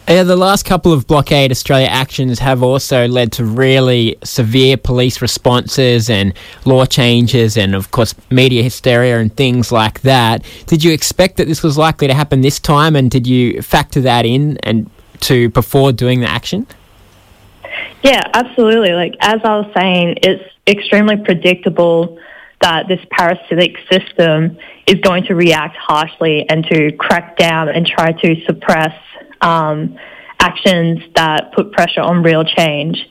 Yeah, 0.09 0.25
the 0.25 0.35
last 0.35 0.65
couple 0.65 0.93
of 0.93 1.07
Blockade 1.07 1.53
Australia 1.53 1.87
actions 1.87 2.41
have 2.41 2.65
also 2.65 3.07
led 3.07 3.31
to 3.33 3.45
really 3.45 4.17
severe 4.25 4.77
police 4.77 5.23
responses 5.23 6.11
and 6.11 6.35
law 6.65 6.85
changes, 6.85 7.57
and 7.57 7.77
of 7.77 7.93
course, 7.93 8.15
media 8.29 8.65
hysteria 8.65 9.21
and 9.21 9.35
things 9.37 9.71
like 9.71 10.01
that. 10.01 10.45
Did 10.67 10.83
you 10.83 10.93
expect 10.93 11.37
that 11.37 11.47
this 11.47 11.63
was 11.63 11.79
likely 11.79 12.09
to 12.09 12.15
happen 12.15 12.41
this 12.41 12.59
time, 12.59 12.97
and 12.97 13.09
did 13.09 13.27
you 13.27 13.63
factor 13.63 14.01
that 14.01 14.27
in 14.27 14.59
and 14.65 14.91
to 15.21 15.49
before 15.51 15.93
doing 15.93 16.21
the 16.21 16.29
action? 16.29 16.67
Yeah, 18.03 18.23
absolutely. 18.35 18.93
Like 18.93 19.15
as 19.21 19.41
I 19.45 19.59
was 19.59 19.71
saying, 19.77 20.17
it's 20.23 20.43
extremely 20.67 21.19
predictable 21.19 22.19
that 22.61 22.89
this 22.89 23.01
parasitic 23.11 23.77
system 23.91 24.59
is 24.87 24.97
going 24.97 25.25
to 25.25 25.35
react 25.35 25.77
harshly 25.77 26.49
and 26.49 26.65
to 26.67 26.93
crack 26.93 27.37
down 27.37 27.69
and 27.69 27.87
try 27.87 28.13
to 28.13 28.45
suppress 28.45 28.93
um, 29.41 29.97
actions 30.39 31.01
that 31.15 31.53
put 31.53 31.73
pressure 31.73 32.01
on 32.01 32.23
real 32.23 32.45
change. 32.45 33.09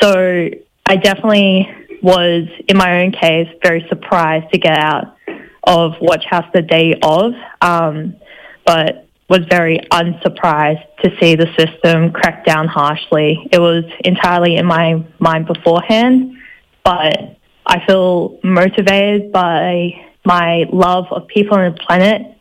So 0.00 0.50
I 0.84 0.96
definitely 0.96 1.68
was, 2.02 2.48
in 2.68 2.76
my 2.76 3.02
own 3.02 3.12
case, 3.12 3.48
very 3.62 3.86
surprised 3.88 4.52
to 4.52 4.58
get 4.58 4.78
out 4.78 5.16
of 5.64 5.94
Watch 6.00 6.24
House 6.24 6.46
the 6.52 6.62
day 6.62 6.94
of, 7.02 7.32
um, 7.60 8.16
but 8.64 9.06
was 9.28 9.40
very 9.50 9.80
unsurprised 9.90 10.86
to 11.02 11.10
see 11.18 11.34
the 11.34 11.48
system 11.58 12.12
crack 12.12 12.44
down 12.44 12.68
harshly. 12.68 13.48
It 13.50 13.58
was 13.58 13.84
entirely 14.04 14.56
in 14.56 14.66
my 14.66 15.04
mind 15.18 15.46
beforehand, 15.46 16.36
but 16.84 17.36
I 17.66 17.84
feel 17.86 18.38
motivated 18.44 19.32
by 19.32 20.00
my 20.24 20.66
love 20.72 21.06
of 21.10 21.26
people 21.26 21.56
and 21.56 21.74
the 21.74 21.80
planet 21.80 22.35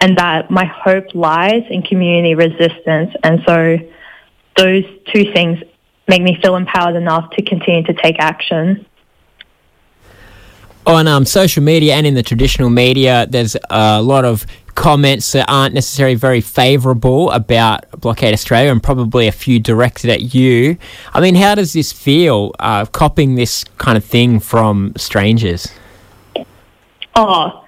and 0.00 0.16
that 0.16 0.50
my 0.50 0.64
hope 0.64 1.14
lies 1.14 1.64
in 1.70 1.82
community 1.82 2.34
resistance. 2.34 3.14
And 3.22 3.40
so 3.46 3.78
those 4.56 4.84
two 5.12 5.32
things 5.32 5.58
make 6.06 6.22
me 6.22 6.38
feel 6.42 6.56
empowered 6.56 6.96
enough 6.96 7.30
to 7.30 7.42
continue 7.42 7.82
to 7.84 7.94
take 7.94 8.16
action. 8.18 8.86
On 10.86 11.06
um, 11.06 11.26
social 11.26 11.62
media 11.62 11.94
and 11.94 12.06
in 12.06 12.14
the 12.14 12.22
traditional 12.22 12.70
media, 12.70 13.26
there's 13.28 13.56
a 13.68 14.00
lot 14.00 14.24
of 14.24 14.46
comments 14.74 15.32
that 15.32 15.44
aren't 15.48 15.74
necessarily 15.74 16.14
very 16.14 16.40
favourable 16.40 17.30
about 17.32 17.90
Blockade 18.00 18.32
Australia 18.32 18.70
and 18.70 18.80
probably 18.80 19.26
a 19.26 19.32
few 19.32 19.58
directed 19.58 20.08
at 20.08 20.34
you. 20.34 20.78
I 21.12 21.20
mean, 21.20 21.34
how 21.34 21.56
does 21.56 21.72
this 21.72 21.92
feel, 21.92 22.54
uh, 22.60 22.86
copying 22.86 23.34
this 23.34 23.64
kind 23.76 23.98
of 23.98 24.04
thing 24.04 24.38
from 24.38 24.92
strangers? 24.96 25.68
Oh, 27.16 27.64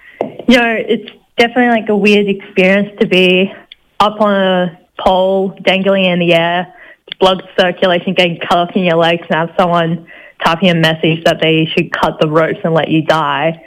you 0.49 0.57
know, 0.57 0.77
it's 0.79 1.11
definitely 1.37 1.81
like 1.81 1.89
a 1.89 1.97
weird 1.97 2.29
experience 2.29 2.99
to 3.01 3.07
be 3.07 3.53
up 3.99 4.21
on 4.21 4.35
a 4.35 4.81
pole, 4.99 5.57
dangling 5.63 6.05
in 6.05 6.19
the 6.19 6.35
air, 6.35 6.75
blood 7.19 7.43
circulation 7.59 8.15
getting 8.15 8.39
cut 8.39 8.59
off 8.59 8.71
in 8.75 8.85
your 8.85 8.97
legs, 8.97 9.23
and 9.29 9.49
have 9.49 9.57
someone 9.59 10.07
typing 10.45 10.71
a 10.71 10.75
message 10.75 11.25
that 11.25 11.39
they 11.41 11.67
should 11.67 11.93
cut 11.93 12.19
the 12.21 12.29
ropes 12.29 12.61
and 12.65 12.75
let 12.75 12.89
you 12.89 13.03
die. 13.05 13.65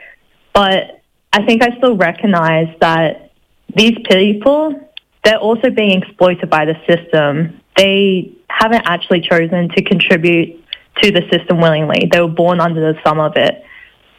But 0.54 1.02
I 1.32 1.46
think 1.46 1.64
I 1.64 1.76
still 1.78 1.96
recognize 1.96 2.76
that 2.80 3.32
these 3.76 3.98
people, 4.10 4.90
they're 5.24 5.38
also 5.38 5.70
being 5.70 6.02
exploited 6.02 6.50
by 6.50 6.66
the 6.66 6.76
system. 6.88 7.62
They 7.76 8.34
haven't 8.50 8.84
actually 8.86 9.22
chosen 9.22 9.70
to 9.70 9.84
contribute 9.84 10.64
to 11.02 11.12
the 11.12 11.22
system 11.32 11.60
willingly. 11.60 12.08
They 12.12 12.22
were 12.22 12.28
born 12.28 12.60
under 12.60 12.94
the 12.94 13.00
thumb 13.02 13.20
of 13.20 13.34
it. 13.36 13.64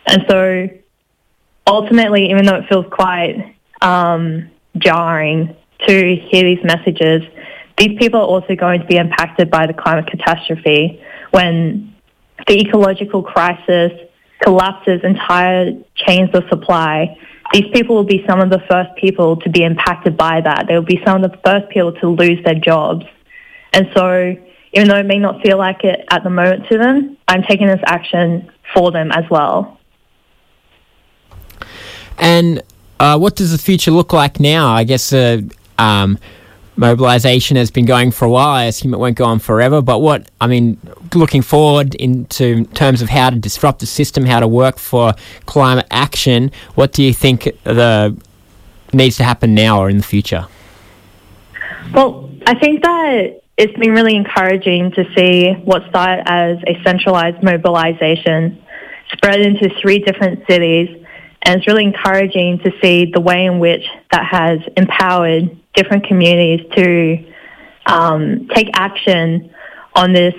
And 0.07 0.25
so 0.29 0.69
ultimately, 1.67 2.31
even 2.31 2.45
though 2.45 2.57
it 2.57 2.69
feels 2.69 2.87
quite 2.91 3.57
um, 3.81 4.51
jarring 4.79 5.57
to 5.87 6.17
hear 6.17 6.43
these 6.43 6.65
messages, 6.65 7.23
these 7.79 7.99
people 7.99 8.21
are 8.21 8.27
also 8.27 8.55
going 8.55 8.81
to 8.81 8.87
be 8.87 8.97
impacted 8.97 9.51
by 9.51 9.67
the 9.67 9.75
climate 9.75 10.07
catastrophe 10.07 11.03
when 11.31 11.95
the 12.47 12.61
ecological 12.61 13.23
crisis 13.23 13.93
collapses 14.43 15.01
entire 15.03 15.73
chains 15.95 16.31
of 16.35 16.45
supply. 16.49 17.17
These 17.53 17.71
people 17.73 17.97
will 17.97 18.05
be 18.05 18.25
some 18.29 18.41
of 18.41 18.51
the 18.51 18.61
first 18.71 18.91
people 18.97 19.37
to 19.39 19.51
be 19.51 19.65
impacted 19.65 20.17
by 20.17 20.41
that. 20.41 20.67
They 20.69 20.75
will 20.75 20.83
be 20.83 21.01
some 21.05 21.23
of 21.23 21.31
the 21.31 21.39
first 21.45 21.69
people 21.71 21.93
to 21.93 22.09
lose 22.09 22.43
their 22.45 22.55
jobs. 22.55 23.05
And 23.73 23.89
so, 23.95 24.37
even 24.73 24.89
though 24.89 24.97
it 24.97 25.07
may 25.07 25.19
not 25.19 25.43
feel 25.43 25.59
like 25.59 25.85
it 25.85 26.05
at 26.11 26.25
the 26.25 26.31
moment 26.31 26.69
to 26.71 26.79
them, 26.79 27.17
I'm 27.29 27.43
taking 27.43 27.67
this 27.67 27.81
action 27.87 28.51
for 28.75 28.91
them 28.91 29.11
as 29.13 29.25
well. 29.31 29.79
And 32.19 32.63
uh, 33.01 33.19
what 33.19 33.37
does 33.37 33.53
the 33.53 33.59
future 33.59 33.91
look 33.91 34.13
like 34.13 34.41
now? 34.41 34.69
I 34.69 34.85
guess 34.85 35.13
uh, 35.13 35.43
um, 35.79 36.19
mobilisation 36.77 37.57
has 37.57 37.71
been 37.71 37.85
going 37.85 38.11
for 38.11 38.25
a 38.25 38.31
while. 38.31 38.55
I 38.55 38.65
assume 38.65 38.95
it 38.95 38.99
won't 38.99 39.17
go 39.17 39.25
on 39.25 39.39
forever. 39.39 39.83
But 39.83 40.01
what 40.01 40.31
I 40.41 40.47
mean, 40.47 40.79
looking 41.15 41.43
forward 41.43 41.95
into 41.97 42.65
terms 42.67 43.03
of 43.03 43.09
how 43.09 43.31
to 43.31 43.37
disrupt 43.37 43.81
the 43.81 43.87
system, 43.87 44.25
how 44.25 44.41
to 44.41 44.49
work 44.49 44.79
for 44.79 45.15
climate 45.47 45.87
action. 45.91 46.51
What 46.75 46.93
do 46.93 47.03
you 47.03 47.13
think 47.13 47.45
the 47.65 48.17
needs 48.93 49.17
to 49.17 49.25
happen 49.25 49.55
now 49.55 49.81
or 49.81 49.91
in 49.91 49.99
the 49.99 50.03
future? 50.05 50.47
Well, 51.93 52.31
I 52.47 52.59
think 52.59 52.83
that 52.83 53.41
it's 53.57 53.77
been 53.79 53.93
really 53.93 54.17
encouraging 54.17 54.93
to 54.93 55.05
see 55.15 55.53
what 55.65 55.83
started 55.89 56.25
as 56.27 56.59
a 56.67 56.83
centralized 56.83 57.43
mobilization 57.43 58.61
spread 59.13 59.41
into 59.41 59.71
three 59.81 60.01
different 60.01 60.45
cities. 60.49 61.04
And 61.45 61.59
it's 61.59 61.67
really 61.67 61.85
encouraging 61.85 62.61
to 62.61 62.73
see 62.83 63.11
the 63.13 63.21
way 63.21 63.45
in 63.45 63.59
which 63.59 63.85
that 64.11 64.25
has 64.25 64.61
empowered 64.77 65.57
different 65.75 66.07
communities 66.07 66.67
to 66.75 67.25
um, 67.87 68.49
take 68.55 68.71
action 68.75 69.55
on 69.95 70.13
this 70.13 70.35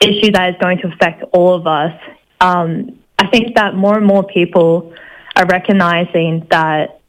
issue 0.00 0.30
that 0.32 0.54
is 0.54 0.56
going 0.60 0.78
to 0.78 0.88
affect 0.88 1.24
all 1.32 1.54
of 1.54 1.66
us. 1.66 1.98
Um, 2.40 2.98
I 3.18 3.26
think 3.28 3.56
that 3.56 3.74
more 3.74 3.96
and 3.96 4.06
more 4.06 4.22
people 4.22 4.94
are 5.36 5.46
recognizing 5.46 6.46
that 6.50 7.00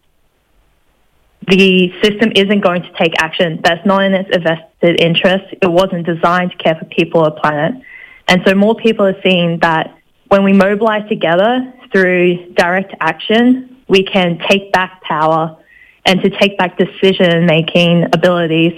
the 1.47 1.91
system 2.01 2.31
isn't 2.35 2.61
going 2.61 2.81
to 2.81 2.91
take 2.93 3.13
action. 3.21 3.59
That's 3.63 3.85
not 3.85 4.03
in 4.03 4.13
its 4.15 4.29
vested 4.35 4.99
interest. 4.99 5.53
It 5.61 5.69
wasn't 5.69 6.05
designed 6.05 6.51
to 6.51 6.57
care 6.57 6.75
for 6.75 6.85
people 6.85 7.21
or 7.21 7.31
planet. 7.31 7.83
And 8.27 8.41
so 8.47 8.55
more 8.55 8.75
people 8.75 9.05
are 9.05 9.21
seeing 9.21 9.59
that 9.59 9.95
when 10.29 10.43
we 10.43 10.53
mobilize 10.53 11.07
together 11.07 11.71
through 11.95 12.53
direct 12.55 12.93
action, 12.99 13.77
we 13.87 14.03
can 14.03 14.37
take 14.49 14.69
back 14.73 15.01
power 15.01 15.57
and 16.05 16.21
to 16.21 16.29
take 16.29 16.57
back 16.57 16.77
decision 16.77 17.45
making 17.45 18.03
abilities 18.11 18.73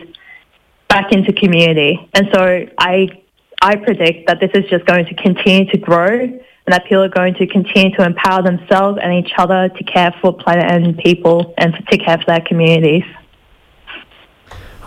back 0.88 1.12
into 1.12 1.34
community. 1.34 2.08
And 2.14 2.30
so 2.32 2.68
I 2.78 3.24
I 3.60 3.76
predict 3.78 4.28
that 4.28 4.40
this 4.40 4.52
is 4.54 4.70
just 4.70 4.86
going 4.86 5.08
to 5.08 5.16
continue 5.16 5.68
to 5.72 5.78
grow 5.80 6.10
and 6.10 6.42
that 6.68 6.84
people 6.84 7.02
are 7.02 7.10
going 7.10 7.34
to 7.36 7.48
continue 7.48 7.90
to 7.98 8.06
empower 8.06 8.44
themselves 8.44 9.00
and 9.02 9.12
each 9.12 9.34
other 9.36 9.68
to 9.70 9.84
care 9.86 10.14
for 10.22 10.32
planet 10.32 10.66
and 10.70 10.96
people 11.00 11.56
and 11.58 11.74
to 11.90 11.98
care 11.98 12.20
for 12.20 12.26
their 12.28 12.42
communities. 12.42 13.04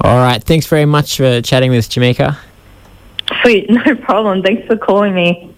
All 0.02 0.18
right. 0.18 0.42
Thanks 0.42 0.66
very 0.66 0.84
much 0.84 1.16
for 1.16 1.42
chatting 1.42 1.72
with 1.72 1.88
Jemika. 1.88 2.38
Sweet, 3.42 3.68
no 3.70 3.96
problem. 3.96 4.42
Thanks 4.42 4.64
for 4.68 4.76
calling 4.76 5.14
me. 5.14 5.49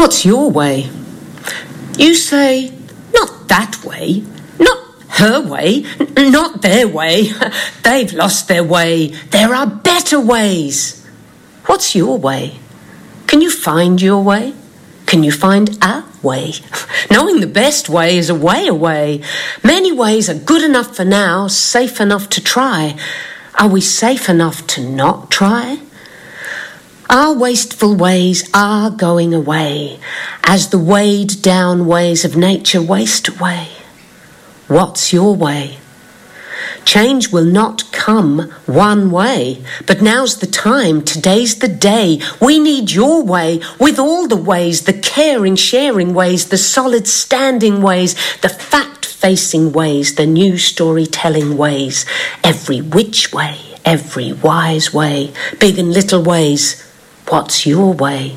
What's 0.00 0.24
your 0.24 0.50
way? 0.50 0.88
You 1.98 2.14
say, 2.14 2.72
not 3.12 3.48
that 3.48 3.84
way, 3.84 4.24
not 4.58 4.78
her 5.20 5.46
way, 5.46 5.84
n- 6.16 6.32
not 6.32 6.62
their 6.62 6.88
way. 6.88 7.28
They've 7.84 8.10
lost 8.14 8.48
their 8.48 8.64
way. 8.64 9.08
There 9.28 9.54
are 9.54 9.66
better 9.66 10.18
ways. 10.18 11.06
What's 11.66 11.94
your 11.94 12.16
way? 12.16 12.58
Can 13.26 13.42
you 13.42 13.50
find 13.50 14.00
your 14.00 14.24
way? 14.24 14.54
Can 15.04 15.22
you 15.22 15.32
find 15.32 15.76
a 15.84 16.04
way? 16.22 16.54
Knowing 17.10 17.40
the 17.40 17.46
best 17.46 17.90
way 17.90 18.16
is 18.16 18.30
a 18.30 18.34
way 18.34 18.68
away. 18.68 19.20
Many 19.62 19.92
ways 19.92 20.30
are 20.30 20.34
good 20.34 20.62
enough 20.62 20.96
for 20.96 21.04
now, 21.04 21.46
safe 21.46 22.00
enough 22.00 22.30
to 22.30 22.42
try. 22.42 22.96
Are 23.56 23.68
we 23.68 23.82
safe 23.82 24.30
enough 24.30 24.66
to 24.68 24.80
not 24.82 25.30
try? 25.30 25.80
Our 27.12 27.34
wasteful 27.34 27.96
ways 27.96 28.48
are 28.54 28.88
going 28.88 29.34
away 29.34 29.98
as 30.44 30.68
the 30.68 30.78
weighed 30.78 31.42
down 31.42 31.88
ways 31.88 32.24
of 32.24 32.36
nature 32.36 32.80
waste 32.80 33.26
away. 33.26 33.66
What's 34.68 35.12
your 35.12 35.34
way? 35.34 35.78
Change 36.84 37.32
will 37.32 37.44
not 37.44 37.90
come 37.90 38.52
one 38.64 39.10
way, 39.10 39.60
but 39.88 40.00
now's 40.00 40.38
the 40.38 40.46
time, 40.46 41.02
today's 41.02 41.58
the 41.58 41.66
day. 41.66 42.20
We 42.40 42.60
need 42.60 42.92
your 42.92 43.24
way 43.24 43.60
with 43.80 43.98
all 43.98 44.28
the 44.28 44.36
ways, 44.36 44.82
the 44.82 44.92
caring, 44.92 45.56
sharing 45.56 46.14
ways, 46.14 46.50
the 46.50 46.58
solid 46.58 47.08
standing 47.08 47.82
ways, 47.82 48.14
the 48.38 48.48
fact 48.48 49.04
facing 49.04 49.72
ways, 49.72 50.14
the 50.14 50.26
new 50.26 50.56
storytelling 50.56 51.56
ways, 51.56 52.06
every 52.44 52.80
which 52.80 53.32
way, 53.32 53.58
every 53.84 54.32
wise 54.32 54.94
way, 54.94 55.32
big 55.58 55.76
and 55.76 55.92
little 55.92 56.22
ways. 56.22 56.86
What's 57.30 57.64
your 57.64 57.92
way? 57.92 58.36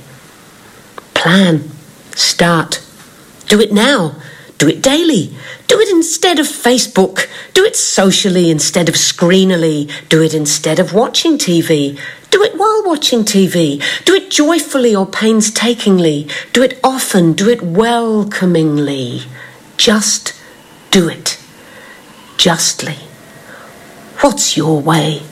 Plan. 1.15 1.69
Start. 2.15 2.81
Do 3.47 3.59
it 3.59 3.73
now. 3.73 4.15
Do 4.59 4.69
it 4.69 4.83
daily. 4.83 5.35
Do 5.67 5.79
it 5.79 5.89
instead 5.89 6.37
of 6.37 6.45
Facebook. 6.45 7.27
Do 7.55 7.65
it 7.65 7.75
socially 7.75 8.51
instead 8.51 8.87
of 8.87 8.95
screenily. 8.95 9.89
Do 10.09 10.21
it 10.21 10.35
instead 10.35 10.77
of 10.77 10.93
watching 10.93 11.39
TV. 11.39 11.99
Do 12.29 12.43
it 12.43 12.55
while 12.55 12.83
watching 12.85 13.23
TV. 13.23 13.83
Do 14.05 14.13
it 14.13 14.29
joyfully 14.29 14.95
or 14.95 15.07
painstakingly. 15.07 16.27
Do 16.53 16.61
it 16.61 16.79
often. 16.83 17.33
Do 17.33 17.49
it 17.49 17.63
welcomingly. 17.63 19.23
Just 19.75 20.39
do 20.91 21.09
it. 21.09 21.39
Justly. 22.37 22.99
What's 24.19 24.55
your 24.55 24.79
way? 24.79 25.23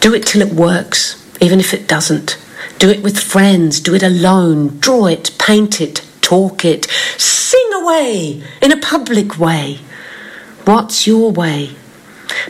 Do 0.00 0.14
it 0.14 0.26
till 0.26 0.42
it 0.42 0.52
works, 0.52 1.25
even 1.40 1.60
if 1.60 1.74
it 1.74 1.88
doesn't. 1.88 2.38
Do 2.78 2.90
it 2.90 3.02
with 3.02 3.18
friends, 3.18 3.80
do 3.80 3.94
it 3.94 4.02
alone, 4.02 4.78
draw 4.80 5.06
it, 5.06 5.36
paint 5.38 5.80
it, 5.80 6.02
talk 6.20 6.64
it, 6.64 6.86
sing 7.16 7.70
away 7.74 8.42
in 8.60 8.72
a 8.72 8.76
public 8.80 9.38
way. 9.38 9.78
What's 10.64 11.06
your 11.06 11.30
way? 11.30 11.70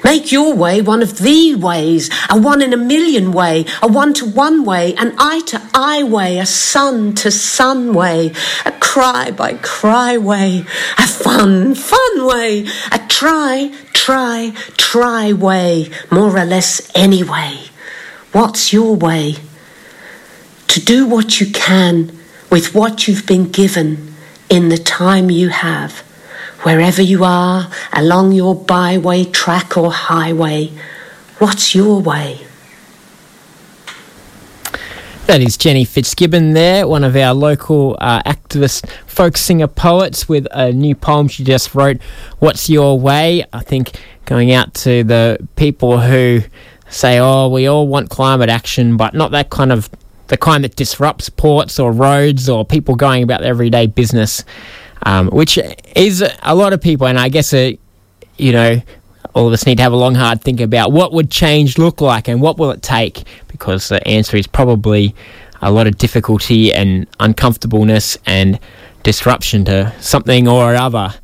Make 0.02 0.32
your 0.32 0.54
way 0.54 0.82
one 0.82 1.02
of 1.02 1.18
the 1.18 1.54
ways, 1.54 2.10
a 2.30 2.38
one 2.38 2.62
in 2.62 2.72
a 2.72 2.76
million 2.76 3.32
way, 3.32 3.66
a 3.82 3.88
one 3.88 4.14
to 4.14 4.26
one 4.26 4.64
way, 4.64 4.94
an 4.94 5.14
eye 5.18 5.40
to 5.46 5.62
eye 5.74 6.02
way, 6.02 6.38
a 6.38 6.46
sun 6.46 7.14
to 7.16 7.30
sun 7.30 7.94
way, 7.94 8.32
a 8.64 8.72
cry 8.72 9.30
by 9.30 9.54
cry 9.54 10.16
way, 10.16 10.64
a 10.98 11.06
fun, 11.06 11.74
fun 11.74 12.26
way, 12.26 12.66
a 12.92 12.98
try, 13.08 13.72
try, 13.92 14.52
try 14.76 15.32
way, 15.32 15.90
more 16.10 16.36
or 16.36 16.44
less 16.44 16.90
any 16.94 17.22
way. 17.22 17.58
What's 18.36 18.70
your 18.70 18.94
way? 18.94 19.36
To 20.68 20.78
do 20.78 21.06
what 21.06 21.40
you 21.40 21.50
can 21.50 22.18
with 22.50 22.74
what 22.74 23.08
you've 23.08 23.24
been 23.24 23.48
given 23.50 24.12
in 24.50 24.68
the 24.68 24.76
time 24.76 25.30
you 25.30 25.48
have, 25.48 26.00
wherever 26.60 27.00
you 27.00 27.24
are, 27.24 27.70
along 27.94 28.32
your 28.32 28.54
byway, 28.54 29.24
track, 29.24 29.78
or 29.78 29.90
highway. 29.90 30.70
What's 31.38 31.74
your 31.74 32.02
way? 32.02 32.40
That 35.24 35.40
is 35.40 35.56
Jenny 35.56 35.86
Fitzgibbon 35.86 36.52
there, 36.52 36.86
one 36.86 37.04
of 37.04 37.16
our 37.16 37.32
local 37.32 37.96
uh, 38.02 38.22
activist 38.24 38.86
folk 39.06 39.38
singer 39.38 39.66
poets 39.66 40.28
with 40.28 40.46
a 40.50 40.72
new 40.72 40.94
poem 40.94 41.28
she 41.28 41.42
just 41.42 41.74
wrote, 41.74 42.02
What's 42.38 42.68
Your 42.68 43.00
Way? 43.00 43.46
I 43.54 43.62
think 43.62 43.98
going 44.26 44.52
out 44.52 44.74
to 44.74 45.04
the 45.04 45.38
people 45.56 46.00
who 46.00 46.42
say, 46.88 47.18
oh, 47.18 47.48
we 47.48 47.66
all 47.66 47.86
want 47.88 48.10
climate 48.10 48.48
action, 48.48 48.96
but 48.96 49.14
not 49.14 49.30
that 49.32 49.50
kind 49.50 49.72
of, 49.72 49.90
the 50.28 50.36
kind 50.36 50.64
that 50.64 50.76
disrupts 50.76 51.28
ports 51.28 51.78
or 51.78 51.92
roads 51.92 52.48
or 52.48 52.64
people 52.64 52.94
going 52.94 53.22
about 53.22 53.40
their 53.40 53.50
everyday 53.50 53.86
business, 53.86 54.44
um, 55.04 55.28
which 55.28 55.58
is 55.94 56.24
a 56.42 56.54
lot 56.54 56.72
of 56.72 56.80
people, 56.80 57.06
and 57.06 57.18
I 57.18 57.28
guess, 57.28 57.52
uh, 57.52 57.72
you 58.36 58.52
know, 58.52 58.80
all 59.34 59.46
of 59.46 59.52
us 59.52 59.66
need 59.66 59.76
to 59.76 59.82
have 59.82 59.92
a 59.92 59.96
long, 59.96 60.14
hard 60.14 60.40
think 60.40 60.60
about 60.60 60.92
what 60.92 61.12
would 61.12 61.30
change 61.30 61.76
look 61.76 62.00
like 62.00 62.26
and 62.28 62.40
what 62.40 62.58
will 62.58 62.70
it 62.70 62.82
take, 62.82 63.24
because 63.48 63.88
the 63.88 64.06
answer 64.08 64.36
is 64.36 64.46
probably 64.46 65.14
a 65.60 65.70
lot 65.70 65.86
of 65.86 65.98
difficulty 65.98 66.72
and 66.72 67.06
uncomfortableness 67.20 68.16
and 68.26 68.58
disruption 69.02 69.64
to 69.64 69.92
something 70.00 70.48
or 70.48 70.74
other. 70.74 71.14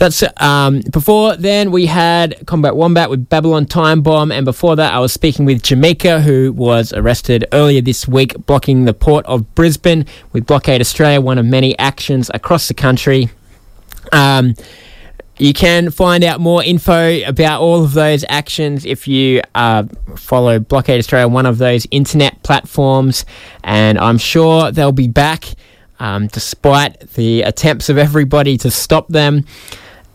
That's 0.00 0.24
um, 0.38 0.80
before 0.90 1.36
then 1.36 1.70
we 1.70 1.84
had 1.84 2.46
Combat 2.46 2.74
Wombat 2.74 3.10
with 3.10 3.28
Babylon 3.28 3.66
Time 3.66 4.00
Bomb, 4.00 4.32
and 4.32 4.46
before 4.46 4.74
that 4.76 4.94
I 4.94 4.98
was 4.98 5.12
speaking 5.12 5.44
with 5.44 5.60
Jemika, 5.60 6.22
who 6.22 6.54
was 6.54 6.94
arrested 6.94 7.44
earlier 7.52 7.82
this 7.82 8.08
week 8.08 8.34
blocking 8.46 8.86
the 8.86 8.94
port 8.94 9.26
of 9.26 9.54
Brisbane 9.54 10.06
with 10.32 10.46
Blockade 10.46 10.80
Australia, 10.80 11.20
one 11.20 11.36
of 11.36 11.44
many 11.44 11.78
actions 11.78 12.30
across 12.32 12.66
the 12.66 12.72
country. 12.72 13.28
Um, 14.10 14.54
you 15.36 15.52
can 15.52 15.90
find 15.90 16.24
out 16.24 16.40
more 16.40 16.64
info 16.64 17.20
about 17.26 17.60
all 17.60 17.84
of 17.84 17.92
those 17.92 18.24
actions 18.30 18.86
if 18.86 19.06
you 19.06 19.42
uh, 19.54 19.84
follow 20.16 20.58
Blockade 20.60 20.98
Australia, 20.98 21.28
one 21.28 21.44
of 21.44 21.58
those 21.58 21.86
internet 21.90 22.42
platforms, 22.42 23.26
and 23.64 23.98
I'm 23.98 24.16
sure 24.16 24.72
they'll 24.72 24.92
be 24.92 25.08
back 25.08 25.44
um, 25.98 26.28
despite 26.28 27.00
the 27.10 27.42
attempts 27.42 27.90
of 27.90 27.98
everybody 27.98 28.56
to 28.56 28.70
stop 28.70 29.06
them. 29.08 29.44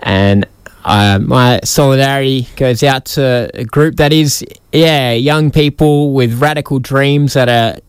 And 0.06 0.48
uh, 0.86 1.20
my 1.20 1.60
solidarity 1.64 2.48
goes 2.56 2.84
out 2.84 3.06
to 3.06 3.50
a 3.54 3.66
group 3.66 3.96
that 3.96 4.14
is, 4.14 4.46
yeah, 4.72 5.12
young 5.14 5.52
people 5.52 6.14
with 6.14 6.40
radical 6.40 6.80
dreams 6.80 7.34
that 7.34 7.50
are 7.50 7.80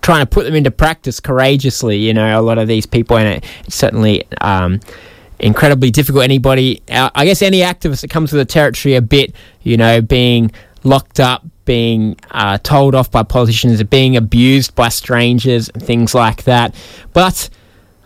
trying 0.00 0.20
to 0.20 0.26
put 0.26 0.44
them 0.44 0.54
into 0.54 0.70
practice 0.70 1.18
courageously. 1.18 1.98
You 1.98 2.14
know, 2.14 2.38
a 2.38 2.42
lot 2.42 2.58
of 2.58 2.68
these 2.68 2.86
people, 2.86 3.18
and 3.18 3.44
it's 3.66 3.74
certainly 3.74 4.24
um, 4.40 4.78
incredibly 5.40 5.90
difficult. 5.90 6.24
Anybody, 6.24 6.82
uh, 6.88 7.10
I 7.14 7.24
guess, 7.24 7.42
any 7.42 7.58
activist 7.58 8.02
that 8.02 8.10
comes 8.10 8.30
to 8.30 8.36
the 8.36 8.44
territory 8.44 8.94
a 8.94 9.02
bit, 9.02 9.34
you 9.62 9.76
know, 9.76 10.00
being 10.00 10.52
locked 10.84 11.18
up, 11.18 11.44
being 11.64 12.16
uh, 12.30 12.58
told 12.58 12.94
off 12.94 13.10
by 13.10 13.24
politicians, 13.24 13.82
being 13.84 14.16
abused 14.16 14.74
by 14.76 14.88
strangers, 14.88 15.68
things 15.78 16.14
like 16.14 16.44
that. 16.44 16.74
But 17.12 17.48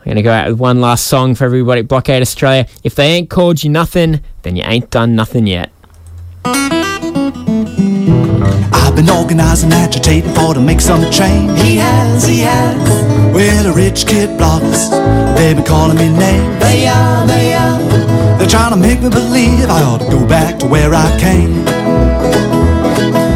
I'm 0.08 0.14
going 0.14 0.22
to 0.24 0.28
go 0.30 0.32
out 0.32 0.48
with 0.48 0.58
one 0.58 0.80
last 0.80 1.06
song 1.06 1.34
for 1.34 1.44
everybody 1.44 1.80
at 1.80 1.88
Blockade 1.88 2.22
Australia. 2.22 2.66
If 2.82 2.94
they 2.94 3.08
ain't 3.08 3.28
called 3.28 3.62
you 3.62 3.68
nothing, 3.68 4.22
then 4.40 4.56
you 4.56 4.62
ain't 4.64 4.88
done 4.88 5.14
nothing 5.14 5.46
yet. 5.46 5.70
I've 6.46 6.56
been 8.96 9.10
organizing, 9.10 9.70
agitating 9.70 10.32
for 10.32 10.54
to 10.54 10.60
make 10.62 10.80
some 10.80 11.02
change. 11.10 11.60
He 11.60 11.76
has, 11.76 12.26
he 12.26 12.38
has. 12.38 12.88
Well, 13.34 13.64
the 13.64 13.72
rich 13.74 14.06
kid 14.06 14.30
bloggers, 14.40 14.88
they've 15.36 15.54
been 15.54 15.66
calling 15.66 15.98
me 15.98 16.08
names. 16.08 16.58
They 16.58 16.86
are, 16.88 17.26
they 17.26 17.52
are. 17.52 17.78
They're 18.38 18.48
trying 18.48 18.70
to 18.70 18.78
make 18.78 19.02
me 19.02 19.10
believe 19.10 19.68
I 19.68 19.82
ought 19.82 19.98
to 19.98 20.08
go 20.10 20.26
back 20.26 20.58
to 20.60 20.66
where 20.66 20.94
I 20.94 21.18
came. 21.20 21.66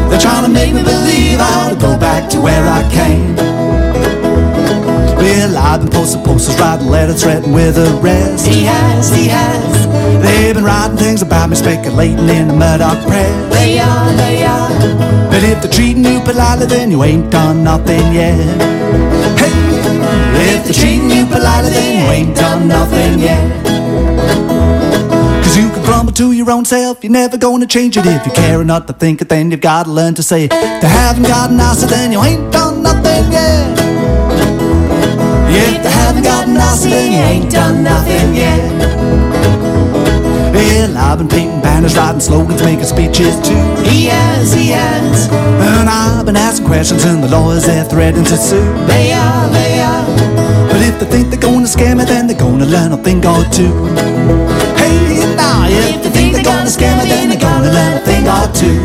They're 0.09 0.19
trying 0.19 0.45
to 0.45 0.49
make 0.49 0.73
me 0.73 0.81
believe 0.81 1.39
I 1.39 1.53
ought 1.53 1.69
to 1.69 1.79
go 1.79 1.99
back 1.99 2.31
to 2.31 2.41
where 2.41 2.65
I 2.65 2.81
came. 2.91 3.35
Well, 5.23 5.57
I've 5.57 5.79
been 5.79 5.89
posting 5.89 6.21
posters, 6.21 6.59
writing 6.59 6.87
letters, 6.87 7.23
threatening 7.23 7.53
with 7.53 7.77
arrest. 7.77 8.45
He 8.45 8.65
has, 8.65 9.09
he 9.15 9.29
has. 9.29 9.87
They've 10.21 10.53
been 10.53 10.65
writing 10.65 10.97
things 10.97 11.21
about 11.21 11.49
me, 11.49 11.55
speculating 11.55 12.27
in 12.27 12.49
the 12.49 12.53
Murdoch 12.53 13.07
press. 13.07 13.53
They 13.53 13.79
are, 13.79 14.11
they 14.17 14.43
are. 14.43 14.67
But 15.29 15.41
if 15.43 15.61
they're 15.61 15.71
treating 15.71 16.03
you 16.03 16.19
politely, 16.19 16.65
then 16.65 16.91
you 16.91 17.01
ain't 17.05 17.31
done 17.31 17.63
nothing 17.63 18.11
yet. 18.11 18.35
Hey, 19.39 20.57
if 20.57 20.65
they're 20.65 20.73
treating 20.73 21.09
you 21.09 21.25
politely, 21.25 21.71
then 21.71 22.03
you 22.03 22.11
ain't 22.11 22.35
done 22.35 22.67
nothing 22.67 23.19
yet. 23.19 23.63
Cause 25.41 25.55
you 25.55 25.69
can 25.69 25.85
grumble 25.85 26.11
to 26.11 26.33
your 26.33 26.51
own 26.51 26.65
self, 26.65 27.01
you're 27.01 27.13
never 27.13 27.37
gonna 27.37 27.65
change 27.65 27.95
it. 27.95 28.05
If 28.05 28.25
you 28.25 28.33
care 28.33 28.61
enough 28.61 28.87
to 28.87 28.93
think 28.93 29.21
it, 29.21 29.29
then 29.29 29.51
you've 29.51 29.61
gotta 29.61 29.89
learn 29.89 30.15
to 30.15 30.21
say 30.21 30.43
it. 30.43 30.53
If 30.53 30.81
they 30.81 30.89
haven't 30.89 31.23
gotten 31.23 31.55
nicer, 31.55 31.87
then 31.87 32.11
you 32.11 32.21
ain't 32.21 32.51
done 32.51 32.83
nothing 32.83 33.31
yet. 33.31 33.92
If 35.55 35.83
they 35.83 35.89
haven't 35.89 36.23
gotten 36.23 36.53
nicer, 36.55 36.89
then 36.89 37.11
you 37.11 37.19
ain't 37.19 37.51
done 37.51 37.83
nothing 37.83 38.35
yet. 38.35 38.59
Well, 40.53 40.97
I've 40.97 41.17
been 41.19 41.27
painting 41.27 41.61
banners 41.61 41.95
writing 41.95 42.21
slogans, 42.21 42.61
making 42.63 42.85
speeches 42.85 43.35
too. 43.47 43.63
He 43.89 44.05
has, 44.05 44.53
he 44.53 44.67
has. 44.69 45.29
And 45.31 45.89
I've 45.89 46.25
been 46.25 46.35
asking 46.35 46.67
questions, 46.67 47.05
and 47.05 47.23
the 47.23 47.29
lawyers 47.29 47.65
they're 47.65 47.85
threatening 47.85 48.25
to 48.25 48.37
sue. 48.37 48.63
They 48.87 49.13
are, 49.13 49.49
they 49.49 49.79
are. 49.79 50.05
But 50.69 50.81
if 50.81 50.99
they 50.99 51.05
think 51.05 51.29
they're 51.29 51.39
gonna 51.39 51.67
scare 51.67 51.95
me, 51.95 52.05
then 52.05 52.27
they're 52.27 52.37
gonna 52.37 52.65
learn 52.65 52.91
a 52.91 52.97
thing 52.97 53.23
or 53.25 53.43
two. 53.51 53.71
Hey, 54.81 55.21
now, 55.35 55.67
if 55.69 56.01
they 56.03 56.09
think 56.09 56.33
they're 56.33 56.43
gonna 56.43 56.69
scare 56.69 56.97
me, 56.97 57.05
then 57.09 57.29
they're 57.29 57.39
gonna 57.39 57.71
learn 57.71 57.93
a 57.97 58.01
thing 58.01 58.27
or 58.27 58.47
two. 58.53 58.79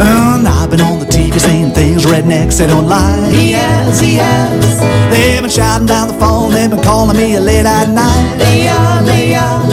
And 0.00 0.46
I've 0.46 0.70
been 0.70 0.80
on 0.80 1.00
the 1.00 1.07
Saying 1.48 1.70
things 1.70 2.04
rednecks 2.04 2.58
they 2.58 2.66
don't 2.66 2.86
like. 2.86 3.32
He 3.32 3.52
has, 3.52 3.98
he 3.98 4.16
has. 4.16 4.80
They've 5.10 5.40
been 5.40 5.48
shouting 5.48 5.86
down 5.86 6.08
the 6.08 6.18
phone, 6.20 6.52
they've 6.52 6.68
been 6.68 6.82
calling 6.82 7.16
me 7.16 7.36
a 7.36 7.40
late 7.40 7.64
at 7.64 7.88
night. 7.88 8.36
They 8.36 8.68
are, 8.68 9.02
they 9.02 9.34
are. 9.34 9.66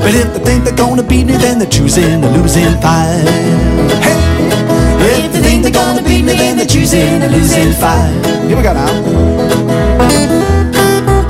But 0.00 0.14
if 0.14 0.32
they 0.32 0.40
think 0.40 0.64
they're 0.64 0.74
gonna 0.74 1.02
beat 1.02 1.26
me, 1.26 1.36
then 1.36 1.58
they're 1.58 1.68
choosing 1.68 2.24
a 2.24 2.30
losing 2.30 2.72
fight. 2.80 3.28
Hey, 5.04 5.26
if 5.26 5.32
they 5.34 5.42
think 5.42 5.64
they're 5.64 5.70
gonna 5.70 6.02
beat 6.02 6.24
me, 6.24 6.32
then 6.32 6.56
they're 6.56 6.64
choosing 6.64 7.22
a 7.22 7.28
losing 7.28 7.72
fight. 7.74 8.24
Here 8.48 8.56
we 8.56 8.62
go 8.62 8.72
now. 8.72 10.37